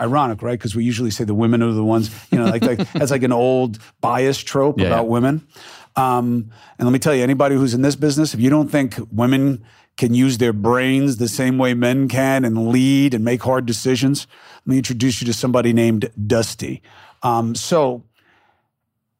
Ironic, 0.00 0.42
right? 0.42 0.58
Because 0.58 0.74
we 0.74 0.84
usually 0.84 1.10
say 1.10 1.24
the 1.24 1.34
women 1.34 1.62
are 1.62 1.72
the 1.72 1.84
ones, 1.84 2.10
you 2.32 2.38
know, 2.38 2.46
like, 2.46 2.64
like 2.64 2.78
that's 2.92 3.10
like 3.10 3.22
an 3.22 3.32
old 3.32 3.78
bias 4.00 4.38
trope 4.38 4.80
yeah, 4.80 4.86
about 4.86 5.04
yeah. 5.04 5.10
women. 5.10 5.46
Um, 5.94 6.50
and 6.78 6.88
let 6.88 6.92
me 6.92 6.98
tell 6.98 7.14
you, 7.14 7.22
anybody 7.22 7.54
who's 7.54 7.74
in 7.74 7.82
this 7.82 7.94
business, 7.94 8.34
if 8.34 8.40
you 8.40 8.50
don't 8.50 8.68
think 8.68 8.96
women 9.12 9.64
can 9.98 10.14
use 10.14 10.38
their 10.38 10.54
brains 10.54 11.18
the 11.18 11.28
same 11.28 11.58
way 11.58 11.74
men 11.74 12.08
can 12.08 12.44
and 12.44 12.68
lead 12.68 13.12
and 13.12 13.24
make 13.24 13.42
hard 13.42 13.66
decisions, 13.66 14.26
let 14.64 14.70
me 14.70 14.78
introduce 14.78 15.20
you 15.20 15.26
to 15.26 15.34
somebody 15.34 15.72
named 15.72 16.10
Dusty. 16.26 16.82
Um, 17.22 17.54
so, 17.54 18.02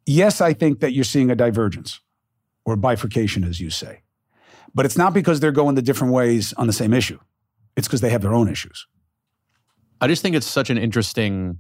yes, 0.07 0.41
I 0.41 0.53
think 0.53 0.81
that 0.81 0.93
you're 0.93 1.05
seeing 1.05 1.31
a 1.31 1.35
divergence 1.35 2.01
or 2.65 2.77
bifurcation, 2.77 3.45
as 3.45 3.61
you 3.61 3.71
say. 3.71 4.03
But 4.75 4.87
it's 4.87 4.97
not 4.97 5.13
because 5.13 5.41
they're 5.41 5.53
going 5.53 5.75
the 5.75 5.83
different 5.83 6.13
ways 6.13 6.53
on 6.55 6.67
the 6.67 6.73
same 6.73 6.93
issue. 6.93 7.19
It's 7.77 7.87
because 7.87 8.01
they 8.01 8.11
have 8.11 8.23
their 8.23 8.35
own 8.35 8.49
issues. 8.49 8.87
I 10.01 10.09
just 10.09 10.23
think 10.23 10.35
it's 10.35 10.47
such 10.47 10.71
an 10.71 10.79
interesting 10.79 11.59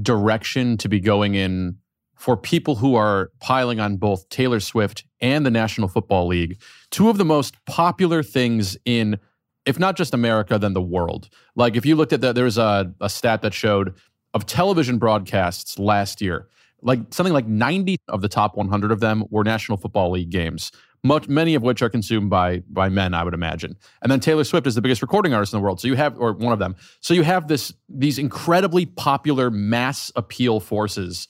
direction 0.00 0.76
to 0.78 0.88
be 0.88 1.00
going 1.00 1.34
in 1.34 1.78
for 2.16 2.36
people 2.36 2.76
who 2.76 2.94
are 2.94 3.30
piling 3.40 3.80
on 3.80 3.96
both 3.96 4.28
Taylor 4.28 4.60
Swift 4.60 5.04
and 5.20 5.44
the 5.44 5.50
National 5.50 5.88
Football 5.88 6.28
League, 6.28 6.60
two 6.90 7.10
of 7.10 7.18
the 7.18 7.24
most 7.24 7.56
popular 7.64 8.22
things 8.22 8.76
in, 8.84 9.18
if 9.66 9.78
not 9.78 9.96
just 9.96 10.14
America, 10.14 10.56
then 10.58 10.72
the 10.72 10.80
world. 10.80 11.28
Like 11.56 11.74
if 11.74 11.84
you 11.84 11.96
looked 11.96 12.12
at 12.12 12.20
that, 12.20 12.36
there 12.36 12.44
was 12.44 12.58
a, 12.58 12.94
a 13.00 13.10
stat 13.10 13.42
that 13.42 13.52
showed 13.52 13.94
of 14.34 14.46
television 14.46 14.98
broadcasts 14.98 15.78
last 15.80 16.20
year, 16.20 16.48
like 16.82 17.00
something 17.10 17.32
like 17.32 17.46
90 17.46 17.96
of 18.08 18.20
the 18.22 18.28
top 18.28 18.56
100 18.56 18.92
of 18.92 19.00
them 19.00 19.24
were 19.30 19.44
National 19.44 19.78
Football 19.78 20.10
League 20.10 20.30
games 20.30 20.72
much, 21.04 21.28
many 21.28 21.54
of 21.54 21.62
which 21.62 21.82
are 21.82 21.90
consumed 21.90 22.30
by 22.30 22.60
by 22.68 22.88
men, 22.88 23.14
I 23.14 23.24
would 23.24 23.34
imagine. 23.34 23.76
And 24.02 24.12
then 24.12 24.20
Taylor 24.20 24.44
Swift 24.44 24.66
is 24.66 24.74
the 24.74 24.82
biggest 24.82 25.02
recording 25.02 25.34
artist 25.34 25.52
in 25.52 25.58
the 25.58 25.62
world, 25.62 25.80
so 25.80 25.88
you 25.88 25.96
have, 25.96 26.18
or 26.18 26.32
one 26.32 26.52
of 26.52 26.58
them. 26.58 26.76
So 27.00 27.14
you 27.14 27.22
have 27.22 27.48
this 27.48 27.72
these 27.88 28.18
incredibly 28.18 28.86
popular 28.86 29.50
mass 29.50 30.12
appeal 30.14 30.60
forces 30.60 31.28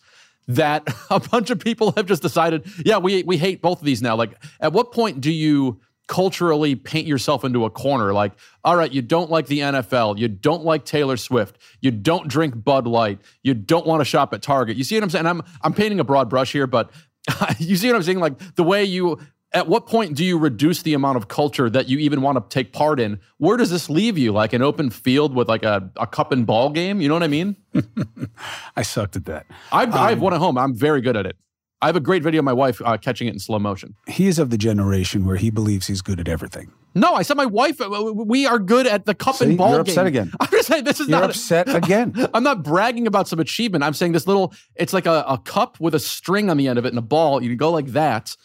that 0.48 0.86
a 1.10 1.20
bunch 1.20 1.50
of 1.50 1.58
people 1.58 1.92
have 1.92 2.06
just 2.06 2.22
decided, 2.22 2.66
yeah, 2.84 2.98
we 2.98 3.22
we 3.22 3.38
hate 3.38 3.62
both 3.62 3.80
of 3.80 3.84
these 3.84 4.02
now. 4.02 4.16
Like, 4.16 4.34
at 4.60 4.72
what 4.72 4.92
point 4.92 5.20
do 5.20 5.32
you? 5.32 5.80
Culturally 6.08 6.74
paint 6.74 7.06
yourself 7.06 7.44
into 7.44 7.64
a 7.64 7.70
corner 7.70 8.12
like 8.12 8.32
all 8.64 8.76
right 8.76 8.92
you 8.92 9.00
don't 9.00 9.30
like 9.30 9.46
the 9.46 9.60
NFL 9.60 10.18
you 10.18 10.28
don't 10.28 10.64
like 10.64 10.84
Taylor 10.84 11.16
Swift 11.16 11.58
you 11.80 11.90
don't 11.90 12.28
drink 12.28 12.62
Bud 12.62 12.86
Light 12.86 13.20
you 13.42 13.54
don't 13.54 13.86
want 13.86 14.00
to 14.00 14.04
shop 14.04 14.34
at 14.34 14.42
Target 14.42 14.76
you 14.76 14.84
see 14.84 14.96
what 14.96 15.04
I'm 15.04 15.10
saying 15.10 15.26
I'm 15.26 15.42
I'm 15.62 15.72
painting 15.72 16.00
a 16.00 16.04
broad 16.04 16.28
brush 16.28 16.52
here 16.52 16.66
but 16.66 16.90
you 17.58 17.76
see 17.76 17.88
what 17.88 17.96
I'm 17.96 18.02
saying 18.02 18.18
like 18.18 18.56
the 18.56 18.64
way 18.64 18.84
you 18.84 19.18
at 19.54 19.68
what 19.68 19.86
point 19.86 20.16
do 20.16 20.24
you 20.24 20.38
reduce 20.38 20.82
the 20.82 20.94
amount 20.94 21.16
of 21.16 21.28
culture 21.28 21.68
that 21.68 21.88
you 21.88 21.98
even 21.98 22.22
want 22.22 22.38
to 22.38 22.54
take 22.54 22.72
part 22.72 22.98
in? 22.98 23.20
Where 23.38 23.56
does 23.56 23.70
this 23.70 23.90
leave 23.90 24.16
you? 24.16 24.32
Like 24.32 24.52
an 24.52 24.62
open 24.62 24.90
field 24.90 25.34
with 25.34 25.48
like 25.48 25.62
a, 25.62 25.90
a 25.96 26.06
cup 26.06 26.32
and 26.32 26.46
ball 26.46 26.70
game? 26.70 27.00
You 27.00 27.08
know 27.08 27.14
what 27.14 27.22
I 27.22 27.28
mean? 27.28 27.56
I 28.76 28.82
sucked 28.82 29.16
at 29.16 29.26
that. 29.26 29.46
I've, 29.70 29.92
um, 29.92 30.00
I've 30.00 30.20
won 30.20 30.32
at 30.32 30.38
home. 30.38 30.56
I'm 30.56 30.74
very 30.74 31.00
good 31.00 31.16
at 31.16 31.26
it. 31.26 31.36
I 31.82 31.86
have 31.86 31.96
a 31.96 32.00
great 32.00 32.22
video 32.22 32.38
of 32.38 32.44
my 32.44 32.52
wife 32.52 32.80
uh, 32.84 32.96
catching 32.96 33.28
it 33.28 33.32
in 33.32 33.38
slow 33.38 33.58
motion. 33.58 33.96
He 34.06 34.28
is 34.28 34.38
of 34.38 34.50
the 34.50 34.56
generation 34.56 35.26
where 35.26 35.36
he 35.36 35.50
believes 35.50 35.88
he's 35.88 36.00
good 36.00 36.20
at 36.20 36.28
everything. 36.28 36.72
No, 36.94 37.14
I 37.14 37.22
said 37.22 37.36
my 37.36 37.46
wife. 37.46 37.80
Uh, 37.80 38.12
we 38.14 38.46
are 38.46 38.58
good 38.58 38.86
at 38.86 39.04
the 39.04 39.14
cup 39.14 39.36
See, 39.36 39.46
and 39.46 39.58
ball 39.58 39.72
you're 39.72 39.80
upset 39.80 40.06
again. 40.06 40.32
I'm 40.40 40.48
just 40.50 40.68
saying 40.68 40.84
this 40.84 41.00
is 41.00 41.08
you're 41.08 41.20
not 41.20 41.30
upset 41.30 41.68
a, 41.68 41.76
again. 41.76 42.14
I'm 42.32 42.44
not 42.44 42.62
bragging 42.62 43.06
about 43.06 43.28
some 43.28 43.40
achievement. 43.40 43.84
I'm 43.84 43.94
saying 43.94 44.12
this 44.12 44.26
little. 44.26 44.54
It's 44.76 44.92
like 44.92 45.06
a, 45.06 45.24
a 45.28 45.38
cup 45.38 45.80
with 45.80 45.94
a 45.94 46.00
string 46.00 46.48
on 46.48 46.56
the 46.56 46.68
end 46.68 46.78
of 46.78 46.86
it 46.86 46.90
and 46.90 46.98
a 46.98 47.02
ball. 47.02 47.42
You 47.42 47.54
go 47.56 47.70
like 47.70 47.88
that 47.88 48.36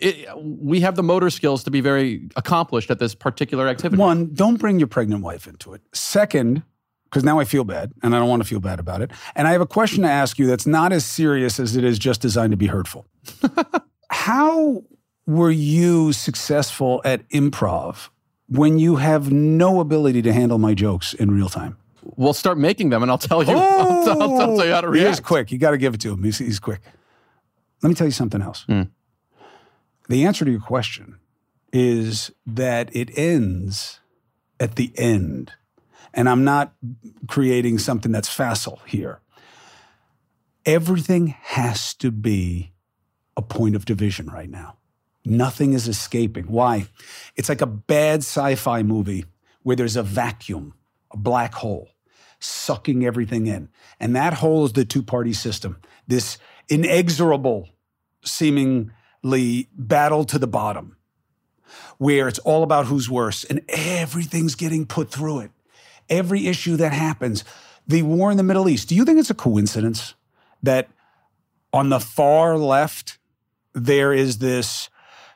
it, 0.00 0.28
we 0.36 0.80
have 0.80 0.96
the 0.96 1.02
motor 1.02 1.30
skills 1.30 1.64
to 1.64 1.70
be 1.70 1.80
very 1.80 2.28
accomplished 2.36 2.90
at 2.90 2.98
this 2.98 3.14
particular 3.14 3.68
activity. 3.68 4.00
One, 4.00 4.32
don't 4.34 4.56
bring 4.56 4.78
your 4.78 4.88
pregnant 4.88 5.22
wife 5.22 5.46
into 5.46 5.72
it. 5.72 5.82
Second, 5.92 6.62
because 7.10 7.24
now 7.24 7.38
I 7.38 7.44
feel 7.44 7.64
bad 7.64 7.92
and 8.02 8.14
I 8.14 8.18
don't 8.18 8.28
want 8.28 8.42
to 8.42 8.48
feel 8.48 8.60
bad 8.60 8.78
about 8.78 9.00
it. 9.00 9.10
And 9.34 9.48
I 9.48 9.52
have 9.52 9.60
a 9.60 9.66
question 9.66 10.02
to 10.02 10.10
ask 10.10 10.38
you 10.38 10.46
that's 10.46 10.66
not 10.66 10.92
as 10.92 11.04
serious 11.04 11.58
as 11.58 11.76
it 11.76 11.84
is 11.84 11.98
just 11.98 12.20
designed 12.20 12.50
to 12.52 12.56
be 12.56 12.66
hurtful. 12.66 13.06
How 14.10 14.82
were 15.26 15.50
you 15.50 16.12
successful 16.12 17.00
at 17.04 17.28
improv 17.30 18.08
when 18.48 18.78
you 18.78 18.96
have 18.96 19.30
no 19.30 19.80
ability 19.80 20.22
to 20.22 20.32
handle 20.32 20.58
my 20.58 20.74
jokes 20.74 21.14
in 21.14 21.30
real 21.30 21.48
time? 21.48 21.76
We'll 22.16 22.34
start 22.34 22.58
making 22.58 22.90
them 22.90 23.02
and 23.02 23.10
I'll 23.10 23.18
tell 23.18 23.42
you, 23.42 23.52
oh, 23.52 23.58
I'll, 23.58 24.10
I'll, 24.10 24.22
I'll, 24.22 24.56
tell 24.56 24.66
you 24.66 24.72
how 24.72 24.80
to 24.80 24.88
react. 24.88 25.08
He's 25.08 25.20
quick. 25.20 25.50
You 25.52 25.58
got 25.58 25.72
to 25.72 25.78
give 25.78 25.94
it 25.94 26.00
to 26.02 26.12
him. 26.12 26.22
He's, 26.22 26.38
he's, 26.38 26.58
quick. 26.58 26.80
Let 27.82 27.88
me 27.88 27.94
tell 27.94 28.06
you 28.06 28.12
something 28.12 28.42
else. 28.42 28.64
Mm. 28.68 28.90
The 30.08 30.24
answer 30.24 30.44
to 30.44 30.50
your 30.50 30.60
question 30.60 31.18
is 31.72 32.32
that 32.46 32.94
it 32.94 33.16
ends 33.16 34.00
at 34.58 34.76
the 34.76 34.92
end. 34.96 35.52
And 36.18 36.28
I'm 36.28 36.42
not 36.42 36.74
creating 37.28 37.78
something 37.78 38.10
that's 38.10 38.28
facile 38.28 38.80
here. 38.86 39.20
Everything 40.66 41.28
has 41.28 41.94
to 41.94 42.10
be 42.10 42.72
a 43.36 43.42
point 43.42 43.76
of 43.76 43.84
division 43.84 44.26
right 44.26 44.50
now. 44.50 44.78
Nothing 45.24 45.74
is 45.74 45.86
escaping. 45.86 46.46
Why? 46.46 46.88
It's 47.36 47.48
like 47.48 47.60
a 47.60 47.66
bad 47.66 48.22
sci 48.22 48.56
fi 48.56 48.82
movie 48.82 49.26
where 49.62 49.76
there's 49.76 49.94
a 49.94 50.02
vacuum, 50.02 50.74
a 51.12 51.16
black 51.16 51.54
hole, 51.54 51.90
sucking 52.40 53.06
everything 53.06 53.46
in. 53.46 53.68
And 54.00 54.16
that 54.16 54.34
hole 54.34 54.64
is 54.64 54.72
the 54.72 54.84
two 54.84 55.04
party 55.04 55.32
system, 55.32 55.80
this 56.08 56.36
inexorable 56.68 57.68
seemingly 58.24 59.68
battle 59.72 60.24
to 60.24 60.38
the 60.40 60.48
bottom, 60.48 60.96
where 61.98 62.26
it's 62.26 62.40
all 62.40 62.64
about 62.64 62.86
who's 62.86 63.08
worse 63.08 63.44
and 63.44 63.60
everything's 63.68 64.56
getting 64.56 64.84
put 64.84 65.12
through 65.12 65.38
it. 65.38 65.52
Every 66.08 66.46
issue 66.46 66.76
that 66.76 66.92
happens, 66.92 67.44
the 67.86 68.02
war 68.02 68.30
in 68.30 68.36
the 68.36 68.42
Middle 68.42 68.68
East. 68.68 68.88
Do 68.88 68.94
you 68.94 69.04
think 69.04 69.18
it's 69.18 69.30
a 69.30 69.34
coincidence 69.34 70.14
that 70.62 70.88
on 71.72 71.88
the 71.90 72.00
far 72.00 72.56
left, 72.56 73.18
there 73.74 74.12
is 74.12 74.38
this 74.38 74.90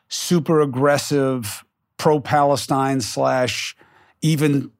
super 0.08 0.60
aggressive 0.60 1.64
pro 1.96 2.20
Palestine 2.20 3.00
slash 3.00 3.76
even 4.20 4.70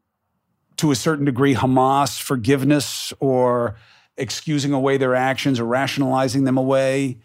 to 0.76 0.90
a 0.90 0.96
certain 0.96 1.24
degree 1.24 1.55
Hamas 1.55 2.20
forgiveness 2.20 3.12
or 3.20 3.76
excusing 4.16 4.72
away 4.72 4.96
their 4.96 5.14
actions 5.14 5.61
or 5.61 5.64
rationalizing 5.64 6.44
them 6.44 6.59
away 6.59 7.18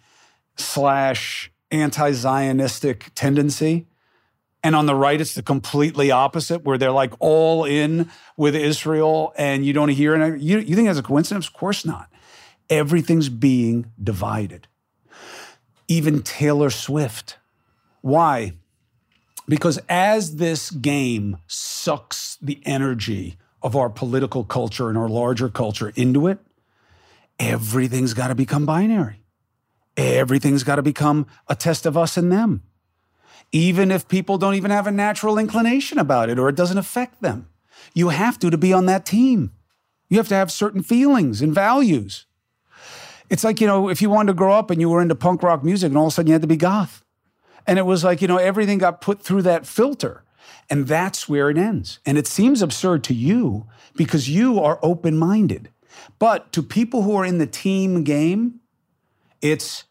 slash 0.56 1.52
anti 1.72 2.12
Zionistic 2.12 3.10
tendency. 3.16 3.88
And 4.68 4.76
on 4.76 4.86
the 4.86 4.96
right, 4.96 5.22
it's 5.22 5.34
the 5.34 5.42
completely 5.42 6.12
opposite, 6.12 6.66
where 6.66 6.78
they're 6.78 6.92
like 6.92 7.14
all 7.20 7.64
in 7.64 8.12
with 8.36 8.54
Israel 8.54 9.32
and 9.38 9.66
you 9.66 9.72
don't 9.72 9.88
hear 9.88 10.14
it. 10.14 10.42
You, 10.42 10.60
you 10.60 10.76
think 10.76 10.90
that's 10.90 11.00
a 11.00 11.04
coincidence? 11.04 11.48
Of 11.48 11.54
course 11.54 11.86
not. 11.86 12.10
Everything's 12.70 13.30
being 13.30 13.94
divided. 14.04 14.68
Even 15.88 16.22
Taylor 16.22 16.70
Swift. 16.70 17.38
Why? 18.02 18.56
Because 19.48 19.80
as 19.88 20.36
this 20.36 20.70
game 20.70 21.38
sucks 21.48 22.38
the 22.42 22.62
energy 22.66 23.38
of 23.62 23.74
our 23.78 23.90
political 23.90 24.44
culture 24.44 24.90
and 24.90 24.98
our 24.98 25.08
larger 25.08 25.48
culture 25.48 25.94
into 25.96 26.28
it, 26.28 26.40
everything's 27.40 28.14
got 28.14 28.28
to 28.28 28.36
become 28.36 28.66
binary 28.66 29.24
everything's 29.98 30.64
got 30.64 30.76
to 30.76 30.84
become 30.84 31.26
a 31.48 31.56
test 31.56 31.86
of 31.86 31.98
us 31.98 32.18
and 32.18 32.32
them. 32.32 32.62
Even 33.52 33.92
if 33.92 34.08
people 34.08 34.38
don't 34.38 34.56
even 34.56 34.72
have 34.72 34.88
a 34.88 34.92
natural 34.92 35.38
inclination 35.38 35.98
about 35.98 36.30
it 36.30 36.38
or 36.40 36.50
it 36.50 36.56
doesn't 36.56 36.78
affect 36.78 37.22
them. 37.22 37.48
You 37.94 38.10
have 38.10 38.38
to 38.40 38.50
to 38.50 38.58
be 38.58 38.74
on 38.74 38.86
that 38.88 39.06
team. 39.06 39.52
You 40.10 40.18
have 40.18 40.28
to 40.30 40.36
have 40.36 40.52
certain 40.52 40.84
feelings 40.84 41.42
and 41.42 41.54
values. 41.54 42.26
It's 43.30 43.44
like, 43.44 43.60
you 43.62 43.68
know, 43.68 43.90
if 43.90 44.02
you 44.02 44.10
wanted 44.10 44.32
to 44.32 44.38
grow 44.38 44.54
up 44.54 44.72
and 44.72 44.80
you 44.80 44.90
were 44.90 45.02
into 45.02 45.16
punk 45.16 45.44
rock 45.44 45.64
music 45.64 45.88
and 45.88 45.98
all 45.98 46.08
of 46.08 46.14
a 46.14 46.16
sudden 46.16 46.28
you 46.28 46.34
had 46.34 46.42
to 46.42 46.48
be 46.48 46.58
goth. 46.58 47.04
And 47.66 47.78
it 47.78 47.86
was 47.86 48.04
like, 48.04 48.22
you 48.22 48.28
know, 48.28 48.38
everything 48.38 48.78
got 48.78 49.02
put 49.02 49.22
through 49.22 49.42
that 49.44 49.66
filter. 49.66 50.24
And 50.70 50.88
that's 50.88 51.28
where 51.28 51.50
it 51.50 51.58
ends. 51.58 52.00
And 52.06 52.18
it 52.18 52.28
seems 52.28 52.62
absurd 52.62 53.04
to 53.06 53.14
you 53.14 53.68
because 53.96 54.30
you 54.30 54.60
are 54.60 54.80
open 54.82 55.18
minded. 55.18 55.70
But 56.20 56.52
to 56.54 56.64
people 56.64 57.04
who 57.04 57.16
are 57.16 57.26
in 57.26 57.38
the 57.38 57.48
team 57.48 58.04
game, 58.04 58.60
It's 59.42 59.86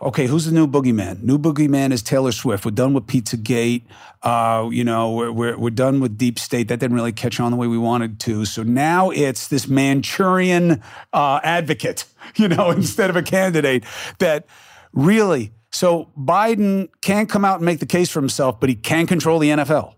okay, 0.00 0.26
who's 0.26 0.44
the 0.44 0.52
new 0.52 0.66
boogeyman? 0.66 1.22
New 1.22 1.38
boogeyman 1.38 1.92
is 1.92 2.02
Taylor 2.02 2.32
Swift. 2.32 2.64
We're 2.64 2.70
done 2.70 2.94
with 2.94 3.06
Pizzagate. 3.06 3.82
Uh, 4.22 4.68
you 4.70 4.84
know, 4.84 5.12
we're, 5.12 5.32
we're, 5.32 5.58
we're, 5.58 5.70
done 5.70 6.00
with 6.00 6.16
Deep 6.16 6.38
State. 6.38 6.68
That 6.68 6.80
didn't 6.80 6.96
really 6.96 7.12
catch 7.12 7.40
on 7.40 7.50
the 7.50 7.56
way 7.56 7.66
we 7.66 7.78
wanted 7.78 8.20
to. 8.20 8.44
So 8.44 8.62
now 8.62 9.10
it's 9.10 9.48
this 9.48 9.68
Manchurian 9.68 10.82
uh, 11.12 11.40
advocate, 11.42 12.04
you 12.36 12.48
know, 12.48 12.70
instead 12.72 13.10
of 13.10 13.16
a 13.16 13.22
candidate 13.22 13.84
that 14.18 14.46
really. 14.92 15.52
So 15.70 16.10
Biden 16.18 16.88
can't 17.02 17.28
come 17.28 17.44
out 17.44 17.56
and 17.56 17.64
make 17.64 17.78
the 17.80 17.86
case 17.86 18.08
for 18.08 18.20
himself, 18.20 18.58
but 18.58 18.68
he 18.68 18.74
can 18.74 19.06
control 19.06 19.38
the 19.38 19.50
NFL. 19.50 19.94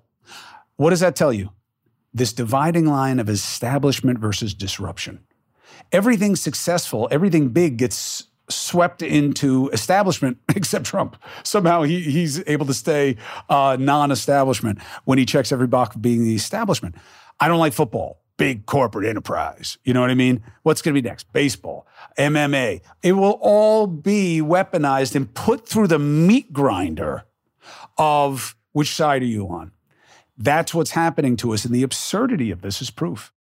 What 0.76 0.90
does 0.90 1.00
that 1.00 1.14
tell 1.14 1.32
you? 1.32 1.50
This 2.12 2.32
dividing 2.32 2.86
line 2.86 3.20
of 3.20 3.28
establishment 3.28 4.18
versus 4.18 4.52
disruption. 4.52 5.20
Everything 5.92 6.34
successful, 6.36 7.08
everything 7.10 7.50
big 7.50 7.76
gets 7.76 8.24
swept 8.50 9.02
into 9.02 9.68
establishment 9.72 10.38
except 10.56 10.84
Trump. 10.84 11.16
Somehow 11.42 11.82
he, 11.82 12.00
he's 12.00 12.42
able 12.46 12.66
to 12.66 12.74
stay 12.74 13.16
uh, 13.48 13.76
non 13.78 14.10
establishment 14.10 14.80
when 15.04 15.18
he 15.18 15.26
checks 15.26 15.52
every 15.52 15.66
box 15.66 15.96
of 15.96 16.02
being 16.02 16.24
the 16.24 16.34
establishment. 16.34 16.94
I 17.38 17.48
don't 17.48 17.58
like 17.58 17.72
football, 17.72 18.20
big 18.36 18.66
corporate 18.66 19.06
enterprise. 19.06 19.78
You 19.84 19.94
know 19.94 20.00
what 20.00 20.10
I 20.10 20.14
mean? 20.14 20.42
What's 20.62 20.82
going 20.82 20.94
to 20.94 21.00
be 21.00 21.08
next? 21.08 21.32
Baseball, 21.32 21.86
MMA. 22.18 22.82
It 23.02 23.12
will 23.12 23.38
all 23.40 23.86
be 23.86 24.40
weaponized 24.42 25.14
and 25.14 25.32
put 25.32 25.66
through 25.66 25.88
the 25.88 25.98
meat 25.98 26.52
grinder 26.52 27.24
of 27.96 28.56
which 28.72 28.94
side 28.94 29.22
are 29.22 29.26
you 29.26 29.48
on? 29.48 29.72
That's 30.36 30.74
what's 30.74 30.92
happening 30.92 31.36
to 31.36 31.52
us, 31.52 31.64
and 31.64 31.74
the 31.74 31.82
absurdity 31.82 32.50
of 32.50 32.62
this 32.62 32.80
is 32.80 32.90
proof. 32.90 33.32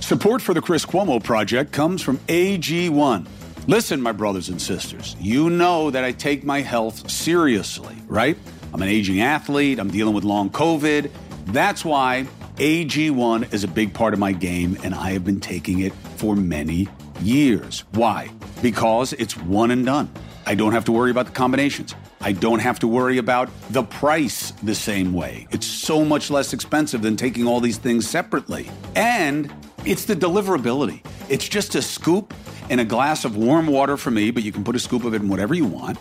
Support 0.00 0.42
for 0.42 0.54
the 0.54 0.60
Chris 0.60 0.84
Cuomo 0.84 1.22
Project 1.22 1.72
comes 1.72 2.02
from 2.02 2.18
AG1. 2.28 3.26
Listen, 3.68 4.00
my 4.00 4.12
brothers 4.12 4.48
and 4.48 4.62
sisters, 4.62 5.14
you 5.20 5.50
know 5.50 5.90
that 5.90 6.02
I 6.02 6.12
take 6.12 6.42
my 6.42 6.62
health 6.62 7.10
seriously, 7.10 7.94
right? 8.06 8.34
I'm 8.72 8.80
an 8.80 8.88
aging 8.88 9.20
athlete, 9.20 9.78
I'm 9.78 9.90
dealing 9.90 10.14
with 10.14 10.24
long 10.24 10.48
COVID. 10.48 11.10
That's 11.48 11.84
why 11.84 12.26
AG1 12.56 13.52
is 13.52 13.64
a 13.64 13.68
big 13.68 13.92
part 13.92 14.14
of 14.14 14.20
my 14.20 14.32
game, 14.32 14.78
and 14.82 14.94
I 14.94 15.10
have 15.10 15.22
been 15.22 15.38
taking 15.38 15.80
it 15.80 15.92
for 16.16 16.34
many 16.34 16.88
years. 17.20 17.84
Why? 17.92 18.30
Because 18.62 19.12
it's 19.12 19.36
one 19.36 19.70
and 19.70 19.84
done. 19.84 20.10
I 20.46 20.54
don't 20.54 20.72
have 20.72 20.86
to 20.86 20.92
worry 20.92 21.10
about 21.10 21.26
the 21.26 21.32
combinations. 21.32 21.94
I 22.22 22.32
don't 22.32 22.60
have 22.60 22.78
to 22.78 22.88
worry 22.88 23.18
about 23.18 23.50
the 23.68 23.82
price 23.82 24.50
the 24.62 24.74
same 24.74 25.12
way. 25.12 25.46
It's 25.50 25.66
so 25.66 26.06
much 26.06 26.30
less 26.30 26.54
expensive 26.54 27.02
than 27.02 27.16
taking 27.16 27.46
all 27.46 27.60
these 27.60 27.76
things 27.76 28.08
separately. 28.08 28.70
And 28.96 29.52
it's 29.88 30.04
the 30.04 30.14
deliverability. 30.14 31.02
It's 31.30 31.48
just 31.48 31.74
a 31.74 31.80
scoop 31.80 32.34
and 32.68 32.78
a 32.78 32.84
glass 32.84 33.24
of 33.24 33.38
warm 33.38 33.66
water 33.66 33.96
for 33.96 34.10
me, 34.10 34.30
but 34.30 34.42
you 34.42 34.52
can 34.52 34.62
put 34.62 34.76
a 34.76 34.78
scoop 34.78 35.02
of 35.04 35.14
it 35.14 35.22
in 35.22 35.30
whatever 35.30 35.54
you 35.54 35.64
want. 35.64 35.98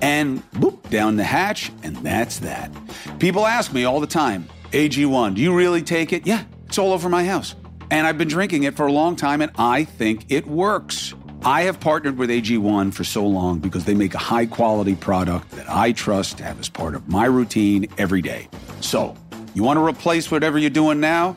And 0.00 0.42
boop, 0.52 0.88
down 0.88 1.16
the 1.16 1.24
hatch, 1.24 1.70
and 1.82 1.96
that's 1.98 2.38
that. 2.38 2.72
People 3.18 3.46
ask 3.46 3.74
me 3.74 3.84
all 3.84 4.00
the 4.00 4.06
time, 4.06 4.48
AG1, 4.72 5.34
do 5.34 5.42
you 5.42 5.54
really 5.54 5.82
take 5.82 6.14
it? 6.14 6.26
Yeah, 6.26 6.44
it's 6.64 6.78
all 6.78 6.94
over 6.94 7.10
my 7.10 7.24
house. 7.24 7.54
And 7.90 8.06
I've 8.06 8.16
been 8.16 8.28
drinking 8.28 8.62
it 8.62 8.74
for 8.74 8.86
a 8.86 8.92
long 8.92 9.16
time, 9.16 9.42
and 9.42 9.52
I 9.58 9.84
think 9.84 10.24
it 10.30 10.46
works. 10.46 11.12
I 11.44 11.62
have 11.62 11.78
partnered 11.78 12.16
with 12.16 12.30
AG1 12.30 12.94
for 12.94 13.04
so 13.04 13.26
long 13.26 13.58
because 13.58 13.84
they 13.84 13.94
make 13.94 14.14
a 14.14 14.18
high 14.18 14.46
quality 14.46 14.96
product 14.96 15.50
that 15.50 15.68
I 15.68 15.92
trust 15.92 16.38
to 16.38 16.44
have 16.44 16.58
as 16.58 16.70
part 16.70 16.94
of 16.94 17.06
my 17.06 17.26
routine 17.26 17.86
every 17.98 18.22
day. 18.22 18.48
So, 18.80 19.14
you 19.54 19.62
want 19.62 19.76
to 19.78 19.84
replace 19.84 20.30
whatever 20.30 20.58
you're 20.58 20.70
doing 20.70 21.00
now? 21.00 21.36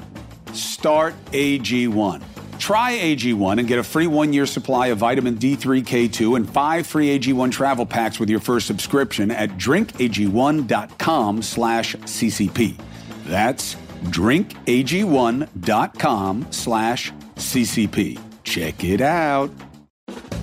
Start 0.54 1.16
AG1. 1.32 2.22
Try 2.60 2.98
AG1 2.98 3.60
and 3.60 3.68
get 3.68 3.80
a 3.80 3.84
free 3.84 4.08
one 4.08 4.34
year 4.34 4.46
supply 4.46 4.88
of 4.88 4.98
vitamin 5.00 5.38
D3, 5.38 5.82
K2, 5.82 6.36
and 6.36 6.50
five 6.50 6.86
free 6.86 7.18
AG1 7.18 7.52
travel 7.52 7.86
packs 7.86 8.20
with 8.20 8.30
your 8.30 8.42
first 8.42 8.68
subscription 8.68 9.32
at 9.32 9.52
drinkag1.com 9.52 11.42
slash 11.42 11.96
CCP. 11.96 12.78
That's 13.26 13.76
drinkag1.com 14.06 16.48
slash 16.52 17.14
CCP. 17.36 18.20
Check 18.44 18.84
it 18.84 19.02
out. 19.02 19.50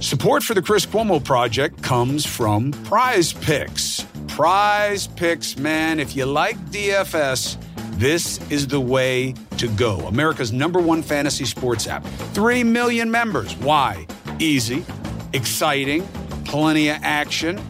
Support 0.00 0.42
for 0.42 0.54
the 0.54 0.62
Chris 0.62 0.86
Cuomo 0.86 1.24
Project 1.24 1.82
comes 1.82 2.26
from 2.26 2.72
Prize 2.72 3.32
Picks. 3.32 4.04
Prize 4.28 5.06
Picks, 5.06 5.56
man, 5.56 5.98
if 5.98 6.14
you 6.14 6.26
like 6.26 6.58
DFS, 6.66 7.56
this 7.96 8.38
is 8.50 8.66
the 8.66 8.80
way 8.80 9.34
to 9.56 9.68
go. 9.68 10.00
America's 10.00 10.52
number 10.52 10.80
one 10.80 11.02
fantasy 11.02 11.44
sports 11.46 11.86
app. 11.86 12.04
Three 12.34 12.62
million 12.62 13.10
members. 13.10 13.56
Why? 13.56 14.06
Easy, 14.38 14.84
exciting, 15.32 16.06
plenty 16.44 16.88
of 16.90 16.98
action. 17.02 17.60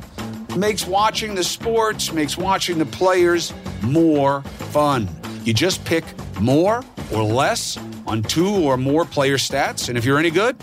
Makes 0.57 0.87
watching 0.87 1.35
the 1.35 1.45
sports, 1.45 2.12
makes 2.12 2.37
watching 2.37 2.79
the 2.79 2.87
players 2.87 3.53
more 3.83 4.43
fun. 4.73 5.09
You 5.45 5.55
just 5.55 5.85
pick 5.85 6.05
more 6.41 6.83
or 7.12 7.23
less 7.23 7.79
on 8.07 8.23
two 8.23 8.49
or 8.49 8.77
more 8.77 9.05
player 9.05 9.37
stats, 9.37 9.89
and 9.89 9.97
if 9.97 10.05
you're 10.05 10.19
any 10.19 10.31
good, 10.31 10.57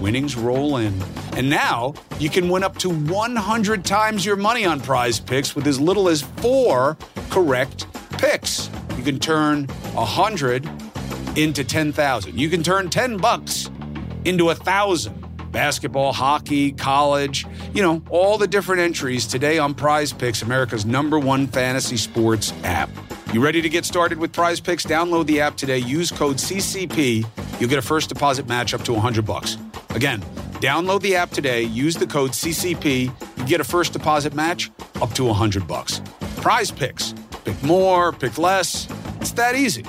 winnings 0.00 0.36
roll 0.36 0.76
in. 0.76 0.94
And 1.34 1.48
now 1.48 1.94
you 2.18 2.28
can 2.28 2.48
win 2.48 2.62
up 2.62 2.76
to 2.78 2.90
100 2.90 3.84
times 3.84 4.26
your 4.26 4.36
money 4.36 4.66
on 4.66 4.80
prize 4.80 5.18
picks 5.20 5.54
with 5.54 5.66
as 5.66 5.80
little 5.80 6.08
as 6.08 6.22
four 6.22 6.96
correct 7.30 7.86
picks. 8.18 8.68
You 9.08 9.14
can 9.14 9.20
turn 9.20 9.66
a 9.94 10.04
100 10.04 10.68
into 11.38 11.64
10,000. 11.64 12.38
You 12.38 12.50
can 12.50 12.62
turn 12.62 12.90
10 12.90 13.16
bucks 13.16 13.70
into 14.26 14.50
a 14.50 14.54
thousand. 14.54 15.14
Basketball, 15.50 16.12
hockey, 16.12 16.72
college, 16.72 17.46
you 17.72 17.80
know, 17.80 18.02
all 18.10 18.36
the 18.36 18.46
different 18.46 18.82
entries 18.82 19.26
today 19.26 19.56
on 19.56 19.72
Prize 19.72 20.12
Picks, 20.12 20.42
America's 20.42 20.84
number 20.84 21.18
one 21.18 21.46
fantasy 21.46 21.96
sports 21.96 22.52
app. 22.64 22.90
You 23.32 23.42
ready 23.42 23.62
to 23.62 23.70
get 23.70 23.86
started 23.86 24.18
with 24.18 24.30
Prize 24.30 24.60
Picks? 24.60 24.84
Download 24.84 25.24
the 25.24 25.40
app 25.40 25.56
today. 25.56 25.78
Use 25.78 26.10
code 26.10 26.36
CCP. 26.36 27.24
You'll 27.58 27.70
get 27.70 27.78
a 27.78 27.82
first 27.82 28.10
deposit 28.10 28.46
match 28.46 28.74
up 28.74 28.82
to 28.82 28.92
100 28.92 29.24
bucks. 29.24 29.56
Again, 29.94 30.20
download 30.60 31.00
the 31.00 31.16
app 31.16 31.30
today. 31.30 31.62
Use 31.62 31.96
the 31.96 32.06
code 32.06 32.32
CCP. 32.32 33.38
You 33.38 33.46
get 33.46 33.62
a 33.62 33.64
first 33.64 33.94
deposit 33.94 34.34
match 34.34 34.70
up 35.00 35.14
to 35.14 35.24
100 35.24 35.66
bucks. 35.66 36.02
Prize 36.42 36.70
Picks. 36.70 37.14
Pick 37.48 37.62
more, 37.62 38.12
pick 38.12 38.36
less. 38.36 38.86
It's 39.22 39.32
that 39.32 39.54
easy. 39.54 39.82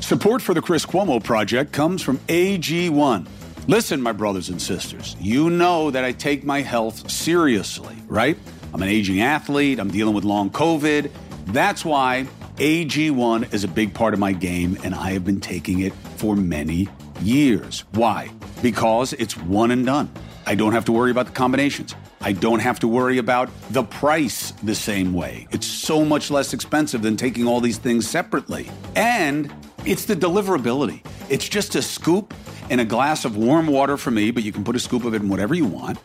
Support 0.00 0.42
for 0.42 0.52
the 0.52 0.60
Chris 0.60 0.84
Cuomo 0.84 1.24
Project 1.24 1.72
comes 1.72 2.02
from 2.02 2.18
AG1. 2.28 3.26
Listen, 3.66 4.02
my 4.02 4.12
brothers 4.12 4.50
and 4.50 4.60
sisters, 4.60 5.16
you 5.18 5.48
know 5.48 5.90
that 5.90 6.04
I 6.04 6.12
take 6.12 6.44
my 6.44 6.60
health 6.60 7.10
seriously, 7.10 7.96
right? 8.08 8.36
I'm 8.74 8.82
an 8.82 8.90
aging 8.90 9.22
athlete, 9.22 9.80
I'm 9.80 9.90
dealing 9.90 10.14
with 10.14 10.24
long 10.24 10.50
COVID. 10.50 11.10
That's 11.46 11.82
why 11.82 12.26
AG1 12.56 13.54
is 13.54 13.64
a 13.64 13.68
big 13.68 13.94
part 13.94 14.12
of 14.12 14.20
my 14.20 14.32
game, 14.32 14.76
and 14.84 14.94
I 14.94 15.12
have 15.12 15.24
been 15.24 15.40
taking 15.40 15.78
it 15.78 15.94
for 16.16 16.36
many 16.36 16.88
years. 17.22 17.86
Why? 17.92 18.28
Because 18.60 19.14
it's 19.14 19.34
one 19.34 19.70
and 19.70 19.86
done. 19.86 20.10
I 20.44 20.56
don't 20.56 20.72
have 20.72 20.84
to 20.84 20.92
worry 20.92 21.10
about 21.10 21.24
the 21.24 21.32
combinations. 21.32 21.94
I 22.20 22.32
don't 22.32 22.60
have 22.60 22.80
to 22.80 22.88
worry 22.88 23.18
about 23.18 23.48
the 23.70 23.84
price 23.84 24.50
the 24.62 24.74
same 24.74 25.12
way. 25.12 25.46
It's 25.50 25.66
so 25.66 26.04
much 26.04 26.30
less 26.30 26.52
expensive 26.52 27.02
than 27.02 27.16
taking 27.16 27.46
all 27.46 27.60
these 27.60 27.78
things 27.78 28.08
separately. 28.08 28.70
And 28.96 29.52
it's 29.84 30.04
the 30.04 30.16
deliverability. 30.16 31.04
It's 31.28 31.48
just 31.48 31.74
a 31.74 31.82
scoop 31.82 32.34
and 32.70 32.80
a 32.80 32.84
glass 32.84 33.24
of 33.24 33.36
warm 33.36 33.66
water 33.66 33.96
for 33.96 34.10
me, 34.10 34.30
but 34.30 34.42
you 34.42 34.52
can 34.52 34.64
put 34.64 34.76
a 34.76 34.80
scoop 34.80 35.04
of 35.04 35.14
it 35.14 35.22
in 35.22 35.28
whatever 35.28 35.54
you 35.54 35.64
want. 35.64 35.98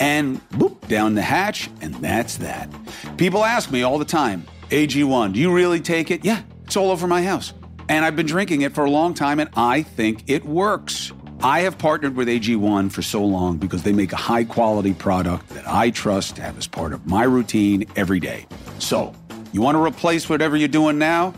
And 0.00 0.40
boop, 0.50 0.86
down 0.88 1.14
the 1.14 1.22
hatch, 1.22 1.70
and 1.80 1.94
that's 1.96 2.36
that. 2.38 2.68
People 3.16 3.44
ask 3.44 3.70
me 3.70 3.82
all 3.82 3.98
the 3.98 4.04
time, 4.04 4.46
AG1, 4.70 5.32
do 5.32 5.40
you 5.40 5.52
really 5.52 5.80
take 5.80 6.10
it? 6.10 6.24
Yeah, 6.24 6.42
it's 6.64 6.76
all 6.76 6.90
over 6.90 7.06
my 7.06 7.22
house. 7.22 7.52
And 7.88 8.04
I've 8.04 8.16
been 8.16 8.26
drinking 8.26 8.62
it 8.62 8.74
for 8.74 8.84
a 8.84 8.90
long 8.90 9.14
time, 9.14 9.40
and 9.40 9.50
I 9.56 9.82
think 9.82 10.24
it 10.26 10.44
works. 10.44 11.12
I 11.44 11.60
have 11.60 11.76
partnered 11.76 12.16
with 12.16 12.26
AG1 12.26 12.90
for 12.90 13.02
so 13.02 13.22
long 13.22 13.58
because 13.58 13.82
they 13.82 13.92
make 13.92 14.14
a 14.14 14.16
high 14.16 14.44
quality 14.44 14.94
product 14.94 15.50
that 15.50 15.68
I 15.68 15.90
trust 15.90 16.36
to 16.36 16.42
have 16.42 16.56
as 16.56 16.66
part 16.66 16.94
of 16.94 17.06
my 17.06 17.24
routine 17.24 17.84
every 17.96 18.18
day. 18.18 18.46
So, 18.78 19.14
you 19.52 19.60
want 19.60 19.76
to 19.76 19.84
replace 19.84 20.26
whatever 20.26 20.56
you're 20.56 20.68
doing 20.68 20.96
now? 20.96 21.34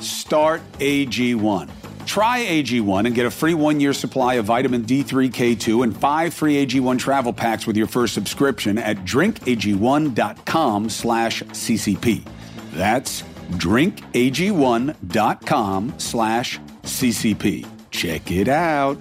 Start 0.00 0.60
AG1. 0.74 1.70
Try 2.04 2.44
AG1 2.44 3.06
and 3.06 3.14
get 3.14 3.24
a 3.24 3.30
free 3.30 3.54
one 3.54 3.80
year 3.80 3.94
supply 3.94 4.34
of 4.34 4.44
vitamin 4.44 4.84
D3, 4.84 5.30
K2, 5.30 5.84
and 5.84 5.96
five 5.96 6.34
free 6.34 6.66
AG1 6.66 6.98
travel 6.98 7.32
packs 7.32 7.66
with 7.66 7.78
your 7.78 7.86
first 7.86 8.12
subscription 8.12 8.76
at 8.76 9.06
drinkag1.com 9.06 10.90
slash 10.90 11.42
CCP. 11.42 12.28
That's 12.74 13.22
drinkag1.com 13.52 15.94
slash 15.96 16.60
CCP. 16.82 17.66
Check 17.90 18.30
it 18.30 18.48
out. 18.48 18.98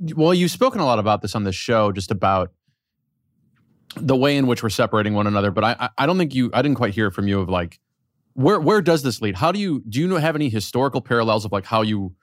Well, 0.00 0.32
you've 0.32 0.50
spoken 0.50 0.80
a 0.80 0.84
lot 0.84 0.98
about 0.98 1.22
this 1.22 1.34
on 1.34 1.44
this 1.44 1.56
show, 1.56 1.92
just 1.92 2.10
about 2.10 2.52
the 3.96 4.16
way 4.16 4.36
in 4.36 4.46
which 4.46 4.62
we're 4.62 4.68
separating 4.68 5.14
one 5.14 5.26
another. 5.26 5.50
But 5.50 5.64
I, 5.64 5.88
I 5.98 6.06
don't 6.06 6.18
think 6.18 6.34
you, 6.34 6.50
I 6.54 6.62
didn't 6.62 6.76
quite 6.76 6.94
hear 6.94 7.10
from 7.10 7.26
you 7.26 7.40
of 7.40 7.48
like, 7.48 7.80
where, 8.34 8.60
where 8.60 8.80
does 8.80 9.02
this 9.02 9.20
lead? 9.20 9.36
How 9.36 9.50
do 9.50 9.58
you, 9.58 9.82
do 9.88 9.98
you 9.98 10.14
have 10.16 10.36
any 10.36 10.48
historical 10.48 11.00
parallels 11.00 11.44
of 11.44 11.52
like 11.52 11.64
how 11.64 11.82
you 11.82 12.14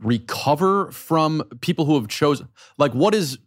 recover 0.00 0.90
from 0.90 1.42
people 1.60 1.84
who 1.84 1.94
have 1.94 2.08
chosen, 2.08 2.48
like, 2.78 2.92
what 2.92 3.14
is, 3.14 3.38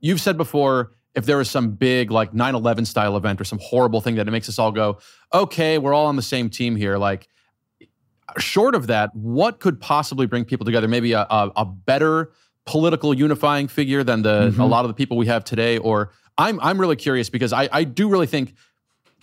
you've 0.00 0.20
said 0.20 0.36
before, 0.36 0.92
if 1.14 1.26
there 1.26 1.36
was 1.36 1.50
some 1.50 1.72
big 1.72 2.10
like 2.10 2.32
9-11 2.32 2.86
style 2.86 3.16
event 3.16 3.40
or 3.40 3.44
some 3.44 3.58
horrible 3.60 4.00
thing 4.00 4.14
that 4.14 4.26
it 4.26 4.30
makes 4.30 4.48
us 4.48 4.58
all 4.58 4.72
go, 4.72 4.98
okay, 5.34 5.78
we're 5.78 5.92
all 5.92 6.06
on 6.06 6.16
the 6.16 6.22
same 6.22 6.48
team 6.48 6.76
here. 6.76 6.98
Like 6.98 7.28
short 8.38 8.74
of 8.74 8.86
that, 8.86 9.14
what 9.14 9.60
could 9.60 9.80
possibly 9.80 10.26
bring 10.26 10.44
people 10.44 10.64
together? 10.64 10.88
Maybe 10.88 11.12
a, 11.12 11.22
a, 11.22 11.50
a 11.56 11.64
better 11.64 12.32
political 12.70 13.12
unifying 13.12 13.66
figure 13.66 14.04
than 14.04 14.22
the 14.22 14.50
mm-hmm. 14.50 14.60
a 14.60 14.66
lot 14.66 14.84
of 14.84 14.88
the 14.88 14.94
people 14.94 15.16
we 15.16 15.26
have 15.26 15.42
today? 15.42 15.76
Or 15.76 16.12
I'm 16.38 16.60
I'm 16.60 16.80
really 16.80 16.94
curious 16.94 17.28
because 17.28 17.52
I, 17.52 17.68
I 17.72 17.82
do 17.82 18.08
really 18.08 18.28
think 18.28 18.54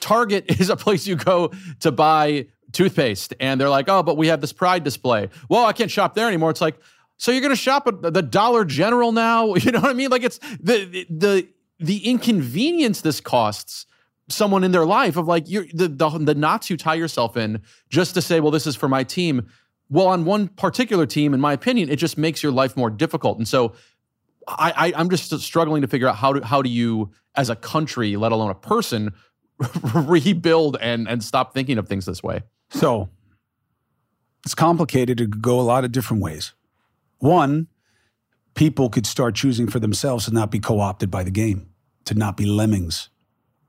Target 0.01 0.45
is 0.59 0.69
a 0.69 0.75
place 0.75 1.07
you 1.07 1.15
go 1.15 1.51
to 1.79 1.91
buy 1.93 2.47
toothpaste 2.73 3.33
and 3.39 3.59
they're 3.59 3.69
like, 3.69 3.87
oh, 3.87 4.03
but 4.03 4.17
we 4.17 4.27
have 4.27 4.41
this 4.41 4.51
pride 4.51 4.83
display. 4.83 5.29
Well, 5.47 5.65
I 5.65 5.71
can't 5.71 5.89
shop 5.89 6.13
there 6.13 6.27
anymore. 6.27 6.49
It's 6.49 6.59
like, 6.59 6.75
so 7.15 7.31
you're 7.31 7.39
going 7.39 7.55
to 7.55 7.55
shop 7.55 7.87
at 7.87 8.13
the 8.13 8.21
Dollar 8.21 8.65
General 8.65 9.13
now? 9.13 9.53
You 9.63 9.71
know 9.71 9.79
what 9.79 9.91
I 9.91 9.93
mean? 9.93 10.09
Like 10.09 10.23
it's 10.23 10.39
the 10.59 11.05
the 11.09 11.47
the 11.79 12.05
inconvenience 12.05 12.99
this 12.99 13.21
costs 13.21 13.85
someone 14.27 14.65
in 14.65 14.73
their 14.73 14.85
life 14.85 15.15
of 15.15 15.25
like 15.25 15.45
you're 15.47 15.67
the, 15.73 15.87
the 15.87 16.09
the 16.09 16.35
knots 16.35 16.69
you 16.69 16.75
tie 16.75 16.95
yourself 16.95 17.37
in 17.37 17.61
just 17.89 18.13
to 18.15 18.21
say, 18.21 18.41
well, 18.41 18.51
this 18.51 18.67
is 18.67 18.75
for 18.75 18.89
my 18.89 19.05
team. 19.05 19.47
Well, 19.89 20.07
on 20.07 20.25
one 20.25 20.49
particular 20.49 21.05
team, 21.05 21.33
in 21.33 21.39
my 21.39 21.53
opinion, 21.53 21.89
it 21.89 21.95
just 21.95 22.17
makes 22.17 22.43
your 22.43 22.51
life 22.51 22.75
more 22.75 22.89
difficult. 22.89 23.37
And 23.37 23.47
so 23.47 23.73
I, 24.47 24.93
I 24.95 25.01
am 25.01 25.09
just 25.09 25.37
struggling 25.39 25.81
to 25.81 25.87
figure 25.87 26.07
out 26.07 26.15
how 26.15 26.33
do 26.33 26.41
how 26.41 26.61
do 26.61 26.69
you 26.69 27.11
as 27.35 27.49
a 27.49 27.55
country, 27.55 28.15
let 28.15 28.31
alone 28.31 28.49
a 28.49 28.55
person, 28.55 29.13
rebuild 29.93 30.77
and 30.81 31.07
and 31.07 31.23
stop 31.23 31.53
thinking 31.53 31.77
of 31.77 31.87
things 31.87 32.05
this 32.05 32.21
way. 32.21 32.41
So 32.69 33.09
it's 34.45 34.55
complicated. 34.55 35.17
to 35.17 35.27
go 35.27 35.59
a 35.59 35.61
lot 35.61 35.83
of 35.83 35.91
different 35.91 36.23
ways. 36.23 36.53
One, 37.19 37.67
people 38.53 38.89
could 38.89 39.05
start 39.05 39.35
choosing 39.35 39.67
for 39.67 39.79
themselves 39.79 40.25
to 40.25 40.33
not 40.33 40.51
be 40.51 40.59
co 40.59 40.79
opted 40.79 41.11
by 41.11 41.23
the 41.23 41.31
game, 41.31 41.69
to 42.05 42.13
not 42.13 42.37
be 42.37 42.45
lemmings, 42.45 43.09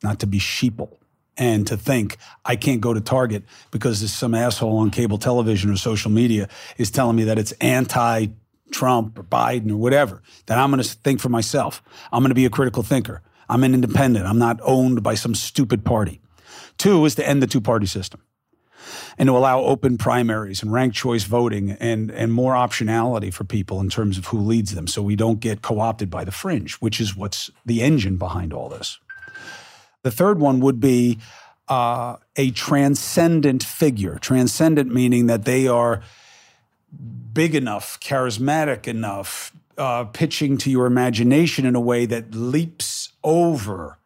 not 0.02 0.20
to 0.20 0.26
be 0.26 0.38
sheeple, 0.38 0.96
and 1.38 1.66
to 1.68 1.77
think, 1.77 2.18
I 2.44 2.57
can't 2.57 2.81
go 2.81 2.92
to 2.92 3.01
Target 3.01 3.44
because 3.70 4.01
there's 4.01 4.12
some 4.12 4.35
asshole 4.35 4.79
on 4.79 4.90
cable 4.90 5.18
television 5.18 5.70
or 5.70 5.77
social 5.77 6.11
media 6.11 6.48
is 6.77 6.90
telling 6.90 7.16
me 7.16 7.24
that 7.24 7.38
it's 7.38 7.53
anti 7.53 8.27
Trump 8.70 9.18
or 9.18 9.22
Biden 9.22 9.70
or 9.70 9.77
whatever, 9.77 10.20
that 10.46 10.59
I'm 10.59 10.70
going 10.70 10.83
to 10.83 10.88
think 10.88 11.20
for 11.20 11.31
myself. 11.31 11.83
I'm 12.12 12.22
going 12.22 12.31
to 12.31 12.35
be 12.35 12.44
a 12.44 12.51
critical 12.51 12.83
thinker. 12.83 13.22
I'm 13.48 13.64
an 13.64 13.72
independent. 13.72 14.27
I'm 14.27 14.38
not 14.38 14.61
owned 14.62 15.03
by 15.03 15.14
some 15.14 15.35
stupid 15.35 15.85
party. 15.85 16.20
Two 16.77 17.05
is 17.07 17.14
to 17.14 17.27
end 17.27 17.42
the 17.42 17.46
two 17.46 17.62
party 17.62 17.87
system 17.87 18.20
and 19.16 19.27
to 19.27 19.37
allow 19.37 19.61
open 19.61 19.96
primaries 19.98 20.62
and 20.62 20.72
ranked 20.72 20.96
choice 20.96 21.24
voting 21.24 21.72
and, 21.72 22.11
and 22.11 22.33
more 22.33 22.55
optionality 22.55 23.33
for 23.33 23.44
people 23.44 23.81
in 23.81 23.88
terms 23.88 24.18
of 24.18 24.27
who 24.27 24.38
leads 24.38 24.74
them 24.74 24.87
so 24.87 25.03
we 25.03 25.16
don't 25.16 25.40
get 25.40 25.62
co 25.62 25.81
opted 25.81 26.11
by 26.11 26.24
the 26.24 26.31
fringe, 26.31 26.74
which 26.74 27.01
is 27.01 27.16
what's 27.16 27.51
the 27.64 27.81
engine 27.83 28.16
behind 28.16 28.53
all 28.53 28.68
this. 28.68 28.98
The 30.02 30.11
third 30.11 30.38
one 30.38 30.61
would 30.61 30.80
be 30.80 31.18
uh, 31.68 32.16
a 32.37 32.50
transcendent 32.52 33.62
figure. 33.62 34.18
Transcendent 34.18 34.92
meaning 34.92 35.26
that 35.26 35.44
they 35.44 35.66
are 35.66 36.02
big 37.32 37.54
enough, 37.54 38.00
charismatic 38.00 38.88
enough, 38.88 39.52
uh, 39.76 40.04
pitching 40.04 40.58
to 40.58 40.70
your 40.70 40.87
imagination 40.87 41.66
in 41.66 41.74
a 41.74 41.80
way 41.80 42.06
that 42.06 42.34
leaps 42.34 43.12
over 43.22 43.98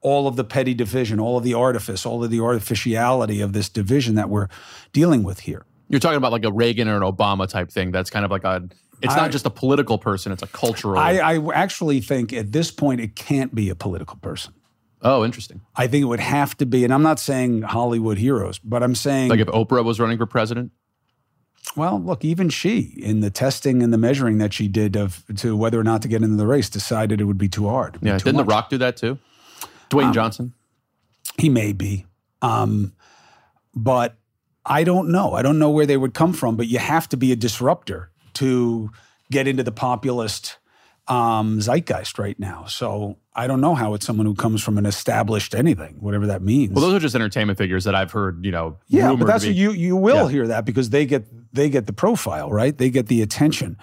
all 0.00 0.26
of 0.26 0.36
the 0.36 0.44
petty 0.44 0.74
division, 0.74 1.20
all 1.20 1.36
of 1.36 1.44
the 1.44 1.54
artifice, 1.54 2.06
all 2.06 2.24
of 2.24 2.30
the 2.30 2.40
artificiality 2.40 3.40
of 3.40 3.52
this 3.52 3.68
division 3.68 4.14
that 4.14 4.28
we're 4.28 4.48
dealing 4.92 5.22
with 5.22 5.40
here. 5.40 5.66
You're 5.88 6.00
talking 6.00 6.16
about 6.16 6.32
like 6.32 6.44
a 6.44 6.52
Reagan 6.52 6.88
or 6.88 6.96
an 6.96 7.02
Obama 7.02 7.48
type 7.48 7.70
thing. 7.70 7.90
That's 7.90 8.10
kind 8.10 8.24
of 8.24 8.30
like 8.30 8.44
a. 8.44 8.68
It's 9.02 9.14
I, 9.14 9.16
not 9.16 9.30
just 9.30 9.44
a 9.46 9.50
political 9.50 9.98
person; 9.98 10.30
it's 10.30 10.42
a 10.42 10.46
cultural. 10.46 10.98
I, 10.98 11.14
I 11.18 11.54
actually 11.54 12.00
think 12.00 12.32
at 12.32 12.52
this 12.52 12.70
point 12.70 13.00
it 13.00 13.16
can't 13.16 13.54
be 13.54 13.70
a 13.70 13.74
political 13.74 14.16
person. 14.16 14.54
Oh, 15.02 15.24
interesting. 15.24 15.62
I 15.74 15.86
think 15.86 16.02
it 16.02 16.06
would 16.06 16.20
have 16.20 16.56
to 16.58 16.66
be, 16.66 16.84
and 16.84 16.92
I'm 16.92 17.02
not 17.02 17.18
saying 17.18 17.62
Hollywood 17.62 18.18
heroes, 18.18 18.58
but 18.58 18.82
I'm 18.82 18.94
saying 18.94 19.30
like 19.30 19.40
if 19.40 19.48
Oprah 19.48 19.84
was 19.84 19.98
running 19.98 20.18
for 20.18 20.26
president. 20.26 20.72
Well, 21.76 22.00
look, 22.00 22.24
even 22.24 22.48
she, 22.48 22.94
in 22.96 23.20
the 23.20 23.30
testing 23.30 23.82
and 23.82 23.92
the 23.92 23.98
measuring 23.98 24.38
that 24.38 24.52
she 24.52 24.66
did 24.66 24.96
of 24.96 25.24
to 25.36 25.56
whether 25.56 25.78
or 25.78 25.84
not 25.84 26.02
to 26.02 26.08
get 26.08 26.22
into 26.22 26.36
the 26.36 26.46
race, 26.46 26.68
decided 26.68 27.20
it 27.20 27.24
would 27.24 27.38
be 27.38 27.48
too 27.48 27.68
hard. 27.68 27.98
Yeah, 28.02 28.18
too 28.18 28.24
didn't 28.24 28.38
much. 28.38 28.46
The 28.46 28.50
Rock 28.50 28.70
do 28.70 28.78
that 28.78 28.96
too? 28.96 29.18
Dwayne 29.88 30.06
um, 30.06 30.12
Johnson? 30.12 30.54
He 31.38 31.48
may 31.48 31.72
be. 31.72 32.06
Um, 32.42 32.94
but 33.74 34.16
I 34.64 34.84
don't 34.84 35.10
know. 35.10 35.34
I 35.34 35.42
don't 35.42 35.58
know 35.58 35.70
where 35.70 35.86
they 35.86 35.96
would 35.96 36.14
come 36.14 36.32
from, 36.32 36.56
but 36.56 36.66
you 36.66 36.78
have 36.78 37.08
to 37.10 37.16
be 37.16 37.32
a 37.32 37.36
disruptor 37.36 38.10
to 38.34 38.90
get 39.30 39.46
into 39.46 39.62
the 39.62 39.72
populist 39.72 40.58
um, 41.10 41.60
zeitgeist 41.60 42.18
right 42.18 42.38
now. 42.38 42.64
So 42.66 43.18
I 43.34 43.48
don't 43.48 43.60
know 43.60 43.74
how 43.74 43.94
it's 43.94 44.06
someone 44.06 44.26
who 44.26 44.34
comes 44.34 44.62
from 44.62 44.78
an 44.78 44.86
established 44.86 45.54
anything, 45.54 45.96
whatever 45.98 46.28
that 46.28 46.40
means. 46.40 46.72
Well, 46.72 46.84
those 46.84 46.94
are 46.94 47.00
just 47.00 47.16
entertainment 47.16 47.58
figures 47.58 47.84
that 47.84 47.96
I've 47.96 48.12
heard. 48.12 48.44
You 48.44 48.52
know, 48.52 48.78
yeah, 48.86 49.14
but 49.14 49.26
that's 49.26 49.44
you 49.44 49.72
you 49.72 49.96
will 49.96 50.26
yeah. 50.26 50.30
hear 50.30 50.46
that 50.46 50.64
because 50.64 50.90
they 50.90 51.04
get 51.04 51.26
they 51.52 51.68
get 51.68 51.86
the 51.86 51.92
profile 51.92 52.50
right, 52.50 52.76
they 52.76 52.90
get 52.90 53.08
the 53.08 53.22
attention. 53.22 53.76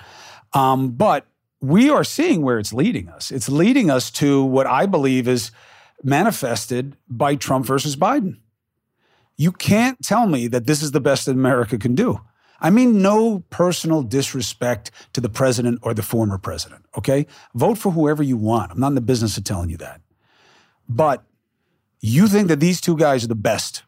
Um, 0.53 0.91
but 0.91 1.27
we 1.59 1.89
are 1.89 2.05
seeing 2.05 2.41
where 2.41 2.59
it's 2.59 2.71
leading 2.71 3.09
us. 3.09 3.29
It's 3.29 3.49
leading 3.49 3.91
us 3.91 4.09
to 4.11 4.43
what 4.43 4.65
I 4.65 4.85
believe 4.85 5.27
is 5.27 5.51
manifested 6.03 6.95
by 7.09 7.35
Trump 7.35 7.65
versus 7.65 7.97
Biden. 7.97 8.37
You 9.35 9.51
can't 9.51 10.01
tell 10.01 10.27
me 10.27 10.47
that 10.47 10.65
this 10.65 10.81
is 10.81 10.91
the 10.91 11.01
best 11.01 11.25
that 11.25 11.33
America 11.33 11.77
can 11.77 11.93
do. 11.93 12.21
I 12.60 12.70
mean, 12.70 13.02
no 13.02 13.43
personal 13.50 14.02
disrespect 14.02 14.91
to 15.13 15.22
the 15.22 15.30
president 15.30 15.80
or 15.84 15.93
the 15.93 16.04
former 16.04 16.38
president, 16.38 16.86
okay? 16.98 17.28
Vote 17.54 17.78
for 17.78 17.91
whoever 17.91 18.24
you 18.24 18.38
want. 18.38 18.72
I'm 18.72 18.80
not 18.80 18.89
in 18.89 18.96
the 18.96 19.02
business 19.02 19.38
of 19.38 19.43
telling 19.43 19.70
you 19.70 19.78
that. 19.78 20.02
But 20.89 21.24
you 22.00 22.28
think 22.28 22.48
that 22.48 22.60
these 22.60 22.82
two 22.82 22.98
guys 22.98 23.24
are 23.24 23.28
the 23.28 23.36
best. 23.36 23.84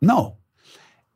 No. 0.00 0.36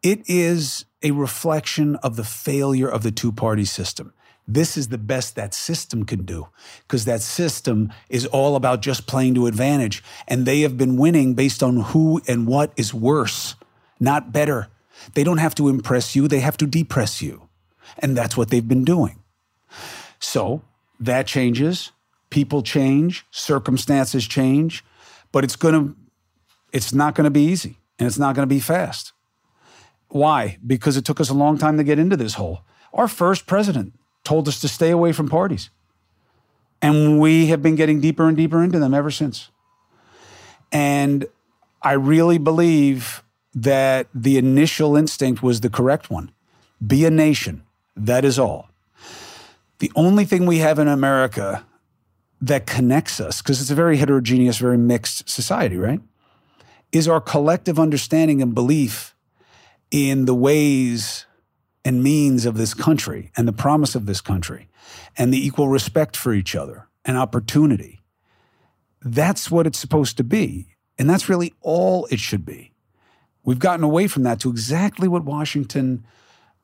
It 0.03 0.23
is 0.29 0.85
a 1.03 1.11
reflection 1.11 1.97
of 1.97 2.17
the 2.17 2.25
failure 2.25 2.89
of 2.89 3.03
the 3.03 3.11
two 3.11 3.33
party 3.33 3.65
system. 3.65 4.13
This 4.47 4.79
is 4.79 4.89
the 4.89 4.99
best 4.99 5.37
that 5.37 5.53
system 5.53 6.05
can 6.05 6.25
do 6.25 6.49
because 6.83 7.05
that 7.05 7.21
system 7.21 7.93
is 8.09 8.25
all 8.25 8.57
about 8.57 8.81
just 8.81 9.07
playing 9.07 9.35
to 9.35 9.47
advantage. 9.47 10.03
And 10.27 10.47
they 10.47 10.61
have 10.61 10.79
been 10.79 10.97
winning 10.97 11.35
based 11.35 11.63
on 11.63 11.77
who 11.77 12.23
and 12.27 12.47
what 12.47 12.73
is 12.77 12.95
worse, 12.95 13.57
not 14.01 14.33
better. 14.33 14.69
They 15.15 15.25
don't 15.25 15.39
have 15.39 15.55
to 15.57 15.69
impress 15.69 16.15
you, 16.15 16.29
they 16.29 16.41
have 16.41 16.57
to 16.59 16.67
depress 16.67 17.23
you. 17.23 17.49
And 17.99 18.17
that's 18.17 18.37
what 18.37 18.51
they've 18.51 18.67
been 18.67 18.85
doing. 18.85 19.23
So 20.19 20.63
that 21.01 21.27
changes. 21.27 21.93
People 22.31 22.63
change, 22.63 23.25
circumstances 23.31 24.27
change, 24.27 24.85
but 25.33 25.45
it's 25.45 25.57
going 25.57 25.75
to 25.75 25.97
it's 26.73 26.93
not 26.93 27.15
going 27.15 27.25
to 27.25 27.31
be 27.31 27.45
easy 27.45 27.79
and 27.99 28.07
it's 28.07 28.19
not 28.19 28.35
going 28.35 28.47
to 28.47 28.55
be 28.55 28.61
fast. 28.61 29.13
Why? 30.09 30.59
Because 30.67 30.97
it 30.97 31.05
took 31.05 31.21
us 31.21 31.31
a 31.31 31.35
long 31.35 31.59
time 31.59 31.77
to 31.79 31.85
get 31.85 31.99
into 31.99 32.17
this 32.17 32.35
hole. 32.35 32.61
Our 32.93 33.09
first 33.09 33.47
president 33.47 33.95
told 34.25 34.49
us 34.49 34.61
to 34.61 34.69
stay 34.69 34.91
away 34.91 35.13
from 35.13 35.29
parties. 35.29 35.71
And 36.81 37.19
we 37.19 37.47
have 37.47 37.63
been 37.63 37.75
getting 37.75 38.01
deeper 38.01 38.29
and 38.29 38.37
deeper 38.37 38.63
into 38.63 38.79
them 38.79 38.95
ever 38.95 39.11
since. 39.11 39.51
And 40.71 41.27
I 41.83 41.93
really 41.93 42.39
believe 42.39 43.23
that 43.63 44.07
the 44.15 44.39
initial 44.39 44.97
instinct 44.97 45.43
was 45.43 45.61
the 45.61 45.71
correct 45.71 46.11
one 46.11 46.31
be 46.87 47.05
a 47.05 47.11
nation. 47.11 47.63
That 47.97 48.25
is 48.25 48.39
all. 48.39 48.71
The 49.81 49.91
only 49.97 50.25
thing 50.25 50.47
we 50.47 50.59
have 50.59 50.79
in 50.79 50.87
America 50.87 51.65
that 52.41 52.67
connects 52.67 53.19
us, 53.19 53.43
because 53.43 53.61
it's 53.61 53.71
a 53.71 53.75
very 53.75 53.97
heterogeneous, 53.97 54.59
very 54.59 54.79
mixed 54.79 55.29
society, 55.29 55.77
right? 55.77 56.01
Is 56.93 57.09
our 57.09 57.21
collective 57.21 57.81
understanding 57.81 58.41
and 58.41 58.55
belief 58.55 59.17
in 59.91 60.27
the 60.27 60.35
ways 60.35 61.27
and 61.85 62.03
means 62.03 62.47
of 62.47 62.57
this 62.57 62.75
country 62.75 63.33
and 63.37 63.49
the 63.49 63.53
promise 63.53 63.95
of 63.95 64.07
this 64.07 64.21
country 64.21 64.69
and 65.17 65.33
the 65.33 65.45
equal 65.45 65.69
respect 65.69 66.17
for 66.17 66.33
each 66.33 66.55
other 66.55 66.87
and 67.05 67.17
opportunity. 67.17 68.01
That's 69.03 69.51
what 69.51 69.67
it's 69.67 69.79
supposed 69.79 70.17
to 70.19 70.25
be. 70.25 70.69
And 70.99 71.09
that's 71.09 71.29
really 71.29 71.55
all 71.61 72.07
it 72.11 72.21
should 72.21 72.45
be. 72.45 72.73
We've 73.49 73.59
gotten 73.59 73.83
away 73.83 74.09
from 74.09 74.25
that 74.25 74.41
to 74.41 74.51
exactly 74.51 75.09
what 75.09 75.25
Washington 75.25 76.05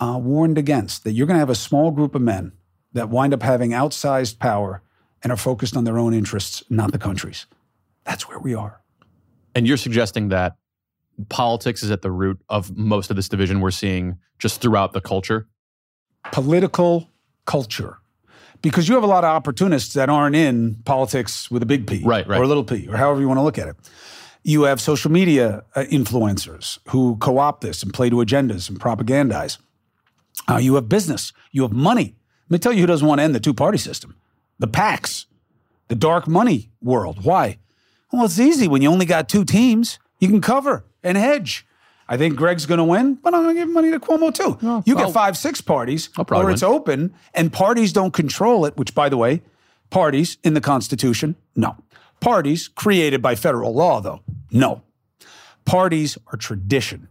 uh, 0.01 0.21
warned 0.23 0.59
against 0.59 1.05
that 1.05 1.13
you're 1.13 1.27
going 1.27 1.37
to 1.37 1.41
have 1.41 1.49
a 1.49 1.55
small 1.55 1.91
group 1.91 2.15
of 2.15 2.21
men 2.21 2.53
that 2.93 3.09
wind 3.09 3.33
up 3.33 3.43
having 3.43 3.71
outsized 3.71 4.39
power 4.39 4.83
and 5.23 5.33
are 5.33 5.39
focused 5.39 5.79
on 5.79 5.85
their 5.85 5.97
own 5.97 6.13
interests, 6.13 6.63
not 6.69 6.93
the 6.93 6.99
country's. 6.99 7.47
That's 8.05 8.29
where 8.29 8.39
we 8.39 8.55
are. 8.55 8.83
And 9.55 9.67
you're 9.67 9.79
suggesting 9.79 10.29
that 10.29 10.57
politics 11.31 11.83
is 11.83 11.91
at 11.91 12.03
the 12.03 12.11
root 12.11 12.39
of 12.51 12.77
most 12.77 13.09
of 13.09 13.17
this 13.17 13.31
division 13.31 13.63
we're 13.63 13.71
seeing 13.71 14.19
just 14.39 14.61
throughout 14.61 14.93
the 14.93 15.01
culture? 15.01 15.49
Political 16.33 17.09
culture. 17.47 17.97
Because 18.61 18.91
you 18.91 18.95
have 18.95 19.05
a 19.05 19.07
lot 19.07 19.25
of 19.25 19.31
opportunists 19.31 19.95
that 19.95 20.11
aren't 20.11 20.37
in 20.37 20.75
politics 20.85 21.51
with 21.51 21.63
a 21.63 21.67
big 21.67 21.87
P 21.87 22.03
right, 22.05 22.29
right. 22.29 22.39
or 22.39 22.43
a 22.43 22.47
little 22.47 22.63
p, 22.63 22.87
or 22.89 22.99
however 22.99 23.23
you 23.23 23.27
want 23.29 23.39
to 23.39 23.43
look 23.43 23.57
at 23.57 23.69
it. 23.69 23.77
You 24.47 24.65
have 24.65 24.81
social 24.81 25.11
media 25.11 25.65
uh, 25.75 25.85
influencers 25.91 26.79
who 26.91 27.17
co 27.17 27.39
opt 27.39 27.63
this 27.63 27.83
and 27.83 27.93
play 27.95 28.11
to 28.11 28.17
agendas 28.17 28.69
and 28.69 28.79
propagandize. 28.79 29.57
Uh, 30.49 30.59
you 30.59 30.75
have 30.75 30.89
business, 30.89 31.33
you 31.51 31.63
have 31.63 31.73
money. 31.73 32.15
Let 32.49 32.55
me 32.55 32.59
tell 32.59 32.73
you 32.73 32.81
who 32.81 32.87
doesn't 32.87 33.07
want 33.09 33.21
to 33.21 33.23
end 33.23 33.35
the 33.35 33.41
two 33.41 33.55
party 33.55 33.79
system 33.79 34.17
the 34.59 34.69
PACs. 34.69 35.27
the 35.89 35.95
dark 35.95 36.29
money 36.29 36.71
world. 36.83 37.25
Why? 37.25 37.59
Well, 38.13 38.25
it's 38.27 38.39
easy 38.39 38.69
when 38.69 38.83
you 38.83 38.89
only 38.91 39.07
got 39.07 39.29
two 39.29 39.45
teams. 39.45 39.99
You 40.21 40.29
can 40.29 40.41
cover 40.41 40.85
and 41.03 41.17
hedge. 41.19 41.67
I 42.09 42.17
think 42.19 42.37
Greg's 42.37 42.67
going 42.67 42.79
to 42.79 42.85
win, 42.85 43.15
but 43.15 43.35
I'm 43.35 43.43
going 43.45 43.57
to 43.57 43.61
give 43.63 43.69
money 43.71 43.91
to 43.91 43.99
Cuomo 43.99 44.33
too. 44.33 44.59
you 44.85 44.95
get 44.95 45.13
five, 45.15 45.37
six 45.39 45.61
parties, 45.63 46.11
or 46.19 46.51
it's 46.51 46.63
open, 46.63 47.15
and 47.33 47.51
parties 47.53 47.93
don't 47.95 48.13
control 48.13 48.67
it. 48.67 48.77
Which, 48.77 48.95
by 48.95 49.09
the 49.09 49.17
way, 49.17 49.43
parties 49.91 50.37
in 50.45 50.53
the 50.55 50.61
Constitution, 50.61 51.37
no. 51.57 51.77
Parties 52.21 52.69
created 52.69 53.21
by 53.21 53.35
federal 53.35 53.75
law, 53.75 54.01
though, 54.01 54.21
no. 54.51 54.83
Parties 55.65 56.19
are 56.29 56.37
tradition, 56.37 57.09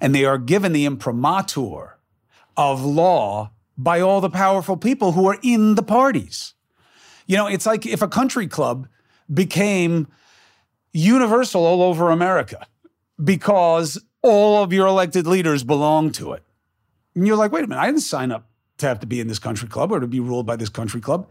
and 0.00 0.14
they 0.14 0.24
are 0.24 0.38
given 0.38 0.72
the 0.72 0.84
imprimatur 0.84 1.98
of 2.56 2.84
law 2.84 3.50
by 3.76 4.00
all 4.00 4.20
the 4.20 4.30
powerful 4.30 4.76
people 4.76 5.12
who 5.12 5.26
are 5.26 5.38
in 5.42 5.74
the 5.74 5.82
parties. 5.82 6.54
You 7.26 7.36
know, 7.36 7.46
it's 7.46 7.66
like 7.66 7.84
if 7.84 8.02
a 8.02 8.08
country 8.08 8.46
club 8.46 8.88
became 9.32 10.08
universal 10.92 11.66
all 11.66 11.82
over 11.82 12.10
America 12.10 12.66
because 13.22 14.00
all 14.22 14.62
of 14.62 14.72
your 14.72 14.86
elected 14.86 15.26
leaders 15.26 15.62
belong 15.62 16.10
to 16.12 16.32
it. 16.32 16.42
And 17.14 17.26
you're 17.26 17.36
like, 17.36 17.52
wait 17.52 17.64
a 17.64 17.66
minute, 17.66 17.80
I 17.80 17.86
didn't 17.86 18.00
sign 18.00 18.30
up 18.32 18.48
to 18.78 18.86
have 18.86 19.00
to 19.00 19.06
be 19.06 19.20
in 19.20 19.28
this 19.28 19.38
country 19.38 19.68
club 19.68 19.92
or 19.92 20.00
to 20.00 20.06
be 20.06 20.20
ruled 20.20 20.46
by 20.46 20.56
this 20.56 20.68
country 20.68 21.00
club. 21.00 21.26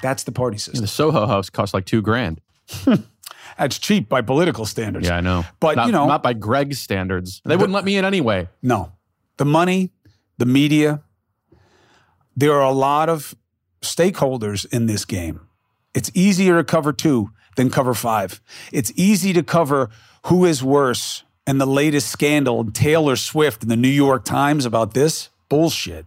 That's 0.00 0.24
the 0.24 0.32
party 0.32 0.58
system. 0.58 0.80
The 0.80 0.88
Soho 0.88 1.26
House 1.26 1.50
costs 1.50 1.74
like 1.74 1.84
two 1.84 2.02
grand. 2.02 2.40
That's 3.58 3.78
cheap 3.78 4.08
by 4.08 4.22
political 4.22 4.64
standards. 4.64 5.06
Yeah, 5.06 5.16
I 5.16 5.20
know. 5.20 5.44
But, 5.60 5.76
not, 5.76 5.86
you 5.86 5.92
know- 5.92 6.06
not 6.06 6.22
by 6.22 6.32
Greg's 6.32 6.78
standards. 6.80 7.42
They 7.44 7.56
wouldn't 7.56 7.74
let 7.74 7.84
me 7.84 7.96
in 7.96 8.04
anyway. 8.04 8.48
No. 8.62 8.92
The 9.36 9.44
money, 9.44 9.90
the 10.38 10.46
media, 10.46 11.02
there 12.36 12.52
are 12.52 12.64
a 12.64 12.72
lot 12.72 13.08
of 13.08 13.34
stakeholders 13.82 14.64
in 14.72 14.86
this 14.86 15.04
game. 15.04 15.40
It's 15.94 16.10
easier 16.14 16.56
to 16.56 16.64
cover 16.64 16.92
two 16.92 17.30
than 17.56 17.68
cover 17.70 17.92
five. 17.94 18.40
It's 18.72 18.92
easy 18.96 19.32
to 19.34 19.42
cover 19.42 19.90
who 20.26 20.44
is 20.44 20.62
worse 20.62 21.24
and 21.46 21.60
the 21.60 21.66
latest 21.66 22.08
scandal, 22.08 22.60
and 22.60 22.74
Taylor 22.74 23.16
Swift 23.16 23.62
and 23.62 23.70
the 23.70 23.76
New 23.76 23.88
York 23.88 24.24
Times 24.24 24.64
about 24.64 24.94
this 24.94 25.28
bullshit, 25.48 26.06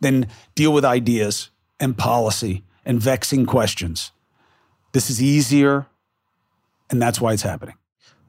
than 0.00 0.26
deal 0.54 0.72
with 0.72 0.84
ideas 0.86 1.50
and 1.78 1.96
policy 1.96 2.64
and 2.84 3.00
vexing 3.00 3.46
questions. 3.46 4.12
This 4.92 5.10
is 5.10 5.22
easier, 5.22 5.86
and 6.90 7.00
that's 7.00 7.20
why 7.20 7.32
it's 7.32 7.42
happening. 7.42 7.74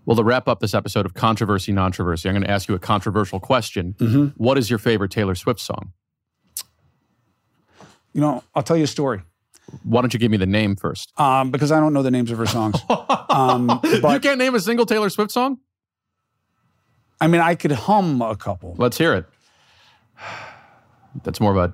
Well, 0.06 0.16
to 0.16 0.24
wrap 0.24 0.48
up 0.48 0.60
this 0.60 0.74
episode 0.74 1.06
of 1.06 1.14
Controversy, 1.16 1.74
Nontroversy, 1.74 2.28
I'm 2.28 2.34
going 2.34 2.44
to 2.44 2.50
ask 2.50 2.70
you 2.70 2.76
a 2.76 2.80
controversial 2.80 3.40
question. 3.40 3.96
Mm-hmm. 3.98 4.26
What 4.38 4.58
is 4.58 4.70
your 4.70 4.78
favorite 4.80 5.12
Taylor 5.12 5.36
Swift 5.36 5.60
song? 5.60 5.94
You 8.14 8.22
know, 8.22 8.44
I'll 8.54 8.64
tell 8.64 8.78
you 8.78 8.84
a 8.84 8.88
story. 8.88 9.24
Why 9.84 10.02
don't 10.02 10.14
you 10.14 10.20
give 10.20 10.30
me 10.30 10.38
the 10.38 10.46
name 10.46 10.76
first? 10.76 11.12
um, 11.20 11.50
because 11.50 11.72
I 11.72 11.80
don't 11.80 11.92
know 11.92 12.04
the 12.04 12.12
names 12.12 12.30
of 12.30 12.38
her 12.38 12.46
songs. 12.46 12.80
um, 13.30 13.80
you 13.84 14.20
can't 14.20 14.38
name 14.38 14.54
a 14.54 14.60
single 14.60 14.86
Taylor 14.86 15.10
Swift 15.10 15.32
song? 15.32 15.60
I 17.20 17.28
mean, 17.28 17.42
I 17.42 17.56
could 17.56 17.72
hum 17.72 18.22
a 18.22 18.36
couple. 18.36 18.76
Let's 18.78 18.98
hear 18.98 19.14
it. 19.16 19.26
That's 21.24 21.40
more 21.40 21.52
of 21.52 21.58
a 21.58 21.74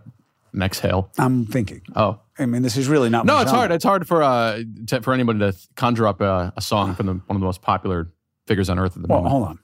an 0.54 0.62
exhale. 0.62 1.12
I'm 1.18 1.46
thinking. 1.46 1.82
Oh. 1.96 2.20
I 2.40 2.46
mean, 2.46 2.62
this 2.64 2.76
is 2.78 2.88
really 2.88 3.10
not. 3.10 3.26
No, 3.26 3.36
it's 3.40 3.46
genre. 3.52 3.58
hard. 3.60 3.72
It's 3.72 3.84
hard 3.84 4.08
for 4.08 4.24
uh, 4.24 4.62
to, 4.88 5.02
for 5.02 5.14
anybody 5.14 5.40
to 5.40 5.54
conjure 5.76 6.08
up 6.08 6.22
a, 6.22 6.52
a 6.58 6.62
song 6.62 6.96
from 6.96 7.06
the, 7.06 7.14
one 7.14 7.36
of 7.36 7.40
the 7.40 7.46
most 7.46 7.62
popular 7.62 8.12
figures 8.48 8.70
on 8.70 8.80
earth 8.80 8.96
at 8.96 9.02
the 9.04 9.08
Well, 9.08 9.20
moment. 9.22 9.32
hold 9.32 9.48
on. 9.48 9.60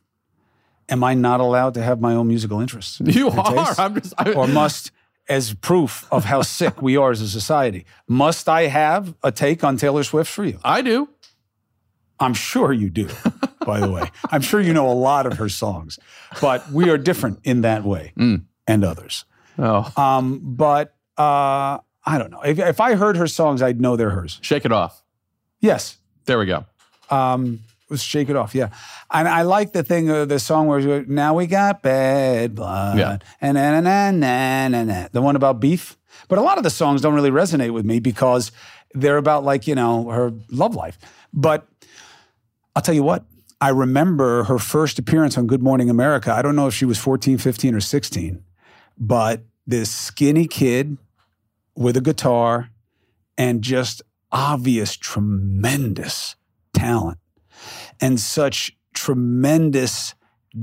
Am 0.90 1.04
I 1.04 1.16
not 1.16 1.40
allowed 1.40 1.74
to 1.74 1.82
have 1.84 2.00
my 2.00 2.14
own 2.14 2.28
musical 2.28 2.60
interests? 2.62 3.02
You 3.06 3.30
are. 3.30 3.76
I'm 3.78 3.96
just. 4.00 4.14
I, 4.18 4.32
or 4.34 4.48
must, 4.48 4.92
as 5.28 5.54
proof 5.56 6.08
of 6.12 6.26
how 6.26 6.42
sick 6.60 6.82
we 6.82 6.96
are 6.98 7.12
as 7.12 7.20
a 7.22 7.28
society, 7.28 7.86
must 8.08 8.48
I 8.48 8.68
have 8.68 9.16
a 9.24 9.32
take 9.32 9.64
on 9.64 9.76
Taylor 9.78 10.04
Swift 10.04 10.32
for 10.32 10.46
you? 10.46 10.60
I 10.64 10.82
do. 10.82 11.10
I'm 12.20 12.34
sure 12.34 12.72
you 12.74 12.90
do, 12.90 13.10
by 13.66 13.80
the 13.80 13.92
way. 13.92 14.10
I'm 14.32 14.42
sure 14.42 14.60
you 14.62 14.74
know 14.74 14.90
a 14.90 14.94
lot 14.94 15.26
of 15.28 15.38
her 15.38 15.50
songs, 15.50 16.00
but 16.42 16.72
we 16.72 16.90
are 16.90 16.98
different 16.98 17.40
in 17.44 17.62
that 17.62 17.84
way 17.84 18.14
Mm. 18.18 18.46
and 18.66 18.84
others. 18.84 19.26
Oh, 19.58 19.92
Um, 19.98 20.40
but 20.44 20.94
uh, 21.18 21.80
I 22.06 22.18
don't 22.18 22.32
know. 22.32 22.42
If, 22.42 22.60
if 22.60 22.80
I 22.80 22.96
heard 22.96 23.18
her 23.18 23.28
songs, 23.28 23.62
I'd 23.62 23.82
know 23.82 23.96
they're 23.96 24.12
hers. 24.12 24.40
shake 24.42 24.66
it 24.66 24.72
off. 24.72 25.04
Yes. 25.60 25.98
There 26.26 26.38
we 26.38 26.46
go. 26.46 26.66
Um, 27.10 27.60
let's 27.90 28.04
shake 28.04 28.30
it 28.30 28.36
off. 28.36 28.54
Yeah. 28.54 28.70
And 29.12 29.28
I 29.28 29.42
like 29.44 29.74
the 29.74 29.84
thing, 29.84 30.10
uh, 30.10 30.26
the 30.26 30.40
song 30.40 30.68
where 30.68 31.04
now 31.06 31.34
we 31.34 31.48
got 31.48 31.82
bad 31.82 32.54
blood. 32.56 32.98
Yeah. 32.98 33.18
And 33.42 33.56
na, 33.56 33.80
na, 33.82 34.12
na, 34.12 34.68
na, 34.68 34.84
na, 34.84 35.08
the 35.12 35.22
one 35.22 35.36
about 35.36 35.60
beef. 35.60 35.98
But 36.28 36.38
a 36.38 36.42
lot 36.42 36.58
of 36.58 36.64
the 36.64 36.70
songs 36.70 37.02
don't 37.02 37.14
really 37.14 37.32
resonate 37.32 37.72
with 37.72 37.86
me 37.86 38.00
because 38.00 38.52
they're 38.94 39.18
about 39.18 39.44
like, 39.44 39.68
you 39.68 39.76
know, 39.76 40.10
her 40.10 40.34
love 40.52 40.76
life. 40.76 40.98
But 41.34 41.68
I'll 42.76 42.82
tell 42.82 42.96
you 42.96 43.04
what, 43.04 43.24
I 43.60 43.70
remember 43.70 44.44
her 44.44 44.60
first 44.60 45.00
appearance 45.00 45.38
on 45.38 45.48
Good 45.48 45.64
Morning 45.64 45.90
America. 45.90 46.32
I 46.34 46.42
don't 46.42 46.56
know 46.56 46.68
if 46.68 46.74
she 46.74 46.86
was 46.86 46.98
14, 47.00 47.38
15, 47.38 47.74
or 47.76 47.80
16, 47.80 48.44
but 48.98 49.44
this 49.66 49.92
skinny 49.92 50.48
kid 50.48 50.98
with 51.76 51.98
a 51.98 52.02
guitar 52.02 52.70
and 53.38 53.62
just 53.62 54.02
obvious, 54.32 54.96
tremendous 54.96 56.36
talent 56.74 57.18
and 58.02 58.20
such 58.20 58.78
tremendous 58.94 60.16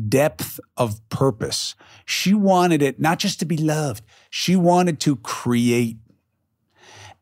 depth 0.09 0.59
of 0.77 1.07
purpose. 1.09 1.75
She 2.05 2.35
wanted 2.35 2.83
it 2.83 2.99
not 2.99 3.19
just 3.19 3.39
to 3.41 3.45
be 3.45 3.57
loved, 3.57 4.03
she 4.31 4.57
wanted 4.57 4.99
to 5.01 5.17
create. 5.17 5.99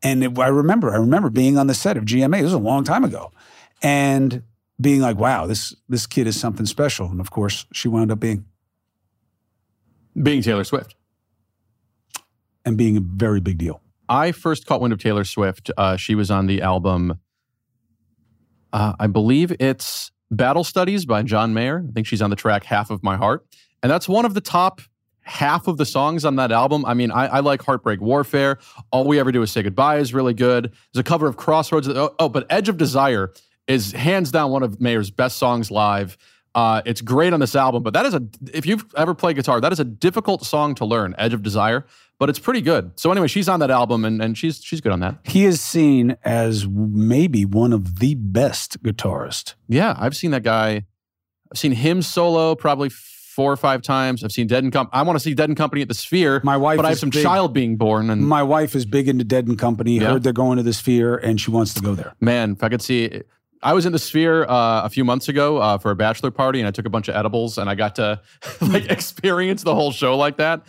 And 0.01 0.23
it- 0.23 0.37
I 0.39 0.47
remember, 0.47 0.91
I 0.91 0.97
remember 0.97 1.29
being 1.29 1.57
on 1.57 1.67
the 1.67 1.73
set 1.73 1.97
of 1.97 2.05
GMA. 2.05 2.37
This 2.37 2.45
was 2.45 2.53
a 2.53 2.57
long 2.57 2.83
time 2.83 3.03
ago, 3.03 3.31
and 3.81 4.43
being 4.81 5.01
like, 5.01 5.17
"Wow, 5.17 5.45
this 5.45 5.75
this 5.87 6.07
kid 6.07 6.27
is 6.27 6.37
something 6.39 6.65
special." 6.65 7.07
And 7.07 7.21
of 7.21 7.31
course, 7.31 7.65
she 7.71 7.87
wound 7.87 8.11
up 8.11 8.19
being 8.19 8.45
Being 10.21 10.41
Taylor 10.43 10.63
Swift. 10.63 10.95
And 12.65 12.77
being 12.77 12.97
a 12.97 13.01
very 13.01 13.39
big 13.39 13.57
deal. 13.57 13.81
I 14.09 14.31
first 14.31 14.65
caught 14.65 14.81
wind 14.81 14.93
of 14.93 14.99
Taylor 14.99 15.23
Swift. 15.23 15.71
Uh, 15.77 15.97
she 15.97 16.15
was 16.15 16.29
on 16.29 16.47
the 16.47 16.61
album, 16.61 17.19
uh, 18.71 18.93
I 18.99 19.07
believe 19.07 19.53
it's 19.59 20.11
Battle 20.29 20.63
Studies 20.63 21.05
by 21.05 21.23
John 21.23 21.53
Mayer. 21.53 21.85
I 21.87 21.91
think 21.91 22.07
she's 22.07 22.21
on 22.21 22.29
the 22.29 22.35
track 22.35 22.63
Half 22.63 22.89
of 22.89 23.03
My 23.03 23.17
Heart. 23.17 23.45
And 23.81 23.91
that's 23.91 24.07
one 24.07 24.25
of 24.25 24.33
the 24.33 24.41
top 24.41 24.81
half 25.21 25.67
of 25.67 25.77
the 25.77 25.85
songs 25.85 26.25
on 26.25 26.35
that 26.35 26.51
album. 26.51 26.85
I 26.85 26.93
mean, 26.93 27.11
I, 27.11 27.27
I 27.27 27.39
like 27.39 27.61
Heartbreak 27.61 28.01
Warfare. 28.01 28.59
All 28.91 29.05
We 29.05 29.19
Ever 29.19 29.31
Do 29.31 29.41
Is 29.41 29.51
Say 29.51 29.63
Goodbye 29.63 29.97
is 29.97 30.13
really 30.13 30.33
good. 30.33 30.73
There's 30.93 30.99
a 30.99 31.03
cover 31.03 31.27
of 31.27 31.37
Crossroads. 31.37 31.87
Oh, 31.87 32.13
oh, 32.19 32.29
but 32.29 32.45
Edge 32.49 32.67
of 32.69 32.77
Desire 32.77 33.31
is 33.67 33.93
hands 33.93 34.31
down 34.31 34.51
one 34.51 34.63
of 34.63 34.81
Mayer's 34.81 35.11
best 35.11 35.37
songs 35.37 35.71
live. 35.71 36.17
Uh, 36.55 36.81
it's 36.85 37.01
great 37.01 37.33
on 37.33 37.39
this 37.39 37.55
album, 37.55 37.81
but 37.81 37.93
that 37.93 38.05
is 38.05 38.13
a, 38.13 38.21
if 38.53 38.65
you've 38.65 38.85
ever 38.95 39.15
played 39.15 39.35
guitar, 39.35 39.59
that 39.59 39.71
is 39.71 39.79
a 39.79 39.85
difficult 39.85 40.45
song 40.45 40.75
to 40.75 40.85
learn, 40.85 41.15
Edge 41.17 41.33
of 41.33 41.41
Desire, 41.41 41.85
but 42.19 42.29
it's 42.29 42.39
pretty 42.39 42.61
good. 42.61 42.91
So 42.95 43.11
anyway, 43.11 43.27
she's 43.27 43.49
on 43.49 43.59
that 43.59 43.71
album 43.71 44.05
and, 44.05 44.21
and 44.21 44.37
she's, 44.37 44.63
she's 44.63 44.81
good 44.81 44.91
on 44.91 44.99
that. 45.01 45.17
He 45.23 45.45
is 45.45 45.59
seen 45.61 46.15
as 46.23 46.67
maybe 46.67 47.43
one 47.45 47.73
of 47.73 47.99
the 47.99 48.15
best 48.15 48.81
guitarists. 48.83 49.55
Yeah, 49.67 49.95
I've 49.97 50.15
seen 50.15 50.31
that 50.31 50.43
guy. 50.43 50.85
I've 51.51 51.57
seen 51.57 51.71
him 51.73 52.01
solo 52.01 52.55
probably 52.55 52.89
four 52.89 53.51
or 53.51 53.57
five 53.57 53.81
times. 53.81 54.23
I've 54.23 54.31
seen 54.31 54.47
Dead 54.47 54.63
and 54.63 54.71
Company. 54.71 54.91
I 54.99 55.01
want 55.03 55.15
to 55.17 55.19
see 55.23 55.33
Dead 55.33 55.49
and 55.49 55.57
Company 55.57 55.81
at 55.81 55.87
the 55.87 55.93
Sphere. 55.95 56.39
My 56.43 56.55
wife 56.57 56.77
but 56.77 56.85
I 56.85 56.89
have 56.89 56.99
some 56.99 57.09
big- 57.09 57.23
child 57.23 57.51
being 57.53 57.77
born, 57.77 58.09
and 58.11 58.21
My 58.27 58.43
wife 58.43 58.75
is 58.75 58.85
big 58.85 59.07
into 59.07 59.23
Dead 59.23 59.47
and 59.47 59.57
Company. 59.57 59.99
Yeah. 59.99 60.11
Heard 60.11 60.23
they're 60.23 60.33
going 60.33 60.57
to 60.57 60.63
the 60.63 60.73
Sphere, 60.73 61.15
and 61.17 61.41
she 61.41 61.49
wants 61.51 61.73
to 61.73 61.81
go 61.81 61.95
there. 61.95 62.13
man, 62.21 62.51
if 62.53 62.63
I 62.63 62.69
could 62.69 62.81
see. 62.81 63.21
I 63.63 63.73
was 63.73 63.85
in 63.85 63.93
the 63.93 63.99
Sphere 63.99 64.43
uh, 64.43 64.83
a 64.83 64.89
few 64.89 65.05
months 65.05 65.29
ago 65.29 65.57
uh, 65.57 65.77
for 65.77 65.89
a 65.91 65.95
bachelor 65.95 66.31
party, 66.31 66.59
and 66.59 66.67
I 66.67 66.71
took 66.71 66.85
a 66.85 66.89
bunch 66.89 67.07
of 67.07 67.15
edibles, 67.15 67.57
and 67.57 67.69
I 67.69 67.75
got 67.75 67.95
to 67.95 68.21
like 68.61 68.91
experience 68.91 69.63
the 69.63 69.73
whole 69.73 69.91
show 69.91 70.17
like 70.17 70.37
that. 70.37 70.63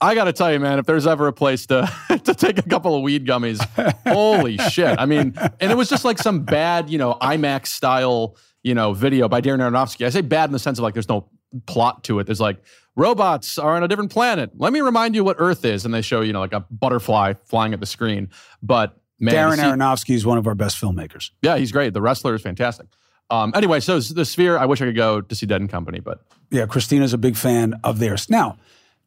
I 0.00 0.14
got 0.14 0.24
to 0.24 0.32
tell 0.32 0.52
you, 0.52 0.60
man, 0.60 0.78
if 0.78 0.86
there's 0.86 1.06
ever 1.06 1.26
a 1.26 1.32
place 1.32 1.66
to 1.66 1.92
to 2.24 2.34
take 2.34 2.58
a 2.58 2.62
couple 2.62 2.94
of 2.94 3.02
weed 3.02 3.26
gummies, 3.26 3.60
holy 4.06 4.56
shit! 4.70 4.98
I 4.98 5.06
mean, 5.06 5.34
and 5.60 5.72
it 5.72 5.76
was 5.76 5.88
just 5.88 6.04
like 6.04 6.18
some 6.18 6.44
bad, 6.44 6.88
you 6.88 6.98
know, 6.98 7.14
IMAX 7.20 7.66
style, 7.66 8.36
you 8.62 8.74
know, 8.74 8.92
video 8.92 9.28
by 9.28 9.40
Darren 9.40 9.58
Aronofsky. 9.58 10.06
I 10.06 10.10
say 10.10 10.20
bad 10.20 10.48
in 10.48 10.52
the 10.52 10.58
sense 10.60 10.78
of 10.78 10.84
like 10.84 10.94
there's 10.94 11.08
no 11.08 11.28
plot 11.66 12.04
to 12.04 12.20
it. 12.20 12.26
There's 12.26 12.40
like 12.40 12.62
robots 12.94 13.58
are 13.58 13.74
on 13.74 13.82
a 13.82 13.88
different 13.88 14.12
planet. 14.12 14.50
Let 14.56 14.72
me 14.72 14.80
remind 14.80 15.16
you 15.16 15.24
what 15.24 15.36
Earth 15.40 15.64
is, 15.64 15.84
and 15.84 15.92
they 15.92 16.02
show 16.02 16.20
you 16.20 16.32
know 16.32 16.40
like 16.40 16.52
a 16.52 16.60
butterfly 16.70 17.34
flying 17.44 17.72
at 17.72 17.80
the 17.80 17.86
screen, 17.86 18.30
but. 18.62 18.96
Man, 19.18 19.34
Darren 19.34 19.56
Aronofsky 19.58 20.14
is 20.14 20.26
one 20.26 20.38
of 20.38 20.46
our 20.46 20.54
best 20.54 20.80
filmmakers. 20.80 21.30
yeah, 21.42 21.56
he's 21.56 21.72
great. 21.72 21.94
The 21.94 22.02
wrestler 22.02 22.34
is 22.34 22.42
fantastic. 22.42 22.86
Um, 23.30 23.52
anyway, 23.56 23.80
so 23.80 23.98
the 23.98 24.24
Sphere. 24.24 24.56
I 24.58 24.66
wish 24.66 24.80
I 24.80 24.84
could 24.84 24.96
go 24.96 25.20
to 25.20 25.34
see 25.34 25.46
Dead 25.46 25.60
and 25.60 25.70
Company, 25.70 26.00
but 26.00 26.20
Yeah, 26.50 26.66
Christina's 26.66 27.12
a 27.12 27.18
big 27.18 27.36
fan 27.36 27.74
of 27.82 27.98
theirs. 27.98 28.30
Now, 28.30 28.56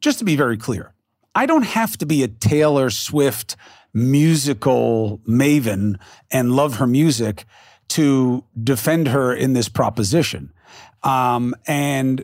just 0.02 0.20
to 0.20 0.26
be 0.26 0.36
very 0.36 0.58
clear, 0.58 0.94
I 1.36 1.46
don't 1.46 1.64
have 1.64 1.98
to 2.00 2.06
be 2.06 2.24
a 2.24 2.28
Taylor 2.28 2.90
Swift 2.90 3.56
musical 3.94 5.20
maven 5.28 6.00
and 6.32 6.52
love 6.56 6.78
her 6.78 6.88
music 6.88 7.46
to 7.90 8.44
defend 8.62 9.08
her 9.08 9.34
in 9.34 9.54
this 9.54 9.70
proposition. 9.70 10.52
Um, 11.04 11.56
and 11.66 12.22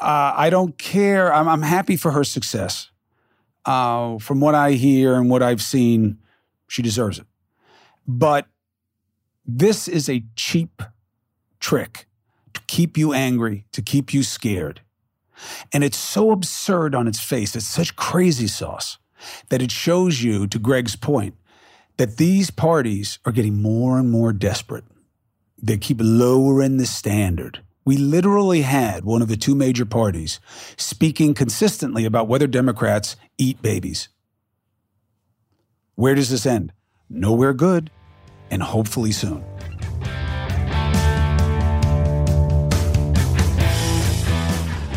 uh, 0.00 0.32
I 0.36 0.50
don't 0.50 0.76
care. 0.78 1.32
I'm, 1.32 1.48
I'm 1.48 1.62
happy 1.62 1.96
for 1.96 2.10
her 2.10 2.24
success. 2.24 2.90
Uh, 3.64 4.18
from 4.18 4.40
what 4.40 4.54
I 4.54 4.72
hear 4.72 5.14
and 5.14 5.30
what 5.30 5.42
I've 5.42 5.62
seen, 5.62 6.18
she 6.66 6.82
deserves 6.82 7.18
it. 7.18 7.26
But 8.06 8.46
this 9.46 9.88
is 9.88 10.08
a 10.08 10.24
cheap 10.36 10.82
trick 11.60 12.06
to 12.52 12.60
keep 12.66 12.96
you 12.96 13.12
angry, 13.12 13.66
to 13.72 13.82
keep 13.82 14.12
you 14.14 14.22
scared. 14.22 14.80
And 15.72 15.82
it's 15.82 15.98
so 15.98 16.30
absurd 16.30 16.94
on 16.94 17.08
its 17.08 17.20
face. 17.20 17.56
It's 17.56 17.66
such 17.66 17.96
crazy 17.96 18.46
sauce 18.46 18.98
that 19.48 19.62
it 19.62 19.70
shows 19.70 20.22
you, 20.22 20.46
to 20.46 20.58
Greg's 20.58 20.96
point, 20.96 21.34
that 21.96 22.16
these 22.16 22.50
parties 22.50 23.18
are 23.24 23.32
getting 23.32 23.60
more 23.60 23.98
and 23.98 24.10
more 24.10 24.32
desperate. 24.32 24.84
They 25.60 25.76
keep 25.78 25.98
lowering 26.00 26.76
the 26.76 26.86
standard. 26.86 27.60
We 27.84 27.96
literally 27.96 28.62
had 28.62 29.04
one 29.04 29.22
of 29.22 29.28
the 29.28 29.36
two 29.36 29.54
major 29.54 29.84
parties 29.84 30.40
speaking 30.76 31.34
consistently 31.34 32.04
about 32.04 32.28
whether 32.28 32.46
Democrats 32.46 33.16
eat 33.38 33.60
babies. 33.60 34.08
Where 35.96 36.14
does 36.14 36.28
this 36.28 36.44
end? 36.44 36.72
Nowhere 37.08 37.52
good, 37.52 37.90
and 38.50 38.62
hopefully 38.62 39.12
soon. 39.12 39.44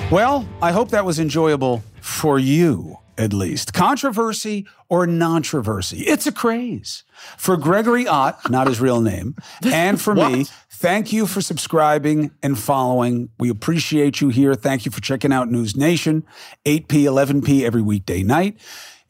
Well, 0.10 0.48
I 0.62 0.72
hope 0.72 0.92
that 0.92 1.04
was 1.04 1.20
enjoyable 1.20 1.84
for 2.00 2.40
you, 2.40 2.98
at 3.18 3.34
least. 3.34 3.74
Controversy 3.74 4.66
or 4.88 5.06
nontroversy, 5.06 6.02
it's 6.08 6.26
a 6.26 6.32
craze. 6.32 7.04
For 7.38 7.58
Gregory 7.58 8.08
Ott, 8.08 8.50
not 8.50 8.68
his 8.68 8.80
real 8.80 9.02
name, 9.02 9.36
and 9.66 10.02
for 10.02 10.16
me, 10.16 10.46
thank 10.72 11.12
you 11.12 11.28
for 11.28 11.42
subscribing 11.42 12.32
and 12.42 12.58
following. 12.58 13.30
We 13.38 13.50
appreciate 13.50 14.22
you 14.22 14.30
here. 14.30 14.56
Thank 14.56 14.86
you 14.86 14.92
for 14.92 15.02
checking 15.02 15.34
out 15.34 15.50
NewsNation, 15.50 16.24
8p, 16.66 16.88
11p 16.88 17.64
every 17.64 17.82
weekday 17.82 18.24
night. 18.24 18.58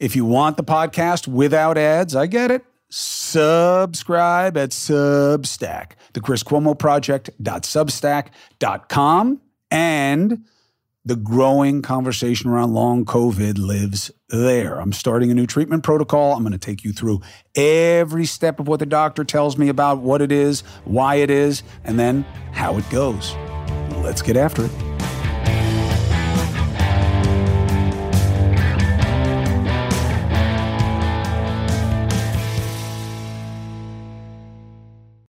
If 0.00 0.14
you 0.14 0.24
want 0.24 0.56
the 0.56 0.64
podcast 0.64 1.26
without 1.26 1.76
ads, 1.76 2.14
I 2.14 2.26
get 2.26 2.50
it. 2.50 2.64
Subscribe 2.90 4.56
at 4.56 4.70
Substack, 4.70 5.92
the 6.12 6.20
Chris 6.20 6.42
Cuomo 6.42 6.78
Project.substack.com. 6.78 9.40
And 9.70 10.44
the 11.04 11.16
growing 11.16 11.82
conversation 11.82 12.50
around 12.50 12.74
long 12.74 13.04
COVID 13.04 13.58
lives 13.58 14.10
there. 14.28 14.80
I'm 14.80 14.92
starting 14.92 15.30
a 15.30 15.34
new 15.34 15.46
treatment 15.46 15.82
protocol. 15.82 16.34
I'm 16.34 16.42
going 16.42 16.52
to 16.52 16.58
take 16.58 16.84
you 16.84 16.92
through 16.92 17.20
every 17.54 18.26
step 18.26 18.60
of 18.60 18.68
what 18.68 18.78
the 18.78 18.86
doctor 18.86 19.24
tells 19.24 19.58
me 19.58 19.68
about 19.68 19.98
what 19.98 20.22
it 20.22 20.32
is, 20.32 20.62
why 20.84 21.16
it 21.16 21.30
is, 21.30 21.62
and 21.84 21.98
then 21.98 22.22
how 22.52 22.78
it 22.78 22.88
goes. 22.90 23.34
Let's 24.02 24.22
get 24.22 24.36
after 24.36 24.66
it. 24.66 24.87